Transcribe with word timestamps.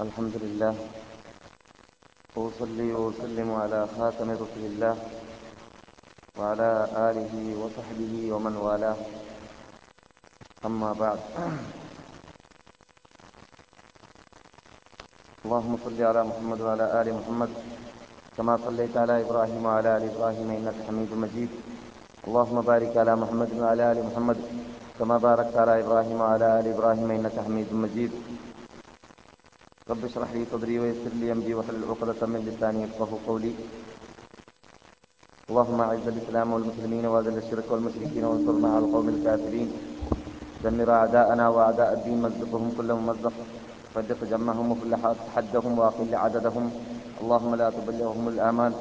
الحمد 0.00 0.32
لله. 0.40 0.74
وأصلي 2.36 2.92
وأسلم 2.96 3.48
على 3.52 3.80
خاتم 3.96 4.28
رسل 4.30 4.62
الله 4.72 4.96
وعلى 6.38 6.70
آله 7.08 7.34
وصحبه 7.60 8.12
ومن 8.32 8.56
والاه. 8.56 8.96
أما 10.64 10.92
بعد. 10.92 11.20
اللهم 15.44 15.74
صل 15.84 15.98
على 16.02 16.22
محمد 16.24 16.60
وعلى 16.60 16.86
آل 17.00 17.08
محمد 17.12 17.50
كما 18.36 18.56
صليت 18.64 18.96
على 18.96 19.20
إبراهيم 19.20 19.60
وعلى 19.66 19.96
آل 19.96 20.04
إبراهيم 20.16 20.48
إنك 20.50 20.76
حميد 20.88 21.10
مجيد. 21.12 21.50
اللهم 22.28 22.60
بارك 22.60 22.96
على 22.96 23.12
محمد 23.16 23.50
وعلى 23.60 23.92
آل 23.92 23.98
محمد 24.08 24.38
كما 24.98 25.16
باركت 25.18 25.56
على 25.56 25.84
إبراهيم 25.84 26.16
وعلى 26.20 26.60
آل 26.60 26.66
إبراهيم 26.74 27.10
إنك 27.10 27.36
حميد 27.44 27.68
مجيد. 27.72 28.12
رب 29.92 30.04
اشرح 30.08 30.30
لي 30.32 30.42
صدري 30.52 30.76
ويسر 30.80 31.12
لي 31.20 31.32
أمري 31.32 31.52
واحلل 31.54 31.84
عقدة 31.90 32.20
من 32.32 32.40
لساني 32.48 32.82
يفقهوا 32.82 33.18
قولي. 33.28 33.52
اللهم 35.50 35.80
أعز 35.86 36.06
الإسلام 36.12 36.48
والمسلمين 36.52 37.04
وأذل 37.12 37.36
الشرك 37.42 37.66
والمشركين 37.72 38.24
وانصرنا 38.24 38.68
على 38.74 38.84
القوم 38.84 39.08
الكافرين. 39.14 39.68
دمر 40.64 40.90
أعداءنا 41.00 41.44
وأعداء 41.54 41.90
الدين 41.96 42.18
مزقهم 42.24 42.68
كل 42.78 42.88
ممزق. 42.98 43.34
فرق 43.94 44.20
جمعهم 44.32 44.66
وكل 44.72 44.92
حدهم 45.34 45.72
وأقل 45.78 46.14
عددهم. 46.24 46.64
اللهم 47.22 47.52
لا 47.60 47.68
تبلغهم 47.76 48.24
الآمال. 48.34 48.72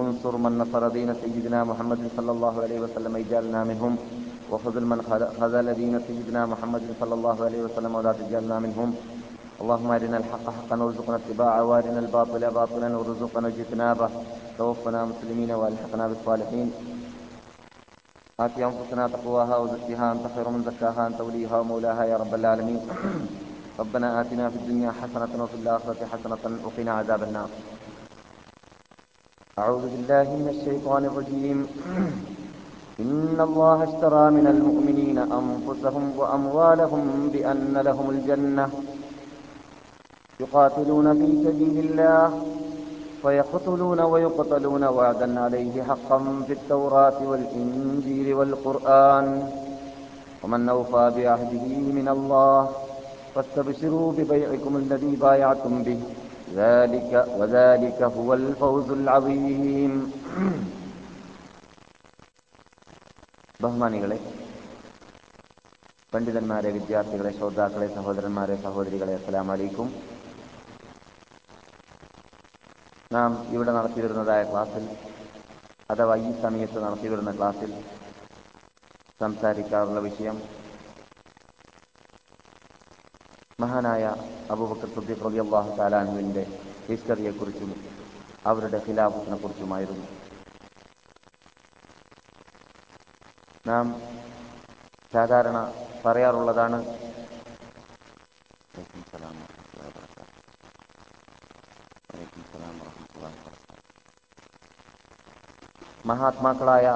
انصر 0.00 0.34
من 0.44 0.52
نصر 0.62 0.82
دين 0.88 1.10
سيدنا 1.22 1.64
محمد 1.70 2.00
صلى 2.16 2.30
الله 2.36 2.54
عليه 2.64 2.78
وسلم 2.84 3.12
اجعلنا 3.22 3.60
منهم. 3.70 3.92
وخذل 4.50 4.84
من 4.92 4.98
خذل 5.40 5.66
دين 5.80 5.94
سيدنا 6.06 6.42
محمد 6.52 6.84
صلى 7.00 7.14
الله 7.18 7.36
عليه 7.46 7.60
وسلم 7.66 7.92
ولا 7.94 8.12
تجعلنا 8.20 8.58
منهم. 8.66 8.90
اللهم 9.62 9.90
أرنا 9.90 10.16
الحق 10.16 10.46
حقا 10.50 10.76
وارزقنا 10.82 11.16
اتباعه 11.16 11.64
وأرنا 11.64 11.98
الباطل 11.98 12.50
باطلا 12.50 12.96
وارزقنا 12.96 13.48
اجتنابه. 13.48 14.10
توفنا 14.58 15.04
مسلمين 15.04 15.50
وألحقنا 15.50 16.08
بالصالحين. 16.08 16.68
آت 18.40 18.58
أنفسنا 18.58 19.08
تقواها 19.08 19.56
وزكها 19.56 20.12
أنت 20.12 20.24
خير 20.34 20.48
من 20.48 20.62
زكاها 20.62 21.06
أنت 21.06 21.20
وليها 21.20 21.58
ومولاها 21.58 22.04
يا 22.04 22.16
رب 22.16 22.34
العالمين. 22.34 22.80
ربنا 23.80 24.20
آتنا 24.20 24.50
في 24.50 24.56
الدنيا 24.56 24.90
حسنة 24.90 25.42
وفي 25.42 25.54
الآخرة 25.54 26.00
حسنة 26.12 26.42
وقنا 26.64 26.92
عذاب 26.92 27.22
النار. 27.22 27.48
أعوذ 29.58 29.84
بالله 29.92 30.26
من 30.40 30.48
الشيطان 30.54 31.04
الرجيم. 31.04 31.58
إن 33.02 33.38
الله 33.40 33.78
اشترى 33.84 34.24
من 34.30 34.46
المؤمنين 34.46 35.18
أنفسهم 35.18 36.04
وأموالهم 36.18 37.30
بأن 37.32 37.74
لهم 37.88 38.10
الجنة. 38.10 38.68
يقاتلون 40.39 41.07
في 41.13 41.29
سبيل 41.45 41.75
الله 41.85 42.25
فيقتلون 43.21 43.99
ويقتلون 44.01 44.83
وعدا 44.87 45.39
عليه 45.39 45.83
حقا 45.83 46.19
في 46.47 46.53
التوراة 46.53 47.19
والإنجيل 47.23 48.33
والقرآن 48.33 49.27
ومن 50.43 50.69
أوفى 50.69 51.05
بعهده 51.17 51.65
من 51.97 52.07
الله 52.09 52.59
فاستبشروا 53.35 54.11
ببيعكم 54.11 54.73
الذي 54.77 55.11
بايعتم 55.17 55.83
به 55.83 55.99
ذلك 56.55 57.11
وذلك 57.39 57.99
هو 58.17 58.29
الفوز 58.33 58.87
العظيم 58.91 59.93
ബഹുമാനികളെ 63.59 64.17
പണ്ഡിതന്മാരെ 66.13 66.69
വിദ്യാർത്ഥികളെ 66.75 67.31
ശ്രോതാക്കളെ 67.37 67.87
സഹോദരന്മാരെ 67.95 68.55
സഹോദരികളെ 68.65 69.13
അസ്സലാം 69.15 69.49
അലൈക്കും 69.55 69.87
നാം 73.10 73.30
ഇവിടെ 73.50 73.72
നടത്തിവരുന്നതായ 73.72 74.42
ക്ലാസ്സിൽ 74.44 74.84
അഥവാ 75.90 76.14
ഈ 76.16 76.30
സമയത്ത് 76.42 76.78
നടത്തിവരുന്ന 76.84 77.32
ക്ലാസ്സിൽ 77.32 77.70
സംസാരിക്കാറുള്ള 79.20 80.00
വിഷയം 80.00 80.36
മഹാനായ 83.60 84.04
അബൂബക്കർ 84.50 84.88
സുദ്ദീഖ് 84.88 85.24
റബി 85.26 85.40
അള്ളാഹു 85.40 85.70
ഹിസ്റ്ററിയെക്കുറിച്ചും 86.88 87.70
അവരുടെ 88.46 88.78
ഖിലാഫത്തിനെ 88.88 89.36
കുറിച്ചുമായിരുന്നു 89.36 90.06
നാം 93.66 93.86
സാധാരണ 95.12 95.58
പറയാറുള്ളതാണ് 96.04 96.78
മഹാത്മാക്കളായ 106.08 106.86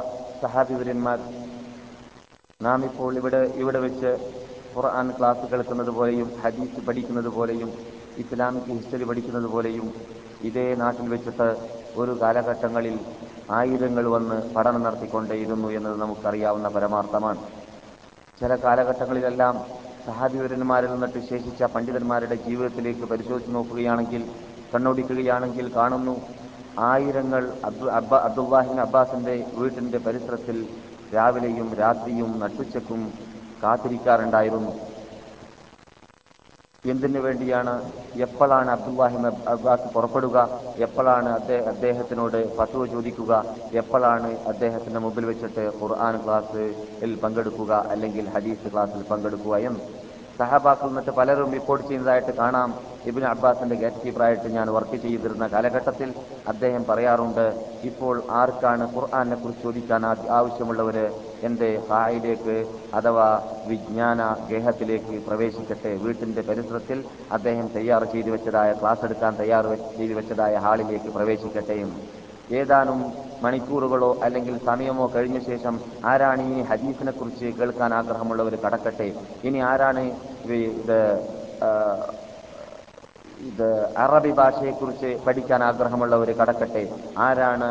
സഹാബിവര്യന്മാർ. 0.42 1.18
നാം 2.66 2.80
ഇപ്പോൾ 2.88 3.12
ഇവിടെ 3.20 3.40
ഇവിടെ 3.62 3.78
വെച്ച് 3.84 4.10
ഖുർആൻ 4.74 5.06
ക്ലാസ് 5.18 5.44
കേൾക്കുന്നത് 5.50 5.90
പോലെയും 5.98 6.28
ഹദീസ് 6.42 6.80
പഠിക്കുന്നത് 6.88 7.30
പോലെയും 7.36 7.70
ഇസ്ലാമിക് 8.22 8.70
ഹിസ്റ്ററി 8.74 9.04
പഠിക്കുന്നത് 9.10 9.48
പോലെയും 9.54 9.86
ഇതേ 10.48 10.64
നാട്ടിൽ 10.82 11.06
വെച്ചിട്ട് 11.14 11.48
ഒരു 12.00 12.12
കാലഘട്ടങ്ങളിൽ 12.22 12.96
ആയുധങ്ങൾ 13.58 14.04
വന്ന് 14.16 14.36
പഠനം 14.54 14.82
നടത്തിക്കൊണ്ടേയിരുന്നു 14.86 15.68
എന്നത് 15.78 15.96
നമുക്കറിയാവുന്ന 16.02 16.68
പരമാർത്ഥമാണ്. 16.76 17.40
ചില 18.40 18.52
കാലഘട്ടങ്ങളിലെല്ലാം 18.64 19.54
സഹാബിവരന്മാരിൽ 20.06 20.90
നിന്നിട്ട് 20.94 21.20
ശേഷിച്ച 21.30 21.62
പണ്ഡിതന്മാരുടെ 21.74 22.36
ജീവിതത്തിലേക്ക് 22.46 23.06
പരിശോധിച്ച് 23.12 23.54
നോക്കുകയാണെങ്കിൽ 23.56 24.22
കണ്ണോടിക്കുകയാണെങ്കിൽ 24.74 25.66
കാണുന്നു 25.78 26.14
ആയിരങ്ങൾ 26.86 27.42
അബ്ബ 27.98 28.14
അബ്ദുല്ലാഹിൻ 28.14 28.80
അബ്ബാസിന്റെ 28.80 29.34
വീട്ടിന്റെ 29.58 29.98
പരിസരത്തിൽ 29.98 30.56
രാവിലെയും 31.14 31.68
രാത്രിയും 31.80 32.30
നട്ടുച്ചക്കും 32.42 33.00
കാത്തിരിക്കാറുണ്ടായിരുന്നു. 33.62 34.72
എന്തിനു 36.84 37.20
വേണ്ടിയാണ് 37.24 37.72
എപ്പോഴാണ് 38.26 38.70
അബ്ദുല്ലാഹിം 38.70 39.22
അബ്ബാസ് 39.26 39.88
പുറപ്പെടുക? 39.94 40.36
എപ്പോഴാണ് 40.86 41.30
അദ്ദേഹത്തിനോട് 41.72 42.56
പത്തുവ 42.58 42.86
ചോദിക്കുക? 42.86 43.32
എപ്പോഴാണ് 43.72 44.28
അദ്ദേഹത്തിന്റെ 44.52 45.00
മുമ്പിൽ 45.00 45.24
വെച്ചിട്ട് 45.30 45.64
ഖുർആൻ 45.80 46.16
ക്ലാസ്സിൽ 46.24 47.14
പങ്കെടുക്കുക? 47.24 47.72
അല്ലെങ്കിൽ 47.94 48.28
ഹദീസ് 48.36 48.72
ക്ലാസ്സിൽ 48.72 49.02
പങ്കെടുക്കുക 49.10 49.56
എന്ന് 49.70 49.82
സഹബാക്കൾ 50.38 50.88
എന്നിട്ട് 50.90 51.12
പലരും 51.18 51.48
റിപ്പോർട്ട് 51.56 51.84
ചെയ്യുന്നതായിട്ട് 51.88 52.32
കാണാം. 52.40 52.68
ഇബിൻ 53.08 53.24
അബ്ബാസിന്റെ 53.30 53.76
ഗേറ്റ് 53.82 54.00
കീപ്പറായിട്ട് 54.04 54.48
ഞാൻ 54.56 54.66
വർക്ക് 54.76 54.96
ചെയ്തിരുന്ന 55.04 55.44
കാലഘട്ടത്തിൽ 55.54 56.10
അദ്ദേഹം 56.52 56.82
പറയാറുണ്ട് 56.90 57.46
ഇപ്പോൾ 57.90 58.14
ആർക്കാണ് 58.40 58.84
ഖുർആാനെ 58.94 59.36
കുറിച്ച് 59.42 59.64
ചോദിക്കാൻ 59.66 60.04
ആവശ്യമുള്ളവര്? 60.38 61.06
എന്റെ 61.48 61.70
ഹായിലേക്ക് 61.90 62.56
അഥവാ 62.98 63.28
വിജ്ഞാന 63.70 64.20
ഗേഹത്തിലേക്ക് 64.50 65.16
പ്രവേശിക്കട്ടെ. 65.28 65.92
വീട്ടിന്റെ 66.04 66.44
പരിസരത്തിൽ 66.50 67.00
അദ്ദേഹം 67.38 67.68
തയ്യാർ 67.76 68.04
ചെയ്തു 68.14 68.32
വെച്ചതായ 68.36 68.72
ക്ലാസ് 68.82 69.04
എടുക്കാൻ 69.08 69.34
തയ്യാർ 69.42 69.66
ചെയ്തു 69.98 70.14
വെച്ചതായ 70.20 70.56
ഹാളിലേക്ക് 70.66 71.12
പ്രവേശിക്കട്ടെ 71.18 71.78
ഏതാനും 72.50 72.98
മണിക്കൂറുകളോ 73.42 74.10
അല്ലെങ്കിൽ 74.22 74.54
സമയമോ 74.60 75.12
കഴിഞ്ഞ 75.14 75.38
ശേഷം 75.40 75.74
ആരാണ് 76.04 76.42
ഇനി 76.42 76.62
ഹദീസിനെ 76.62 77.12
കുറിച്ച് 77.12 77.46
കേൾക്കാൻ 77.58 77.94
ആഗ്രഹമുള്ളവർ 77.94 78.54
കടക്കട്ടെ? 78.64 79.08
ഇനി 79.44 79.58
ആരാണ് 79.70 80.02
ഇത് 80.76 80.98
ഇത് 83.40 83.66
അറബി 83.96 84.32
ഭാഷയെക്കുറിച്ച് 84.32 85.10
പഠിക്കാൻ 85.26 85.62
ആഗ്രഹമുള്ളവർ 85.62 86.30
കടക്കട്ടെ? 86.40 86.82
ആരാണ് 87.18 87.68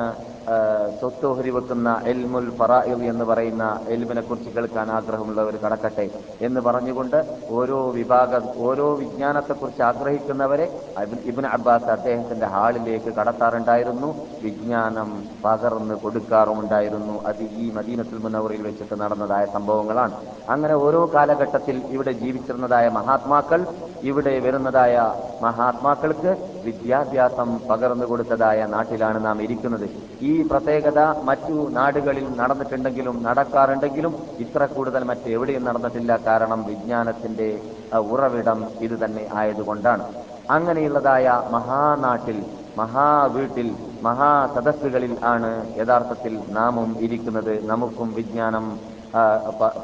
സ്വത്തോഹരി 0.99 1.49
വെക്കുന്ന 1.49 1.89
എൽമുൽ 2.05 2.49
ഫറായിൽ 2.59 2.99
എന്ന് 3.03 3.25
പറയുന്ന 3.25 3.63
എൽമിനെ 3.87 4.21
കുറിച്ച് 4.21 4.49
കേൾക്കാൻ 4.49 4.91
ആഗ്രഹമുള്ളവർ 4.91 5.55
കടക്കട്ടെ 5.63 6.05
എന്ന് 6.41 6.61
പറഞ്ഞുകൊണ്ട് 6.61 7.17
ഓരോ 7.57 7.79
വിഭാഗം 7.97 8.43
ഓരോ 8.67 8.95
വിജ്ഞാനത്തെ 8.95 9.53
കുറിച്ച് 9.53 9.81
ആഗ്രഹിക്കുന്നവരെ 9.81 10.67
ഇബിൻ 11.31 11.47
അബ്ബാസ് 11.47 11.89
അദ്ദേഹത്തിന്റെ 11.95 12.45
ഹാളിലേക്ക് 12.45 13.11
കടത്താറുണ്ടായിരുന്നു. 13.19 14.09
വിജ്ഞാനം 14.41 15.09
പകർന്ന് 15.45 15.95
കൊടുക്കാറുമുണ്ടായിരുന്നു. 15.95 17.15
അത് 17.29 17.43
ഈ 17.63 17.71
മദീനത്തുൽ 17.77 18.19
മുനവറിൽ 18.25 18.61
വെച്ചിട്ട് 18.61 18.95
നടന്നതായ 19.01 19.45
സംഭവങ്ങളാണ്. 19.55 20.15
അങ്ങനെ 20.49 20.75
ഓരോ 20.85 21.01
കാലഘട്ടത്തിൽ 21.15 21.77
ഇവിടെ 21.95 22.11
ജീവിച്ചിരുന്നതായ 22.23 22.87
മഹാത്മാക്കൾ 22.99 23.61
ഇവിടെ 24.03 24.33
വരുന്നതായ 24.45 24.95
മഹാത്മാക്കൾക്ക് 25.41 26.31
വിദ്യാഭ്യാസം 26.67 27.49
പകർന്നു 27.69 28.05
കൊടുത്തതായ 28.05 28.59
നാട്ടിലാണ് 28.75 29.19
നാം 29.25 29.37
ഇരിക്കുന്നത്. 29.45 29.87
ഈ 30.29 30.33
പ്രത്യേകത 30.51 30.99
മറ്റു 31.29 31.55
നാടുകളിൽ 31.77 32.27
നടന്നിട്ടുണ്ടെങ്കിലും 32.39 33.17
നടക്കാറുണ്ടെങ്കിലും 33.27 34.13
ഇത്ര 34.45 34.65
കൂടുതൽ 34.75 35.03
മറ്റെവിടെയും 35.11 35.65
നടന്നിട്ടില്ല. 35.69 36.11
കാരണം 36.27 36.61
വിജ്ഞാനത്തിന്റെ 36.71 37.49
ഉറവിടം 38.13 38.61
ഇത് 38.87 38.95
തന്നെ 39.05 39.25
ആയതുകൊണ്ടാണ്. 39.41 40.05
അങ്ങനെയുള്ളതായ 40.49 41.27
മഹാനാട്ടിൽ 41.55 42.37
മഹാവീട്ടിൽ 42.77 43.69
മഹാസദസ്സുകളിൽ 44.07 45.13
ആണ് 45.33 45.49
യഥാർത്ഥത്തിൽ 45.79 46.33
നാമും 46.57 46.89
ഇരിക്കുന്നത്. 47.05 47.53
നമുക്കും 47.71 48.09
വിജ്ഞാനം 48.19 48.65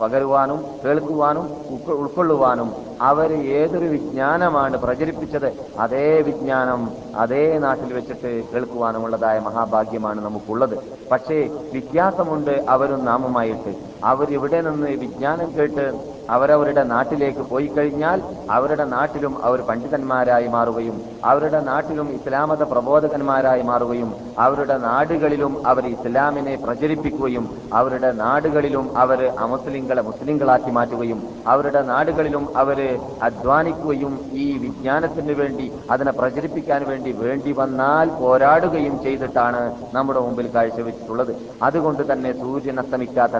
പകരുവാനും 0.01 0.57
കേൾക്കുവാനും 0.85 1.45
ഉൾക്കൊ- 1.69 1.95
ഉൾക്കൊള്ളുവാനും 1.95 2.69
അവർ 3.01 3.33
ഏതൊരു 3.33 3.85
വിജ്ഞാനമാണ് 3.85 4.77
പ്രചരിപ്പിച്ചത് 4.77 5.49
അതേ 5.79 6.21
വിജ്ഞാനം 6.21 6.81
അതേ 7.15 7.57
നാട്ടിൽ 7.57 7.93
വെച്ചിട്ട് 7.93 8.51
കേൾക്കുവാനുമുള്ളതായ 8.51 9.39
മഹാഭാഗ്യമാണ് 9.39 10.21
നമുക്കുള്ളത്. 10.25 10.75
പക്ഷേ 11.11 11.39
വ്യത്യാസമുണ്ട് 11.71 12.65
അവരും 12.69 13.05
നാമുമായിട്ട്. 13.05 13.92
അവരിവിടെ 14.03 14.61
നിന്ന് 14.61 14.87
വിജ്ഞാനം 15.03 15.49
കേട്ട് 15.57 15.85
അവരവരുടെ 16.29 16.83
നാട്ടിലേക്ക് 16.83 17.43
പോയി 17.49 17.67
കഴിഞ്ഞാൽ 17.67 18.19
അവരുടെ 18.49 18.85
നാട്ടിലും 18.85 19.33
അവർ 19.43 19.61
പണ്ഡിതന്മാരായി 19.61 20.47
മാറുകയും 20.47 20.97
അവരുടെ 21.23 21.59
നാട്ടിലും 21.59 22.07
ഇസ്ലാമത 22.17 22.63
പ്രബോധകന്മാരായി 22.63 23.61
മാറുകയും 23.61 24.09
അവരുടെ 24.39 24.77
നാടുകളിലും 24.77 25.53
അവർ 25.67 25.85
ഇസ്ലാമിനെ 25.85 26.55
പ്രചരിപ്പിക്കുകയും 26.55 27.45
അവരുടെ 27.73 28.11
നാടുകളിലും 28.11 28.97
അവർ 28.97 29.21
അമുസ്ലിങ്ങളെ 29.37 30.01
മുസ്ലിങ്ങളാക്കി 30.01 30.71
മാറ്റുകയും 30.71 31.19
അവരുടെ 31.47 31.81
നാടുകളിലും 31.83 32.45
അവർ 32.57 32.79
അധ്വാനിക്കുകയും 33.21 34.13
ഈ 34.33 34.57
വിജ്ഞാനത്തിന് 34.57 35.35
വേണ്ടി 35.41 35.67
അതിനെ 35.89 36.11
പ്രചരിപ്പിക്കാൻ 36.11 36.81
വേണ്ടി 36.89 37.11
വേണ്ടി 37.11 37.51
വന്നാൽ 37.51 38.09
പോരാടുകയും 38.21 38.95
ചെയ്തിട്ടാണ് 39.03 39.61
നമ്മുടെ 39.93 40.19
മുമ്പിൽ 40.19 40.47
കാഴ്ചവെച്ചിട്ടുള്ളത്. 40.55 41.33
അതുകൊണ്ട് 41.63 42.13
തന്നെ 42.13 42.31
സൂര്യൻ 42.41 42.79
അസ്തമിക്കാത്ത 42.79 43.35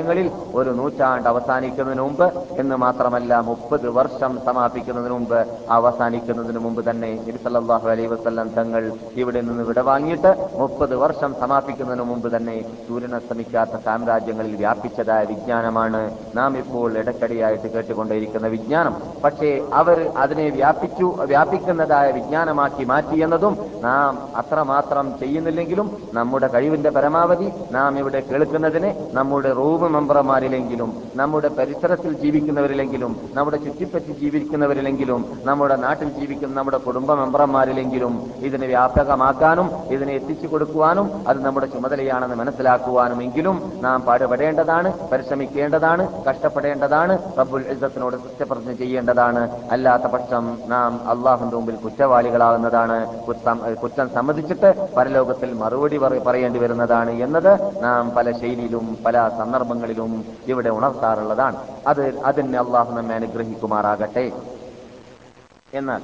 സാമ്രാജ്യങ്ങളിൽ 0.00 0.28
ഒരു 0.54 0.70
നൂറ്റാണ്ട് 0.70 1.28
അവസാനിക്കുന്നതിന് 1.28 2.02
മുമ്പ് 2.02 2.26
എന്ന് 2.60 2.76
മാത്രമല്ല 2.76 3.40
മുപ്പത് 3.48 3.86
വർഷം 3.98 4.32
സമാപിക്കുന്നതിന് 4.46 5.14
മുമ്പ് 5.14 5.38
അവസാനിക്കുന്നതിന് 5.76 6.60
മുമ്പ് 6.66 6.80
തന്നെ 6.88 7.10
നബി 7.18 7.40
അലൈ 7.88 8.06
വസല്ലം 8.06 8.48
തങ്ങൾ 8.58 8.82
ഇവിടെ 9.20 9.40
നിന്ന് 9.40 9.64
വിട 9.68 9.80
വാങ്ങിയിട്ട് 9.88 10.30
മുപ്പത് 10.60 10.94
വർഷം 10.96 11.30
സമാപിക്കുന്നതിന് 11.40 12.06
മുമ്പ് 12.10 12.28
തന്നെ 12.36 12.56
സൂര്യൻ 12.84 13.14
അസ്തമിക്കാത്ത 13.18 13.76
സാമ്രാജ്യങ്ങളിൽ 13.86 14.54
വ്യാപിച്ചതായ 14.56 15.24
വിജ്ഞാനമാണ് 15.24 16.02
നാം 16.34 16.58
ഇപ്പോൾ 16.62 16.90
ഇടക്കടിയായിട്ട് 17.02 17.68
കേട്ടുകൊണ്ടേയിരിക്കുന്ന 17.74 18.46
വിജ്ഞാനം. 18.48 18.94
പക്ഷേ 19.24 19.50
അവർ 19.72 19.98
അതിനെ 20.16 20.46
വ്യാപിച്ചു 20.50 21.06
വ്യാപിക്കുന്നതായ 21.32 22.08
വിജ്ഞാനമാക്കി 22.10 22.84
മാറ്റിയെന്നതും 22.84 23.54
നാം 23.82 24.12
അത്രമാത്രം 24.36 25.06
ചെയ്യുന്നില്ലെങ്കിലും 25.20 25.86
നമ്മുടെ 26.12 26.48
കഴിവിന്റെ 26.54 26.90
പരമാവധി 26.90 27.48
നാം 27.72 27.98
ഇവിടെ 27.98 28.20
കേൾക്കുന്നതിനെ 28.30 28.90
നമ്മുടെ 29.12 29.52
റൂം 29.52 29.82
മെമ്പർമാരിലെങ്കിലും 29.88 30.90
നമ്മുടെ 31.14 31.48
പരിസരത്തിൽ 31.56 32.12
ജീവിക്കുന്നവരിലെങ്കിലും 32.16 33.12
നമ്മുടെ 33.34 33.56
ചുറ്റിപ്പറ്റി 33.56 34.12
ജീവിക്കുന്നവരിലെങ്കിലും 34.14 35.20
നമ്മുടെ 35.44 35.76
നാട്ടിൽ 35.76 36.08
ജീവിക്കുന്ന 36.10 36.54
നമ്മുടെ 36.54 36.78
കുടുംബ 36.78 37.12
മെമ്പർമാരിലെങ്കിലും 37.14 38.12
ഇതിനെ 38.40 38.66
വ്യാപകമാക്കാനും 38.66 39.66
ഇതിനെ 39.88 40.12
എത്തിച്ചു 40.12 40.46
കൊടുക്കുവാനും 40.46 40.96
അത് 41.28 41.44
നമ്മുടെ 41.44 41.66
ചുമതലയാണെന്ന് 41.66 42.36
മനസ്സിലാക്കുവാനും 42.36 43.22
എങ്കിലും 43.22 43.56
നാം 43.80 44.02
പാടുപെടേണ്ടതാണ് 44.02 44.88
പരിശ്രമിക്കേണ്ടതാണ് 45.12 45.86
കഷ്ടപ്പെടേണ്ടതാണ് 46.28 47.06
റബ്ബുൽ 47.38 47.64
യുദ്ധത്തിനോട് 47.68 48.16
സത്യപ്രതിജ്ഞ 48.18 48.72
ചെയ്യേണ്ടതാണ്. 48.74 49.42
അല്ലാത്ത 49.70 50.02
പക്ഷം 50.06 50.44
നാം 50.66 50.92
അള്ളാഹുന്റെ 51.08 51.56
മുമ്പിൽ 51.56 51.76
കുറ്റവാളികളാകുന്നതാണ് 51.76 52.96
കുറ്റം 53.76 54.08
സമ്മതിച്ചിട്ട് 54.08 54.68
പരലോകത്തിൽ 54.96 55.52
മറുപടി 55.54 55.98
പറ- 55.98 56.22
പറയേണ്ടി 56.26 56.58
വരുന്നതാണ് 56.58 57.10
എന്നത് 57.20 57.52
നാം 57.82 58.10
പല 58.10 58.32
ശൈലിയിലും 58.32 58.64
പല 59.06 59.16
സന്ദർഭങ്ങളിലും 59.38 59.76
ഇവിടെ 60.52 60.70
ഉണർത്താറുള്ളതാണ്. 60.78 61.58
അത് 61.90 62.02
അതിന് 62.28 62.58
അള്ളാഹു 62.64 62.90
നമ്മെ 62.98 63.14
അനുഗ്രഹിക്കുമാറാകട്ടെ. 63.20 64.26
എന്നാൽ 65.80 66.02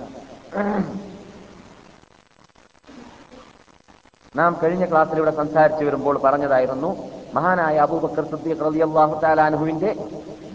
നാം 4.39 4.53
കഴിഞ്ഞ 4.63 4.85
ക്ലാസ്സിൽ 4.91 5.19
ഇവിടെ 5.21 5.33
സംസാരിച്ചു 5.41 5.83
വരുമ്പോൾ 5.89 6.17
പറഞ്ഞതായിരുന്നു 6.25 6.89
മഹാനായ 7.37 7.77
അബൂബക്കർ 7.87 8.25
സിദ്ദീഖ് 8.33 8.65
റളിയല്ലാഹു 8.67 9.15
തആലാനുഹുവിന്റെ 9.25 9.91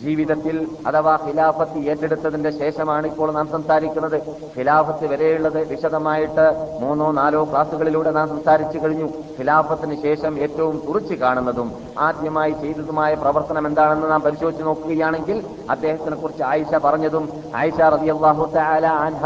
ജീവിതത്തിൽ 0.03 0.55
അഥവാ 0.89 1.13
ഖിലാഫത്ത് 1.25 1.79
ഏറ്റെടുത്തതിന്റെ 1.91 2.51
ശേഷമാണ് 2.59 3.05
ഇപ്പോൾ 3.11 3.29
നാം 3.37 3.47
സംസാരിക്കുന്നത്. 3.55 4.17
ഖിലാഫത്ത് 4.55 5.05
വരെയുള്ളത് 5.11 5.59
വിശദമായിട്ട് 5.71 6.45
മൂന്നോ 6.81 7.07
നാലോ 7.19 7.41
ക്ലാസുകളിലൂടെ 7.51 8.11
നാം 8.17 8.27
സംസാരിച്ചു 8.33 8.77
കഴിഞ്ഞു. 8.83 9.07
ഖിലാഫത്തിന് 9.37 9.95
ശേഷം 10.05 10.33
ഏറ്റവും 10.45 10.75
കുറിച്ച് 10.87 11.15
കാണുന്നതും 11.23 11.69
ആദ്യമായി 12.07 12.53
ചെയ്തതുമായ 12.61 13.11
പ്രവർത്തനം 13.23 13.63
എന്താണെന്ന് 13.69 14.07
നാം 14.13 14.21
പരിശോധിച്ചു 14.27 14.65
നോക്കുകയാണെങ്കിൽ 14.69 15.37
അദ്ദേഹത്തിനെ 15.75 16.17
കുറിച്ച് 16.21 16.43
ആയിഷ 16.51 16.73
പറഞ്ഞതും 16.85 17.25
ആയിഷ 17.61 17.79
റളിയല്ലാഹു 17.95 18.45
തആല 18.57 18.85
അൻഹ 19.07 19.25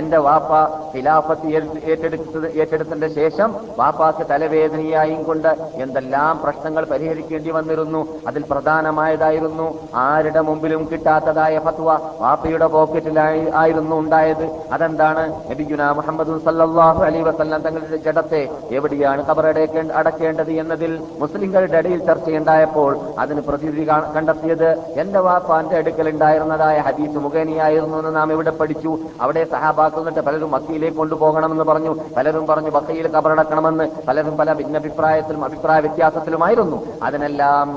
എന്റെ 0.00 0.20
വാപ്പ 0.28 0.52
ഖിലാഫത്ത് 0.94 1.48
ഏറ്റ് 1.58 1.80
ഏറ്റെടുത്തത് 1.92 2.48
ഏറ്റെടുത്തതിന്റെ 2.62 3.10
ശേഷം 3.20 3.50
വാപ്പാക്ക് 3.80 4.24
തലവേദനയായും 4.32 5.22
കൊണ്ട് 5.28 5.50
എന്തെല്ലാം 5.84 6.34
പ്രശ്നങ്ങൾ 6.44 6.84
പരിഹരിക്കേണ്ടി 6.92 7.50
വന്നിരുന്നു 7.58 8.02
അതിൽ 8.30 8.42
പ്രധാനമായതായിരുന്നു 8.52 9.68
ആരുടെ 10.14 10.40
മുമ്പിലും 10.48 10.82
കിട്ടാത്തതായ 10.92 11.58
ഫത്വ 11.66 11.90
വാപ്പയുടെ 12.20 12.66
പോക്കറ്റിലായി 12.74 13.42
ആയിരുന്നു 13.54 13.96
ഉണ്ടായത്. 14.02 14.46
അതെന്താണ്? 14.72 15.24
നബിഗുന 15.50 15.90
മുഹമ്മദ് 15.98 16.32
സല്ലാഹു 16.44 17.00
അലൈഹി 17.04 17.24
വസല്ലം 17.28 17.62
തങ്ങളുടെ 17.66 17.98
ജഡത്തെ 18.06 18.42
എവിടെയാണ് 18.78 19.20
കബറടക്കേണ്ട 19.26 19.92
അടക്കേണ്ടത് 20.00 20.52
എന്നതിൽ 20.62 20.92
മുസ്ലിങ്ങളുടെ 21.20 21.78
ഇടയിൽ 21.78 22.00
ചർച്ചയുണ്ടായപ്പോൾ 22.06 22.92
അതിന് 23.18 23.40
പ്രതിനിധി 23.48 23.84
കണ്ടെത്തിയത് 24.16 24.68
എന്റെ 25.02 25.20
വാപ്പാന്റെ 25.26 25.76
അടുക്കൽ 25.76 26.08
ഉണ്ടായിരുന്നതായ 26.08 26.78
ഹദീസ് 26.88 27.22
മുഖേനയായിരുന്നു 27.24 27.98
എന്ന് 27.98 28.12
നാം 28.16 28.32
ഇവിടെ 28.32 28.52
പഠിച്ചു. 28.60 28.92
അവിടെ 29.20 29.42
സഹാബാക്കൾ 29.52 29.98
എന്നിട്ട് 29.98 30.22
പലരും 30.28 30.50
മക്കയിലേക്ക് 30.50 30.96
കൊണ്ടുപോകണമെന്ന് 30.96 31.64
പറഞ്ഞു. 31.64 31.92
പലരും 32.16 32.44
പറഞ്ഞു 32.46 32.70
ബക്കയിൽ 32.76 33.08
കബറടക്കണമെന്ന്. 33.16 33.86
പലരും 34.08 34.36
പല 34.36 34.52
ഭിന്നഭിപ്രായത്തിലും 34.60 35.44
അഭിപ്രായ 35.44 35.80
വ്യത്യാസത്തിലുമായിരുന്നു. 35.86 36.78
അതിനെല്ലാം 37.02 37.68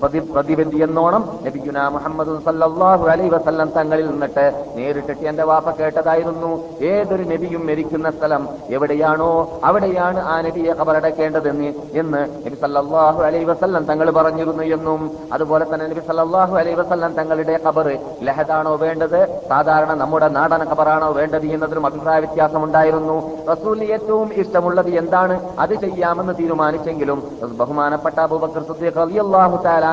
പ്രതി 0.00 0.18
പ്രതിബന്ധി 0.34 0.78
എന്നോണം 0.86 1.22
നബിഗുന 1.66 1.84
മുഹമ്മദ് 1.94 2.32
സല്ലാഹു 2.46 3.04
അലൈ 3.12 3.26
വസല്ലം 3.34 3.68
തങ്ങളിൽ 3.76 4.06
നിന്നിട്ട് 4.10 4.44
നേരിട്ടിട്ട് 4.76 5.24
എന്റെ 5.30 5.44
വാപ്പ 5.50 5.68
കേട്ടതായിരുന്നു. 5.78 6.50
ഏതൊരു 6.90 7.24
നബിയും 7.32 7.62
മരിക്കുന്ന 7.68 8.08
സ്ഥലം 8.16 8.42
എവിടെയാണോ 8.76 9.30
അവിടെയാണ് 9.68 10.20
ആ 10.32 10.34
നബിയെ 10.46 10.72
കബറടക്കേണ്ടതെന്ന് 10.80 11.70
എന്ന് 12.00 12.20
നബി 12.44 12.56
സല്ലാഹു 12.64 13.20
അലൈ 13.28 13.42
വസല്ലം 13.50 13.82
തങ്ങൾ 13.90 14.10
പറഞ്ഞിരുന്നു 14.18 14.66
എന്നും. 14.76 15.00
അതുപോലെ 15.36 15.66
തന്നെ 15.72 15.88
നബി 15.92 16.04
സല്ലാഹു 16.10 16.54
അലൈ 16.62 16.74
വസല്ലം 16.80 17.12
തങ്ങളുടെ 17.18 17.56
കബറ് 17.66 17.94
ലഹദാണോ 18.28 18.74
വേണ്ടത്? 18.84 19.20
സാധാരണ 19.52 19.90
നമ്മുടെ 20.02 20.28
നാടൻ 20.38 20.64
കബറാണോ 20.72 21.10
വേണ്ടത് 21.18 21.46
എന്നതിലും 21.56 21.86
അഭിപ്രായ 21.90 22.18
വ്യത്യാസം 22.26 22.60
ഉണ്ടായിരുന്നു 22.68 23.18
റസൂലിന് 23.52 23.90
ഏറ്റവും 23.96 24.28
ഇഷ്ടമുള്ളത് 24.44 24.92
എന്താണ്? 25.02 25.36
അത് 25.64 25.74
ചെയ്യാമെന്ന് 25.84 26.36
തീരുമാനിച്ചെങ്കിലും 26.42 27.18
ബഹുമാനപ്പെട്ട 27.60 28.18
അബൂബക്കർ 28.28 28.64
സിദ്ദീഖ് 28.70 28.98
റളിയല്ലാഹു 29.02 29.58
തആല 29.66 29.84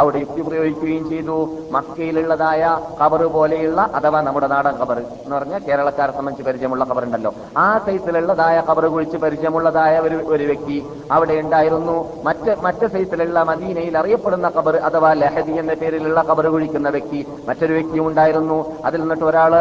അവിടെ 0.00 0.18
യുക്തി 0.22 0.42
പ്രയോഗിക്കുകയും 0.48 1.04
ചെയ്തു. 1.12 1.38
മക്കയിലുള്ളതായ 1.72 2.62
കബർ 3.00 3.22
പോലെയുള്ള 3.36 3.80
അഥവാ 3.98 4.20
നമ്മുടെ 4.28 4.48
നാടൻ 4.54 4.74
കബർ 4.82 4.98
എന്ന് 4.98 5.36
പറഞ്ഞാൽ 5.36 5.62
കേരളക്കാരെ 5.68 6.12
സംബന്ധിച്ച് 6.18 6.46
പരിചയമുള്ള 6.48 6.84
കബറുണ്ടല്ലോ 6.90 7.32
ആ 7.58 7.66
സൈസിലുള്ളതായ 7.86 8.56
കബർ 8.70 8.86
കുഴിച്ച് 8.86 9.18
പരിചയമുള്ളതായ 9.24 9.94
ഒരു 10.06 10.18
ഒരു 10.34 10.44
വ്യക്തി 10.44 10.78
അവിടെ 11.12 11.34
ഉണ്ടായിരുന്നു. 11.44 11.96
മറ്റ് 12.24 12.52
മറ്റ് 12.62 12.86
സൈസിലുള്ള 12.92 13.42
മദീനയിൽ 13.50 13.94
അറിയപ്പെടുന്ന 13.98 14.48
കബർ 14.56 14.76
അഥവാ 14.88 15.12
ലഹദി 15.22 15.52
എന്ന 15.52 15.74
പേരിലുള്ള 15.74 16.20
കബർ 16.30 16.46
കുഴിക്കുന്ന 16.46 16.88
വ്യക്തി 16.88 17.20
മറ്റൊരു 17.48 17.72
വ്യക്തി 17.72 17.98
ഉണ്ടായിരുന്നു. 17.98 18.58
അതിൽ 18.84 19.00
നിന്നിട്ട് 19.00 19.24
ഒരാൾ 19.24 19.54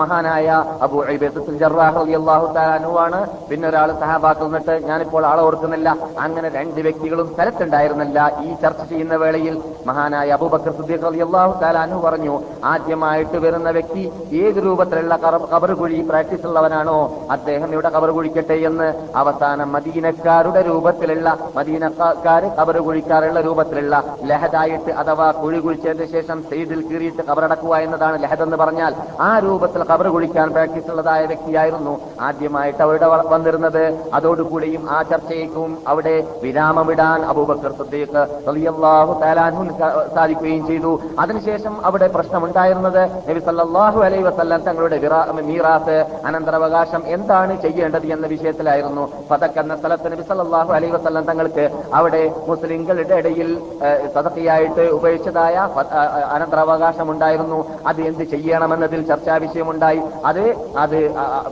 മഹാനായ 0.00 0.48
അബു 0.82 0.98
അൻഹുവാണ്. 2.76 3.20
പിന്നെ 3.50 3.68
ഒരാൾ 3.68 3.88
സഹാബാക്കൾ 4.00 4.44
നിന്നിട്ട് 4.44 4.74
ഞാനിപ്പോൾ 4.88 5.22
ആളെ 5.26 5.42
ഓർക്കുന്നില്ല. 5.42 5.88
അങ്ങനെ 6.20 6.48
രണ്ട് 6.48 6.80
വ്യക്തികളും 6.80 7.28
സ്ഥലത്തുണ്ടായിരുന്നില്ല. 7.34 8.18
ഈ 8.44 8.48
ചർച്ച 8.62 8.82
ചെയ്യുന്ന 8.90 9.14
വേളയിൽ 9.24 9.54
മഹാനായ 9.86 10.28
അബൂബക്കർ 10.38 10.72
സിദ്ദീഖ് 10.78 11.04
റളിയല്ലാഹു 11.06 11.52
അൻഹു 11.84 12.00
പറഞ്ഞു 12.06 12.34
ആദ്യമായിട്ട് 12.72 13.38
വരുന്ന 13.44 13.68
വ്യക്തി 13.70 14.02
ഏത് 14.42 14.58
രൂപത്തിലുള്ള 14.66 15.14
കബർ 15.52 15.70
കുഴി 15.80 15.98
പ്രാക്ടീസ് 16.10 16.46
ഉള്ളവനാണോ 16.50 16.98
അദ്ദേഹം 17.36 17.68
ഇവിടെ 17.74 17.90
കബർ 17.96 18.10
കുഴിക്കട്ടെ 18.10 18.56
എന്ന് 18.70 18.88
അവസാനം 19.22 19.68
മദീനക്കാരുടെ 19.76 20.60
രൂപത്തിലുള്ള 20.68 21.28
മദീനക്കാര് 21.56 22.48
കബർ 22.58 22.76
കുഴിക്കാറുള്ള 22.86 23.40
രൂപത്തിലുള്ള 23.40 23.94
ലഹദായിട്ട് 24.30 24.90
അഥവാ 25.02 25.28
കുഴി 25.42 25.60
കുഴിച്ചതിന് 25.60 26.06
ശേഷം 26.14 26.38
സൈഡിൽ 26.50 26.80
കീറിയിട്ട് 26.88 27.22
കബറടക്കുക 27.30 27.74
എന്നതാണ് 27.86 28.16
ലഹദ് 28.24 28.44
എന്ന് 28.46 28.56
പറഞ്ഞാൽ 28.56 28.92
ആ 29.28 29.30
രൂപത്തിൽ 29.46 29.84
കബർ 29.92 30.08
കുഴിക്കാൻ 30.08 30.48
പ്രാക്ടീസ് 30.56 30.90
ഉള്ളതായ 30.94 31.22
വ്യക്തിയായിരുന്നു 31.32 31.94
ആദ്യമായിട്ട് 32.28 32.82
അവരുടെ 32.86 33.08
വന്നിരുന്നത്. 33.32 33.82
അതോടുകൂടിയും 34.16 34.82
ആ 34.90 34.98
ചർച്ചയ്ക്കും 35.10 35.70
അവിടെ 35.92 36.14
വിരാമമിടാൻ 36.42 37.20
അബൂബക്കർ 37.32 37.72
സിദ്ദീഖ് 37.80 38.22
റളിയല്ലാഹു 38.48 39.12
സാധിക്കുകയും 40.14 40.64
ചെയ്തു. 40.68 40.92
അതിനുശേഷം 41.18 41.74
അവിടെ 41.84 42.08
പ്രശ്നമുണ്ടായിരുന്നത് 42.08 43.00
നബി 43.28 43.40
സല്ലാഹു 43.40 44.00
അലൈ 44.00 44.20
വസല്ലം 44.22 44.60
തങ്ങളുടെ 44.62 44.98
മീറാത്ത് 45.48 45.96
അനന്തരാവകാശം 46.28 47.02
എന്താണ് 47.16 47.54
ചെയ്യേണ്ടത് 47.62 48.06
എന്ന 48.14 48.26
വിഷയത്തിലായിരുന്നു. 48.26 49.04
ഫതക് 49.30 49.58
എന്ന 49.62 49.76
സ്ഥലത്ത് 49.76 50.12
നബി 50.12 50.24
സല്ലാഹു 50.30 50.72
അലൈ 50.72 50.90
വസല്ലം 50.90 51.24
തങ്ങൾക്ക് 51.24 51.64
അവിടെ 51.94 52.22
മുസ്ലിങ്ങളുടെ 52.48 53.16
ഇടയിൽ 53.20 53.48
ഏഹ്, 53.86 54.08
ഉപയോഗിച്ചതായ 54.96 55.56
അനന്തരാവകാശം 56.34 57.06
ഉണ്ടായിരുന്നു 57.10 57.58
അത് 57.86 58.00
എന്ത് 58.02 58.24
ചെയ്യണമെന്നതിൽ 58.32 59.00
ചർച്ചാ 59.10 59.36
വിഷയമുണ്ടായി. 59.44 60.00
അത് 60.24 60.42
അത് 60.76 60.98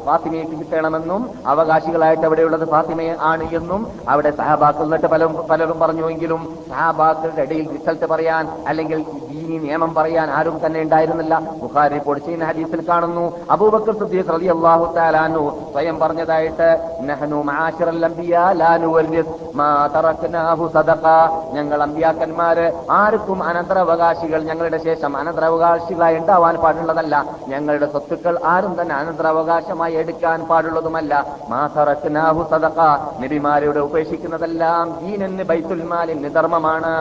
ഫാത്തിമയ്ക്ക് 0.06 0.56
കിട്ടണമെന്നും 0.60 1.20
അവകാശികളായിട്ട് 1.46 2.26
അവിടെയുള്ളത് 2.28 2.66
ഫാത്തിമയെ 2.72 3.14
ആണ് 3.30 3.44
എന്നും 3.58 3.80
അവിടെ 4.08 4.30
സഹബാക്കൾ 4.38 4.84
എന്നിട്ട് 4.84 5.08
പലരും 5.12 5.34
പലരും 5.50 5.78
പറഞ്ഞുവെങ്കിലും 5.80 6.40
സഹാബാക്കളുടെ 6.70 7.42
ഇടയിൽ 7.46 7.66
റിസൾട്ട് 7.74 8.06
പറയാൻ 8.12 8.44
അല്ലെങ്കിൽ 8.68 9.00
ദീനി 9.30 9.56
നിയമം 9.64 9.90
പറയാൻ 9.98 10.28
ആരും 10.38 10.58
തന്നെ 10.66 10.80
ഉണ്ടായിരുന്നില്ല. 10.86 11.34
ബുഖാരി 11.62 11.98
ചെയ്യുന്ന 12.26 12.44
ഹദീസിൽ 12.50 12.82
കാണുന്നു 12.90 13.24
അബൂബക്കർ 13.56 13.96
സിദ്ദീഖ് 14.02 14.32
റളിയല്ലാഹു 14.36 14.84
തആല 14.98 15.14
താലാനു 15.14 15.42
സ്വയം 15.72 15.96
പറഞ്ഞതായിട്ട് 16.02 16.68
നഹ്നു 17.08 17.38
ഞങ്ങൾ 21.56 21.78
അമ്പിയാക്കന്മാര് 21.86 22.64
ആർക്കും 23.00 23.40
അനന്തരാവകാശികൾ 23.48 24.40
ഞങ്ങളുടെ 24.50 24.78
ശേഷം 24.86 25.12
അനന്തരാവകാശികളായി 25.20 26.16
ഉണ്ടാവാൻ 26.20 26.56
പാടുള്ളതല്ല. 26.64 27.14
ഞങ്ങളുടെ 27.52 27.88
സ്വത്തുക്കൾ 27.92 28.34
ആരും 28.52 28.72
തന്നെ 28.80 28.94
അനന്തരാവകാശമായി 29.00 29.94
എടുക്കാൻ 30.02 30.40
പാടുള്ളതുമല്ല. 30.50 31.12
മാ 31.52 31.60
തറക്നാഹു 31.76 32.42
സദഖ 32.52 32.80
നബിമാരുടെ 33.22 33.80
ഉപേക്ഷിക്കുന്നതെല്ലാം 33.88 34.84
ദീനന് 35.02 35.44
ബൈത്തുൽ 35.50 35.82
മാലിന് 35.92 36.30
ധർമ്മമാണ് 36.38 36.94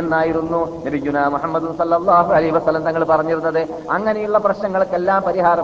എന്നായിരുന്നു 0.00 0.60
നബിജുന 0.86 1.18
മുഹമ്മദ് 1.40 1.68
സല്ലാഹു 1.80 2.30
അലൈ 2.36 2.48
വസ്ലം 2.54 2.82
തങ്ങൾ 2.86 3.02
പറഞ്ഞിരുന്നത് 3.10 3.60
അങ്ങനെയുള്ള 3.96 4.38
പ്രശ്നങ്ങൾക്കെല്ലാം 4.46 5.20
പരിഹാര 5.26 5.60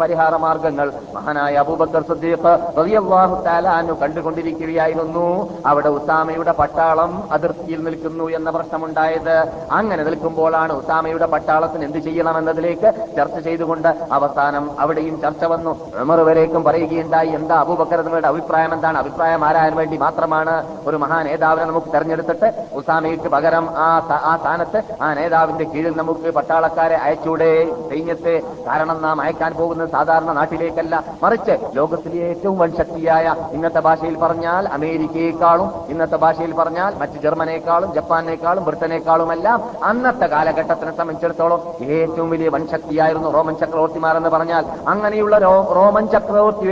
പരിഹാര 0.00 0.34
മാർഗങ്ങൾ. 0.44 0.88
മഹാനായ 1.16 1.60
അബൂബക്കർ 1.62 2.02
സിദ്ദീഖ് 2.08 2.52
റളിയല്ലാഹു 2.78 3.34
അൻഹു 3.74 3.94
കണ്ടുകൊണ്ടിരിക്കുകയായിരുന്നു. 4.02 5.26
അവിടെ 5.70 5.90
ഉസാമയുടെ 5.98 6.52
പട്ടാളം 6.60 7.12
അതിർത്തിയിൽ 7.36 7.80
നിൽക്കുന്നു 7.88 8.26
എന്ന 8.38 8.48
പ്രശ്നമുണ്ടായത്. 8.56 9.36
അങ്ങനെ 9.78 10.02
നിൽക്കുമ്പോഴാണ് 10.08 10.72
ഉസാമയുടെ 10.80 11.28
പട്ടാളത്തിന് 11.34 11.86
എന്ത് 11.88 12.00
ചെയ്യണമെന്നതിലേക്ക് 12.06 12.90
ചർച്ച 13.18 13.36
ചെയ്തുകൊണ്ട് 13.46 13.90
അവസാനം 14.18 14.66
അവിടെയും 14.84 15.16
ചർച്ച 15.26 15.44
വന്നു. 15.54 15.74
ഉമർ 16.04 16.20
വരേക്കും 16.30 16.64
പറയുകയുണ്ടായി 16.70 17.32
എന്താ 17.40 17.56
അബൂബക്കർ 17.64 18.00
നിങ്ങളുടെ 18.08 18.30
അഭിപ്രായം 18.32 18.74
എന്താണ്? 18.78 18.98
അഭിപ്രായം 19.04 19.44
ആരാൻ 19.50 19.72
വേണ്ടി 19.82 19.98
മാത്രമാണ് 20.06 20.56
ഒരു 20.88 20.96
മഹാ 21.04 21.20
നേതാവിനെ 21.30 21.66
നമുക്ക് 21.70 21.90
തെരഞ്ഞെടുത്തിട്ട് 21.94 22.50
ഉസാമയ്ക്ക് 22.80 23.28
പകരം 23.36 23.64
ആ 23.86 23.88
ആ 24.30 24.34
സ്ഥാനത്ത് 24.42 24.78
ആ 25.04 25.08
നേതാവിന്റെ 25.18 25.64
കീഴിൽ 25.72 25.94
നമുക്ക് 25.96 26.30
പട്ടാളക്കാരെ 26.36 26.96
അയച്ചൂടെ 27.04 27.50
സൈന്യത്തെ 27.90 28.34
കാരണം 28.66 28.98
നാം 29.02 29.20
അയക്കാൻ 29.24 29.52
പോകുന്നത് 29.58 29.90
സാധാരണ 29.96 30.32
നാട്ടിലേക്കല്ല. 30.38 30.94
മറിച്ച് 31.22 31.54
ലോകത്തിലെ 31.76 32.20
ഏറ്റവും 32.28 32.58
വൻ 32.58 32.70
ശക്തിയായ 32.80 33.34
ഇന്നത്തെ 33.52 33.80
ഭാഷയിൽ 33.80 34.16
പറഞ്ഞാൽ 34.24 34.68
അമേരിക്കയെക്കാളും 34.78 35.68
ഇന്നത്തെ 35.94 36.18
ഭാഷയിൽ 36.24 36.52
പറഞ്ഞാൽ 36.60 36.92
മറ്റ് 37.02 37.22
ജർമ്മനേക്കാളും 37.24 37.90
ജപ്പാനേക്കാളും 37.94 38.64
ബ്രിട്ടനേക്കാളുമെല്ലാം 38.64 39.58
അന്നത്തെ 39.90 40.26
കാലഘട്ടത്തിനെ 40.26 40.92
സംബന്ധിച്ചിടത്തോളം 40.98 41.60
ഏറ്റവും 41.98 42.30
വലിയ 42.30 42.48
വൻ 42.48 42.64
ശക്തിയായിരുന്നു 42.74 43.30
റോമൻ 43.36 43.56
ചക്രവർത്തിമാർ 43.62 44.16
എന്ന് 44.16 44.32
പറഞ്ഞാൽ. 44.36 44.64
അങ്ങനെയുള്ള 44.88 45.38
റോമൻ 45.78 46.06
ചക്രവർത്തി 46.16 46.68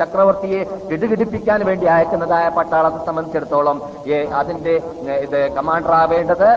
ചക്രവർത്തിയെ 0.00 0.60
കിടുകിടിപ്പിക്കാൻ 0.90 1.60
വേണ്ടി 1.66 1.86
അയക്കുന്നതായ 1.86 2.48
പട്ടാളത്തെ 2.58 3.00
സംബന്ധിച്ചിടത്തോളം 3.06 3.78
അതിന്റെ 4.40 4.74
ഇത് 5.24 5.38
കമാൻഡർ 5.56 5.94
ആവേണ്ടത് 6.02 6.48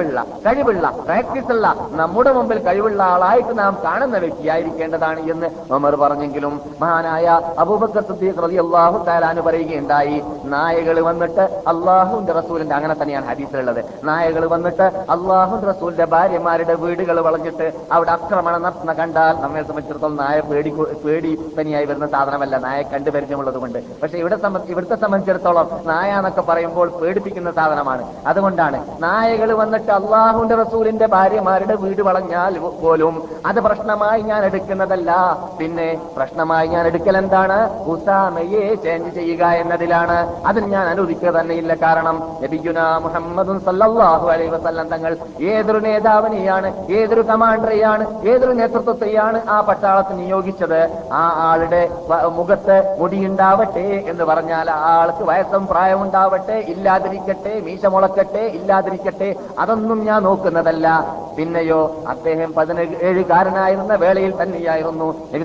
കെൽപ്പുള്ള 0.00 0.20
കഴിവുള്ള 0.44 0.86
പ്രാക്ടീസ് 1.06 1.50
ഉള്ള 1.54 1.66
നമ്മുടെ 2.00 2.30
മുമ്പിൽ 2.36 2.58
കഴിവുള്ള 2.66 3.00
ആളായിട്ട് 3.14 3.54
നാം 3.58 3.72
കാണുന്ന 3.84 4.16
വ്യക്തിയായിരിക്കേണ്ടതാണ് 4.24 5.20
എന്ന് 5.32 5.48
ഉമർ 5.76 5.94
പറഞ്ഞെങ്കിലും 6.02 6.54
മഹാനായ 6.82 7.26
അബൂബക്കർ 7.62 8.02
സിദ്ദീഖ് 8.10 8.42
റളിയല്ലാഹു 8.44 8.98
തആലാന് 9.08 9.42
പറയുകയുണ്ടായി 9.48 10.16
നായകൾ 10.54 10.96
വന്നിട്ട് 11.08 11.44
അള്ളാഹുന്റെ 11.72 12.32
റസൂലിന്റെ 12.38 12.74
അങ്ങനെ 12.78 12.94
തന്നെയാണ് 13.00 13.26
ഹദീസിലുള്ളത്. 13.30 13.80
നായകൾ 14.10 14.44
വന്നിട്ട് 14.54 14.86
അള്ളാഹു 15.14 15.54
റസൂലിന്റെ 15.70 16.06
ഭാര്യമാരുടെ 16.14 16.74
വീടുകൾ 16.84 17.16
വളഞ്ഞിട്ട് 17.28 17.66
അവിടെ 17.96 18.12
ആക്രമണം 18.16 18.62
നടത്തുന്ന 18.66 18.94
കണ്ടാൽ 19.00 19.34
നമ്മെ 19.44 19.62
സംബന്ധിച്ചിടത്തോളം 19.68 20.16
നായ 20.24 20.36
പേടി 20.50 20.72
പേടി 21.04 21.32
തനിയായി 21.58 21.86
വരുന്ന 21.90 22.08
സാധനമല്ല 22.16 22.54
നായ 22.66 22.80
കണ്ടു 22.94 23.10
പരിചയമുള്ളത് 23.16 23.58
കൊണ്ട് 23.64 23.78
പക്ഷെ 24.02 24.18
ഇവിടെ 24.22 24.38
ഇവിടുത്തെ 24.72 24.98
സംബന്ധിച്ചിടത്തോളം 25.04 25.68
നായ 25.92 26.10
എന്നൊക്കെ 26.20 26.42
പറയുമ്പോൾ 26.50 26.88
പേടിപ്പിക്കുന്ന 27.00 27.50
സാധനമാണ്. 27.60 28.02
അതുകൊണ്ടാണ് 28.30 28.78
നായകൾ 29.04 29.50
വന്നിട്ട് 29.62 29.89
അള്ളാഹുവിന്റെ 29.98 30.56
റസൂലിന്റെ 30.62 31.06
ഭാര്യമാരുടെ 31.14 31.74
വീട് 31.82 32.02
വളഞ്ഞാൽ 32.08 32.54
പോലും 32.82 33.14
അത് 33.50 33.58
പ്രശ്നമായി 33.66 34.22
ഞാൻ 34.30 34.40
എടുക്കുന്നതല്ല. 34.48 35.10
പിന്നെ 35.58 35.88
പ്രശ്നമായി 36.16 36.68
ഞാൻ 36.74 36.84
എടുക്കൽ 36.90 37.16
എന്താണ്? 37.22 37.58
ഉസാമയെ 37.92 38.64
ചേഞ്ച് 38.84 39.10
ചെയ്യുക 39.18 39.42
എന്നതിലാണ്. 39.62 40.18
അതിന് 40.50 40.68
ഞാൻ 40.74 40.86
അനുവദിക്കുക 40.92 41.32
തന്നെയില്ല. 41.38 41.74
കാരണം 41.84 42.16
നബിയുന 42.42 42.80
മുഹമ്മദും 43.06 43.58
സല്ലാഹു 43.68 44.26
അലൈ 44.34 44.48
വസല്ലം 44.56 44.88
തങ്ങൾ 44.94 45.12
ഏതൊരു 45.52 45.80
നേതാവിനെയാണ് 45.88 46.68
ഏതൊരു 46.98 47.24
കമാൻഡറെയാണ് 47.30 48.06
ഏതൊരു 48.32 48.54
നേതൃത്വത്തെയാണ് 48.60 49.38
ആ 49.54 49.58
പട്ടാളത്തിന് 49.68 50.18
നിയോഗിച്ചത്? 50.22 50.80
ആ 51.20 51.24
ആളുടെ 51.48 51.82
മുഖത്ത് 52.38 52.76
മുടിയുണ്ടാവട്ടെ 53.00 53.86
എന്ന് 54.12 54.24
പറഞ്ഞാൽ 54.30 54.66
ആ 54.70 54.78
ആൾക്ക് 55.00 55.24
വയസ്സും 55.30 55.64
പ്രായമുണ്ടാവട്ടെ 55.72 56.56
ഇല്ലാതിരിക്കട്ടെ 56.72 57.54
മീശ 57.66 57.84
മുളക്കട്ടെ 57.94 58.44
ഇല്ലാതിരിക്കട്ടെ 58.58 59.28
അതൊന്നും 59.58 59.79
ഞാൻ 59.88 60.22
നോക്കുന്നതല്ല. 60.22 60.86
പിന്നെയോ 61.36 62.04
അദ്ദേഹം 62.08 62.54
പതിനേഴുകാരനായിരുന്ന 62.54 63.94
വേളയിൽ 63.94 64.42
തന്നെയായിരുന്നു 64.42 65.14
നബി 65.32 65.44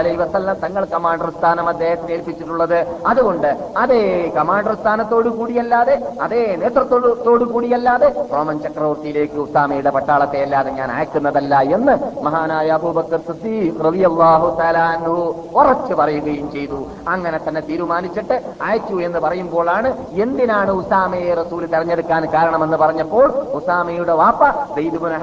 അലൈഹി 0.00 0.16
വസല്ലം 0.16 0.56
തങ്ങൾ 0.64 0.84
കമാൻഡർ 0.84 1.30
സ്ഥാനം 1.30 1.68
അദ്ദേഹത്തിന് 1.68 2.12
ഏൽപ്പിച്ചിട്ടുള്ളത്. 2.12 2.86
അതുകൊണ്ട് 3.06 3.50
അതേ 3.76 4.32
കമാൻഡർ 4.36 4.74
സ്ഥാനത്തോടു 4.74 5.28
കൂടിയല്ലാതെ 5.28 5.94
അതേ 6.20 6.56
നേതൃത്വത്തോടു 6.62 7.44
കൂടിയല്ലാതെ 7.44 8.08
റോമൻ 8.32 8.58
ചക്രവർത്തിയിലേക്ക് 8.58 9.34
ഉസ്താമയുടെ 9.34 9.90
പട്ടാളത്തെ 9.90 10.42
അല്ലാതെ 10.42 10.70
ഞാൻ 10.70 10.90
അയക്കുന്നതല്ല 10.90 11.60
എന്ന് 11.60 11.96
മഹാനായ 12.22 12.68
അബൂബക്കർ 12.68 13.20
ഉറച്ചു 15.60 15.94
പറയുകയും 15.94 16.52
ചെയ്തു. 16.52 16.86
അങ്ങനെ 17.08 17.40
തന്നെ 17.48 17.60
തീരുമാനിച്ചിട്ട് 17.68 18.36
അയച്ചു 18.62 18.94
എന്ന് 18.94 19.18
പറയുമ്പോഴാണ് 19.18 19.88
എന്തിനാണ് 20.24 20.70
ഉസാമയെ 20.70 21.34
റസൂൽ 21.34 21.66
തെരഞ്ഞെടുക്കാൻ 21.66 22.24
കാരണമെന്ന് 22.34 22.76
പറഞ്ഞപ്പോൾ 22.76 23.28
ഉസാമയുടെ 23.58 24.14
വാപ്പ 24.20 24.42
ദൈദുബുൻ 24.76 25.14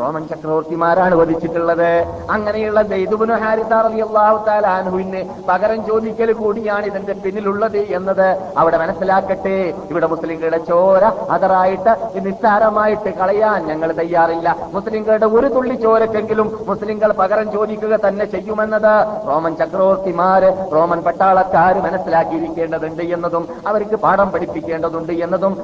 റോമൻ 0.00 0.22
ചക്രവർത്തിമാരാണ് 0.30 1.14
വധിച്ചിട്ടുള്ളത്. 1.20 1.90
അങ്ങനെയുള്ള 2.34 2.82
ദൈദുബുൻ 2.92 3.30
ഹാരിസ 3.42 3.72
റളിയല്ലാഹു 3.86 4.38
തആല 4.48 4.66
അൻഹുവിന് 4.80 5.20
പകരം 5.48 5.80
ചോദിക്കൽ 5.88 6.32
കൂടിയാണ് 6.32 6.86
ഇതിന്റെ 6.90 7.14
പിന്നിലുള്ളത് 7.24 7.80
എന്നത്. 7.98 8.28
അവിടെ 8.60 8.78
മനസ്സിലാക്കട്ടെ 8.82 9.56
ഇവിടെ 9.90 10.06
മുസ്ലിങ്ങളുടെ 10.06 10.60
ചോര 10.70 11.04
അതറായിട്ട് 11.36 11.94
നിസ്സാരമായിട്ട് 12.26 13.10
കളയാൻ 13.20 13.58
ഞങ്ങൾ 13.70 13.92
തയ്യാറില്ല. 14.00 14.48
മുസ്ലിങ്ങളുടെ 14.76 15.26
ഒരു 15.38 15.48
തുള്ളി 15.56 15.74
ചോരക്കെങ്കിലും 15.84 16.48
മുസ്ലിങ്ങൾ 16.70 17.12
പകരം 17.20 17.46
ചോദിക്കുക 17.52 17.94
തന്നെ 18.06 18.24
ചെയ്യുമെന്നത് 18.34 18.92
റോമൻ 19.28 19.52
ചക്രവർത്തിമാര് 19.60 20.50
റോമൻ 20.74 21.00
പട്ടാളക്കാര് 21.06 21.80
മനസ്സിലാക്കിയിരിക്കേണ്ടതുണ്ട് 21.86 23.02
എന്നതും 23.16 23.44
അവർക്ക് 23.66 23.96
പാഠം 24.04 24.28
പഠിപ്പിക്കേണ്ടതുണ്ട് 24.34 25.12
എന്നതും 25.26 25.54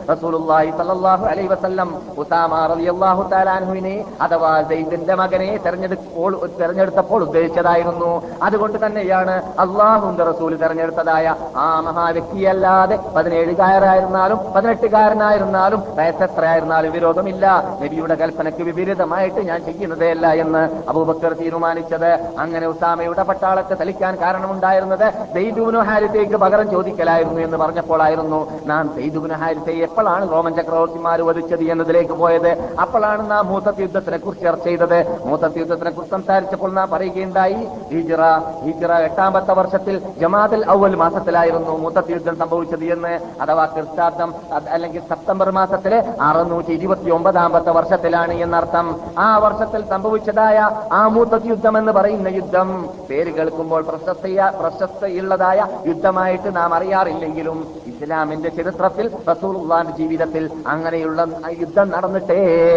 റസൂലുള്ളാഹി 0.54 1.24
അലൈഹി 1.32 1.48
വസല്ലം 1.52 1.88
ഉസാമ 2.22 2.52
റളിയല്ലാഹു 2.72 3.22
തആലാൻഹുവിനെ 3.32 3.94
അഥവാ 4.24 4.52
സൈദിന്റെ 4.70 5.14
മകനെ 5.20 5.48
തെരഞ്ഞെടുപ്പോൾ 5.64 6.30
തെരഞ്ഞെടുത്തപ്പോൾ 6.60 7.20
ഉദ്ദേശിച്ചതായിരുന്നു. 7.26 8.10
അതുകൊണ്ട് 8.46 8.78
തന്നെയാണ് 8.84 9.34
അള്ളാഹുന്റെ 9.64 10.24
റസൂൽ 10.30 10.52
തെരഞ്ഞെടുത്തതായ 10.62 11.26
ആ 11.64 11.66
മഹാവ്യക്തിയല്ലാതെ 11.86 12.98
പതിനേഴുകാരനായിരുന്നാലും 13.16 14.38
പതിനെട്ടുകാരനായിരുന്നാലും 14.56 15.80
വയസ്സെത്രയായിരുന്നാലും 15.98 16.92
വിരോധമില്ല. 16.96 17.44
നബിയുടെ 17.82 18.16
കൽപ്പനയ്ക്ക് 18.22 18.62
വിപരീതമായിട്ട് 18.68 19.40
ഞാൻ 19.50 19.60
ചെയ്യുന്നതേയല്ല 19.68 20.26
എന്ന് 20.44 20.62
അബൂബക്കർ 20.90 21.32
തീരുമാനിച്ചത്. 21.42 22.10
അങ്ങനെ 22.44 22.66
ഉസാമയുടെ 22.72 23.24
പട്ടാളത്തെ 23.30 23.74
തലിക്കാൻ 23.82 24.14
കാരണമുണ്ടായിരുന്നത് 24.22 25.06
ദൈദുബിനു 25.36 25.80
ഹാരിത്തേക്ക് 25.88 26.36
പകരം 26.44 26.66
ചോദിക്കലായിരുന്നു 26.74 27.40
എന്ന് 27.46 27.56
പറഞ്ഞപ്പോഴായിരുന്നു. 27.64 28.40
നാം 28.72 28.84
ദൈദുബിനു 28.98 29.36
ഹാരിത്തെ 29.42 29.72
എപ്പോഴാണ് 29.88 30.24
റോമൻ 30.44 30.54
ചക്രവർത്തിമാർ 30.60 31.18
വധിച്ചത് 31.28 31.62
എന്നതിലേക്ക് 31.72 32.14
പോയത്. 32.20 32.48
അപ്പോഴാണ് 32.84 33.22
നാം 33.30 33.44
മൂത്തത്തി 33.50 33.82
യുദ്ധത്തിനെ 33.84 34.18
കുറിച്ച് 34.24 34.44
ചർച്ച 34.46 34.66
ചെയ്തത്. 34.68 34.98
മൂത്തത്തി 35.28 35.58
യുദ്ധത്തിനെ 35.62 35.90
കുറിച്ച് 35.96 36.14
സംസാരിച്ചപ്പോൾ 36.16 36.70
നാം 36.78 36.88
പറയുകയുണ്ടായി 36.94 37.60
ഹിജിറ 37.92 38.22
ഹിജിറ 38.64 38.92
എട്ടാമത്തെ 39.08 39.52
വർഷത്തിൽ 39.60 39.94
ജമാഅത്തിൽ 40.22 40.60
ഔവൽ 40.74 40.94
മാസത്തിലായിരുന്നു 41.02 41.72
മൂത്തത്തി 41.84 42.12
യുദ്ധം 42.16 42.36
സംഭവിച്ചത് 42.42 42.84
എന്ന്. 42.96 43.12
അഥവാ 43.44 43.64
ക്രിസ്താബ്ദം 43.74 44.30
അല്ലെങ്കിൽ 44.74 45.02
സെപ്റ്റംബർ 45.12 45.50
മാസത്തിലെ 45.58 46.00
അറുന്നൂറ്റി 46.28 46.72
ഇരുപത്തി 46.78 47.08
ഒമ്പതാമത്തെ 47.16 47.74
വർഷത്തിലാണ് 47.78 48.36
എന്നർത്ഥം. 48.46 48.86
ആ 49.26 49.28
വർഷത്തിൽ 49.46 49.80
സംഭവിച്ചതായ 49.94 50.58
ആ 50.98 51.02
മൂത്തത്തി 51.16 51.50
യുദ്ധം 51.54 51.76
എന്ന് 51.82 51.94
പറയുന്ന 52.00 52.28
യുദ്ധം 52.40 52.68
പേര് 53.08 53.32
കേൾക്കുമ്പോൾ 53.38 53.82
പ്രശസ്തയ 53.90 54.50
പ്രശസ്തയുള്ളതായ 54.60 55.58
യുദ്ധമായിട്ട് 55.92 56.48
നാം 56.60 56.70
അറിയാറില്ലെങ്കിലും 56.80 57.58
ഇസ്ലാമിന്റെ 57.92 58.50
ചരിത്രത്തിൽ 58.58 59.06
റസൂലുള്ളാന്റെ 59.30 59.92
ജീവിതത്തിൽ 60.24 60.68
അങ്ങനെയുള്ള 60.68 61.26
യുദ്ധം 61.60 61.90
നടന്നിട്ടേ 61.90 62.34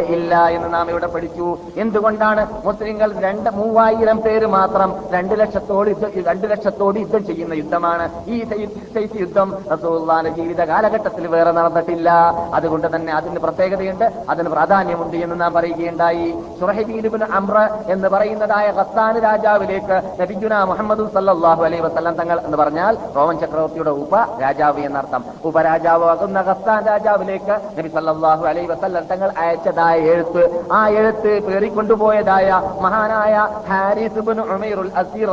ഇല്ല 0.07 0.47
എന്ന് 0.47 0.73
നാം 0.73 0.89
ഇവിടെ 0.89 1.07
പഠിച്ചു. 1.07 1.57
എന്തുകൊണ്ടാണ് 1.77 2.61
മുസ്ലിങ്ങൾ 2.65 3.13
രണ്ട് 3.19 3.49
മൂവായിരം 3.49 4.21
പേര് 4.21 4.45
മാത്രം 4.45 4.95
രണ്ട് 5.13 5.39
ലക്ഷത്തോട് 5.39 5.89
രണ്ട് 6.27 6.51
ലക്ഷത്തോട് 6.51 6.99
യുദ്ധം 6.99 7.25
ചെയ്യുന്ന 7.25 7.53
യുദ്ധമാണ്? 7.53 8.09
ഈ 8.27 8.43
സൈ- 8.43 9.17
യുദ്ധം 9.19 9.57
റസൂലുള്ളാഹിന്റെ 9.73 10.41
ജീവിത 10.41 10.61
കാലഘട്ടത്തിൽ 10.61 11.27
വേറെ 11.27 11.51
നടന്നിട്ടില്ല. 11.51 12.11
അതുകൊണ്ട് 12.53 12.95
തന്നെ 12.95 13.13
അതിന് 13.13 13.39
പ്രത്യേകതയുണ്ട് 13.39 14.11
അതിന് 14.29 14.49
പ്രാധാന്യമുണ്ട് 14.49 15.17
എന്ന് 15.17 15.41
നാം 15.41 15.53
പറയുകയുണ്ടായി. 15.53 16.33
സുറഹിബീലുബിന് 16.59 17.25
അമ്ര 17.31 17.69
എന്ന് 17.87 18.07
പറയുന്നതായ 18.07 18.71
ഖസ്താൻ 18.71 19.19
രാജാവിലേക്ക് 19.19 20.21
നബിജുന 20.21 20.63
മുഹമ്മദ് 20.63 21.11
സല്ലാഹു 21.13 21.63
അലൈ 21.63 21.79
വസല്ലം 21.79 22.15
തങ്ങൾ 22.15 22.39
എന്ന് 22.39 22.57
പറഞ്ഞാൽ 22.57 22.97
റോമൻ 23.15 23.39
ചക്രവർത്തിയുടെ 23.39 23.89
ഉപ 23.89 24.15
രാജാവ് 24.41 24.79
എന്നർത്ഥം. 24.79 25.23
ഉപരാജാവാകുന്ന 25.45 26.39
ഖസ്താൻ 26.39 26.85
രാജാവിലേക്ക് 26.85 27.36
നബി 27.45 27.87
സല്ലാഹു 27.87 28.45
അലൈ 28.45 28.65
വസല്ലം 28.65 29.03
തങ്ങൾ 29.11 29.31
അയച്ചതായ 29.37 29.97
എഴുത്ത്. 29.99 30.65
ആ 30.71 30.87
എഴുത്ത് 30.87 31.39
പേറിക്കൊണ്ടുപോയതായ 31.47 32.61
മഹാനായ 32.81 33.47
ഹാരിസ് 33.69 34.17
ഇബ്നു 34.17 34.41
ഉമൈറുൽ 34.41 34.91
അസീർ 34.95 35.29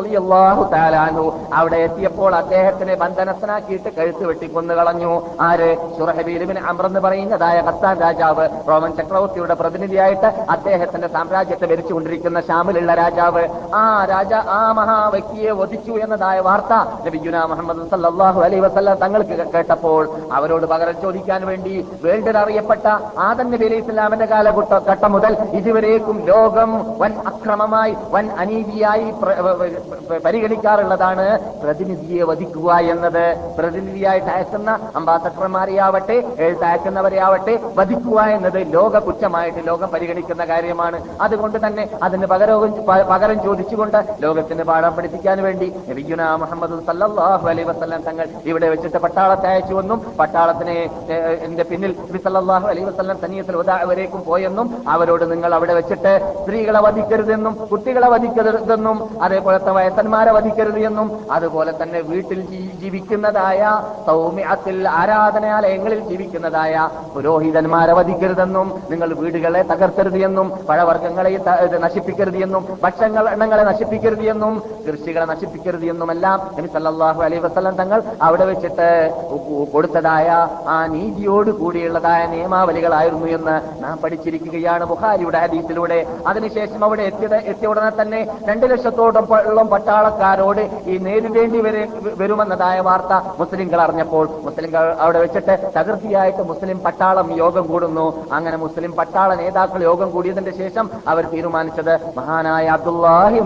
അൻഹു. 1.05 1.39
അവിടെ 1.55 1.77
എത്തിയപ്പോൾ 1.77 2.35
അദ്ദേഹത്തിനെ 2.35 2.95
ബന്ധനസ്ഥനാക്കിയിട്ട് 2.95 3.97
കഴുത്ത് 3.97 4.25
വെട്ടി 4.25 4.47
കൊന്നു 4.47 4.75
കളഞ്ഞു 4.75 5.23
ആര് 5.41 5.99
സുറഹബീലിബിൻ 5.99 6.59
അമ്ര 6.59 6.87
എന്ന് 6.87 7.01
പറയുന്നതായ 7.01 7.61
ഖത്താൻ 7.61 8.01
രാജാവ്. 8.01 8.49
റോമൻ 8.69 8.97
ചക്രവർത്തിയുടെ 8.97 9.55
പ്രതിനിധിയായിട്ട് 9.55 10.27
അദ്ദേഹത്തിന്റെ 10.27 11.09
സാമ്രാജ്യത്തെ 11.09 11.67
ഭരിച്ചുകൊണ്ടിരിക്കുന്ന 11.67 12.41
ഷാമിലുള്ള 12.41 12.95
രാജാവ്. 12.95 13.49
ആ 13.75 14.07
രാജ 14.11 14.33
ആ 14.33 14.73
മഹാവ്യക്തിയെ 14.73 15.51
വധിച്ചു 15.51 15.93
എന്നതായ 15.93 16.41
വാർത്ത 16.41 16.75
നബിജുന 17.07 17.45
മുഹമ്മദ് 17.45 17.91
സല്ലാഹു 17.91 18.41
അലൈ 18.41 18.59
വസ്ലാം 18.59 18.99
തങ്ങൾക്ക് 18.99 19.47
കേട്ടപ്പോൾ 19.55 20.09
അവരോട് 20.33 20.67
പകരം 20.67 21.01
ചോദിക്കാൻ 21.03 21.47
വേണ്ടി 21.47 21.89
വേൾഡിൽ 22.03 22.37
അറിയപ്പെട്ട 22.43 22.87
ആദം 23.29 23.49
നബി 23.53 23.67
ഇസ്ലാമിന്റെ 23.75 24.27
കാലഘട്ട 24.33 24.79
ഘട്ടം 24.91 25.13
മുതൽ 25.13 25.33
ഇതുവരേക്കും 25.59 26.17
ലോകം 26.31 26.71
വൻ 27.03 27.13
അക്രമമായി 27.31 27.93
വൻ 28.15 28.27
അനീതിയായി 28.43 29.07
പരിഗണിക്കാറുള്ളതാണ് 30.25 31.27
പ്രതിനിധിയെ 31.63 32.25
വധിക്കുക 32.31 32.71
എന്നത്. 32.95 33.25
പ്രതിനിധിയായിട്ട് 33.59 34.31
അയക്കുന്ന 34.35 34.71
അംബാസഡർമാരെയാവട്ടെ 35.01 36.17
എഴുത്തയക്കുന്നവരെയാവട്ടെ 36.45 37.55
വധിക്കുക 37.79 38.21
എന്നത് 38.37 38.59
ലോക 38.75 38.99
കുറ്റമായിട്ട് 39.07 39.61
ലോകം 39.71 39.89
പരിഗണിക്കുന്ന 39.95 40.45
കാര്യമാണ്. 40.53 41.01
അതുകൊണ്ട് 41.21 41.59
തന്നെ 41.67 41.85
അതിന് 42.03 42.27
പകരവും 42.33 42.73
പകരം 43.13 43.39
ചോദിച്ചുകൊണ്ട് 43.47 43.99
ലോകത്തിന് 44.25 44.65
പാഠം 44.71 44.93
പഠിപ്പിക്കാൻ 44.97 45.43
വേണ്ടി 45.43 45.69
നബിയുന 45.91 46.23
മുഹമ്മദ് 46.43 46.79
സല്ലാഹു 46.89 47.49
അലൈ 47.53 47.65
വസല്ലം 47.71 48.03
തങ്ങൾ 48.09 48.27
ഇവിടെ 48.51 48.69
വെച്ചിട്ട് 48.75 48.99
പട്ടാളത്തെ 48.99 49.49
അയച്ചുവെന്നും 49.53 50.01
പട്ടാളത്തിനെ 50.21 50.77
എന്റെ 51.47 51.65
പിന്നിൽ 51.71 51.84
സല്ലല്ലാഹു 52.25 52.67
അലൈഹി 52.67 52.87
വസ്ലം 52.87 53.19
തനിയത്തിൽ 53.25 53.57
വരേക്കും 53.91 54.21
പോയെന്നും 54.27 54.67
അവരോട് 54.89 55.25
നിങ്ങൾ 55.33 55.51
അവിടെ 55.55 55.75
വെച്ചിട്ട് 55.75 56.13
സ്ത്രീകളെ 56.39 56.81
വധിക്കരുതെന്നും 56.87 57.55
കുട്ടികളെ 57.71 58.09
വധിക്കരുതെന്നും 58.09 58.97
അതേപോലെ 59.23 59.59
തന്നെ 59.59 59.75
വയസ്സന്മാരെ 59.75 60.33
വധിക്കരുത് 60.33 60.81
എന്നും 60.85 61.09
അതുപോലെ 61.37 61.73
തന്നെ 61.81 62.01
വീട്ടിൽ 62.11 62.41
ജീവിക്കുന്നതായ 62.83 63.61
സൗമ്യത്തിൽ 64.09 64.79
ആരാധനാലയങ്ങളിൽ 64.99 66.01
ജീവിക്കുന്നതായ 66.09 66.75
പുരോഹിതന്മാരെ 67.15 67.95
വധിക്കരുതെന്നും 67.95 68.69
നിങ്ങൾ 68.91 69.09
വീടുകളെ 69.15 69.63
തകർക്കരുത് 69.65 70.21
എന്നും 70.21 70.49
പഴവർഗങ്ങളെ 70.69 71.33
നശിപ്പിക്കരുത് 71.85 72.39
എന്നും 72.39 72.65
ഭക്ഷണങ്ങൾ 72.85 73.27
എണ്ണങ്ങളെ 73.29 73.65
നശിപ്പിക്കരുത് 73.65 74.25
എന്നും 74.25 74.55
കൃഷികളെ 74.87 75.27
നശിപ്പിക്കരുത് 75.27 75.87
എന്നുമെല്ലാം 75.93 76.39
നബി 76.57 76.69
സല്ലല്ലാഹു 76.69 77.21
അലൈഹി 77.23 77.43
വസ്ലം 77.47 77.75
തങ്ങൾ 77.75 78.01
അവിടെ 78.23 78.45
വെച്ചിട്ട് 78.45 78.89
കൊടുത്തതായ 79.75 80.29
ആ 80.69 80.77
നീതിയോട് 80.87 81.51
കൂടിയുള്ളതായ 81.75 82.23
നിയമാവലികളായിരുന്നു 82.33 83.29
എന്ന് 83.37 83.55
നാം 83.83 83.95
പഠിച്ചിരിക്കുകയാണ് 84.03 84.85
ബുഹാരിയുടെ 84.91 85.39
ഹദീസിലൂടെ. 85.45 85.97
അതിനുശേഷം 86.31 86.81
അവിടെ 86.87 87.03
എത്തിയത് 87.11 87.35
എത്തിയ 87.51 87.71
ഉടനെ 87.71 87.91
തന്നെ 88.01 88.21
രണ്ടു 88.49 88.67
ലക്ഷത്തോളം 88.73 89.69
പട്ടാളക്കാരോട് 89.73 90.61
ഈ 90.93 90.97
നേരിടേണ്ടി 91.07 91.61
വരെ 91.67 91.83
വരുമെന്നതായ 92.21 92.77
വാർത്ത 92.89 93.13
മുസ്ലിംകൾ 93.41 93.81
അറിഞ്ഞപ്പോൾ 93.87 94.27
മുസ്ലിംകൾ 94.47 94.85
അവിടെ 95.05 95.19
വെച്ചിട്ട് 95.25 95.55
തകൃതിയായിട്ട് 95.77 96.43
മുസ്ലിം 96.51 96.79
പട്ടാളം 96.87 97.29
യോഗം 97.43 97.65
കൂടുന്നു. 97.73 98.07
അങ്ങനെ 98.37 98.57
മുസ്ലിം 98.65 98.93
പട്ടാള 99.01 99.31
നേതാക്കൾ 99.43 99.83
യോഗം 99.89 100.09
കൂടിയതിന്റെ 100.15 100.55
ശേഷം 100.61 100.87
അവർ 101.15 101.25
തീരുമാനിച്ചത് 101.35 101.93
മഹാനായ 102.21 102.67
അബ്ദുല്ലാഹി 102.77 103.41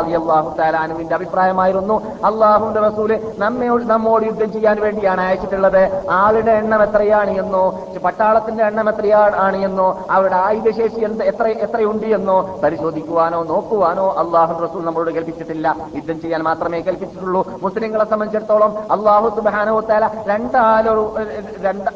റളിയല്ലാഹു 0.00 0.50
തആല 0.60 0.76
അൻഹുവിന്റെ 0.84 1.16
അഭിപ്രായമായിരുന്നു. 1.20 1.96
അള്ളാഹുന്റെ 2.30 2.82
റസൂൽ 2.88 3.10
നമ്മയോട് 3.44 3.84
നമ്മോട് 3.94 4.24
യുദ്ധം 4.30 4.52
ചെയ്യാൻ 4.58 4.76
വേണ്ടിയാണ് 4.84 5.22
അയച്ചിട്ടുള്ളത്. 5.28 5.82
ആളുടെ 6.20 6.52
എണ്ണം 6.60 6.80
എത്രയാണ് 6.88 7.32
എന്നോ 7.42 7.61
പട്ടാളത്തിന്റെ 8.04 8.64
എണ്ണം 8.64 8.88
എത്രയാണ് 8.88 9.56
എന്നോ 9.56 10.04
അവരുടെ 10.10 10.36
ആയുധശേഷി 10.36 11.00
എന്ത് 11.04 11.24
എത്ര 11.24 11.46
എത്രയുണ്ട് 11.48 12.06
എന്നോ 12.06 12.60
പരിശോധിക്കുവാനോ 12.64 13.42
നോക്കുവാനോ 13.42 14.14
അള്ളാഹു 14.18 14.64
റസൂൽ 14.64 14.84
നമ്മളോട് 14.84 15.10
കൽപ്പിച്ചിട്ടില്ല 15.10 15.76
യുദ്ധം 15.94 16.20
ചെയ്യാൻ 16.20 16.42
മാത്രമേ 16.42 16.80
കൽപ്പിച്ചിട്ടുള്ളൂ 16.80 17.46
മുസ്ലിങ്ങളെ 17.62 18.04
സംബന്ധിച്ചിടത്തോളം 18.04 18.78
അള്ളാഹു 18.92 19.28
സുബാനോത്താല 19.36 19.90
തല 19.92 20.08
രണ്ടാലൊരു 20.26 21.14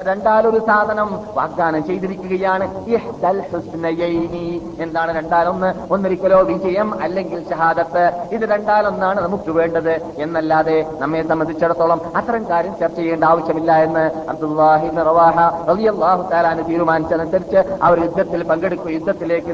രണ്ടാലൊരു 0.02 0.59
സാധനം 0.66 1.20
വാഗ്ദാനം 1.35 1.85
ചെയ്തിരിക്കുകയാണ്. 1.87 2.64
എന്താണ് 4.81 5.16
രണ്ടാലൊന്ന്? 5.16 5.92
ഒന്നൊരിക്കലോ 5.92 6.42
വിജയം 6.42 7.02
അല്ലെങ്കിൽ 7.02 7.50
ഷഹാദത്ത്. 7.50 8.05
ഇത് 8.33 8.40
രണ്ടാലൊന്നാണ് 8.40 9.20
നമുക്ക് 9.20 9.50
വേണ്ടത്. 9.50 9.90
എന്നല്ലാതെ 10.18 10.87
നമ്മെ 11.00 11.22
സംബന്ധിച്ചിടത്തോളം 11.29 12.00
അത്തരം 12.16 12.48
കാര്യം 12.48 12.74
ചർച്ച 12.81 12.96
ചെയ്യേണ്ട 12.96 13.24
ആവശ്യമില്ല 13.24 13.72
എന്ന് 13.76 14.05
അബ്ദുല്ലാഹി 14.29 14.88
റളിയല്ലാഹു 15.70 16.22
താലാന് 16.32 16.62
തീരുമാനിച്ചതനുസരിച്ച് 16.70 17.60
അവർ 17.88 17.96
യുദ്ധത്തിൽ 18.06 18.42
പങ്കെടുക്കുക 18.50 18.90
യുദ്ധത്തിലേക്ക് 18.96 19.52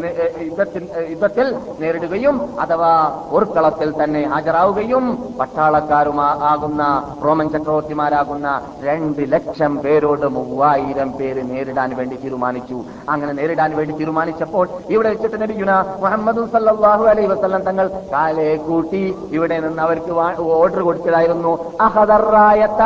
യുദ്ധത്തിൽ 0.49 0.83
യുദ്ധത്തിൽ 1.13 1.47
നേരിടുകയും 1.83 2.37
അഥവാ 2.65 2.93
ഒരുക്കളത്തിൽ 3.37 3.91
തന്നെ 4.03 4.23
ഹാജരാവുകയും 4.33 5.05
പട്ടാളക്കാരുമാ 5.41 6.29
ആകുന്ന 6.53 6.83
റോമൻ 7.25 7.49
ചക്രവർത്തിമാരാകുന്ന 7.55 8.49
രണ്ട് 8.87 9.23
ലക്ഷം 9.35 9.73
പേരോട് 9.85 10.27
മൂവായിരം 10.37 11.11
പേര് 11.19 11.43
നേരിടാൻ 11.51 11.91
വേണ്ടി 11.99 12.17
തീരുമാനിച്ചു. 12.25 12.79
അങ്ങനെ 13.13 13.33
നേരിടാൻ 13.33 13.71
വേണ്ടി 13.77 13.95
തീരുമാനിച്ചപ്പോൾ 14.01 14.67
ഇവിടെ 14.95 15.09
വെച്ചിട്ട് 15.13 15.41
നബിയുന 15.43 15.73
മുഹമ്മദ് 16.05 16.45
സല്ലാഹു 16.55 17.05
അലൈ 17.13 17.27
വസ്ലം 17.33 17.63
തങ്ങൾ 17.69 17.87
കാലെ 18.13 18.51
കൂട്ടി 18.69 19.03
ഇവിടെ 19.37 19.59
നിന്ന് 19.65 19.83
അവർക്ക് 19.87 20.13
ഓർഡർ 20.59 20.81
കൊടുത്തതായിരുന്നു. 20.89 21.53
അഹദറായത്ത 21.87 22.83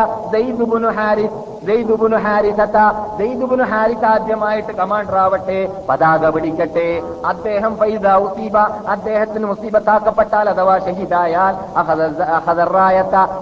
ദൈദുബുനു 1.66 2.16
ഹാരിസത്ത. 2.16 2.78
ദൈദുബുനു 3.18 3.64
ഹാരിസ 3.64 4.04
ആദ്യമായിട്ട് 4.04 4.72
കമാൻഡർ 4.72 5.16
ആവട്ടെ 5.16 5.58
പതാക 5.88 6.28
പിടിക്കട്ടെ. 6.28 7.02
അദ്ദേഹം 7.26 7.76
ഫൈദ 7.76 8.08
ഉസീബ. 8.08 8.58
അദ്ദേഹത്തിന് 8.88 9.46
മുസീബത്താക്കപ്പെട്ടാൽ 9.46 10.50
അഥവാ 10.50 10.78
ഷഹീദായാൽ 10.78 11.54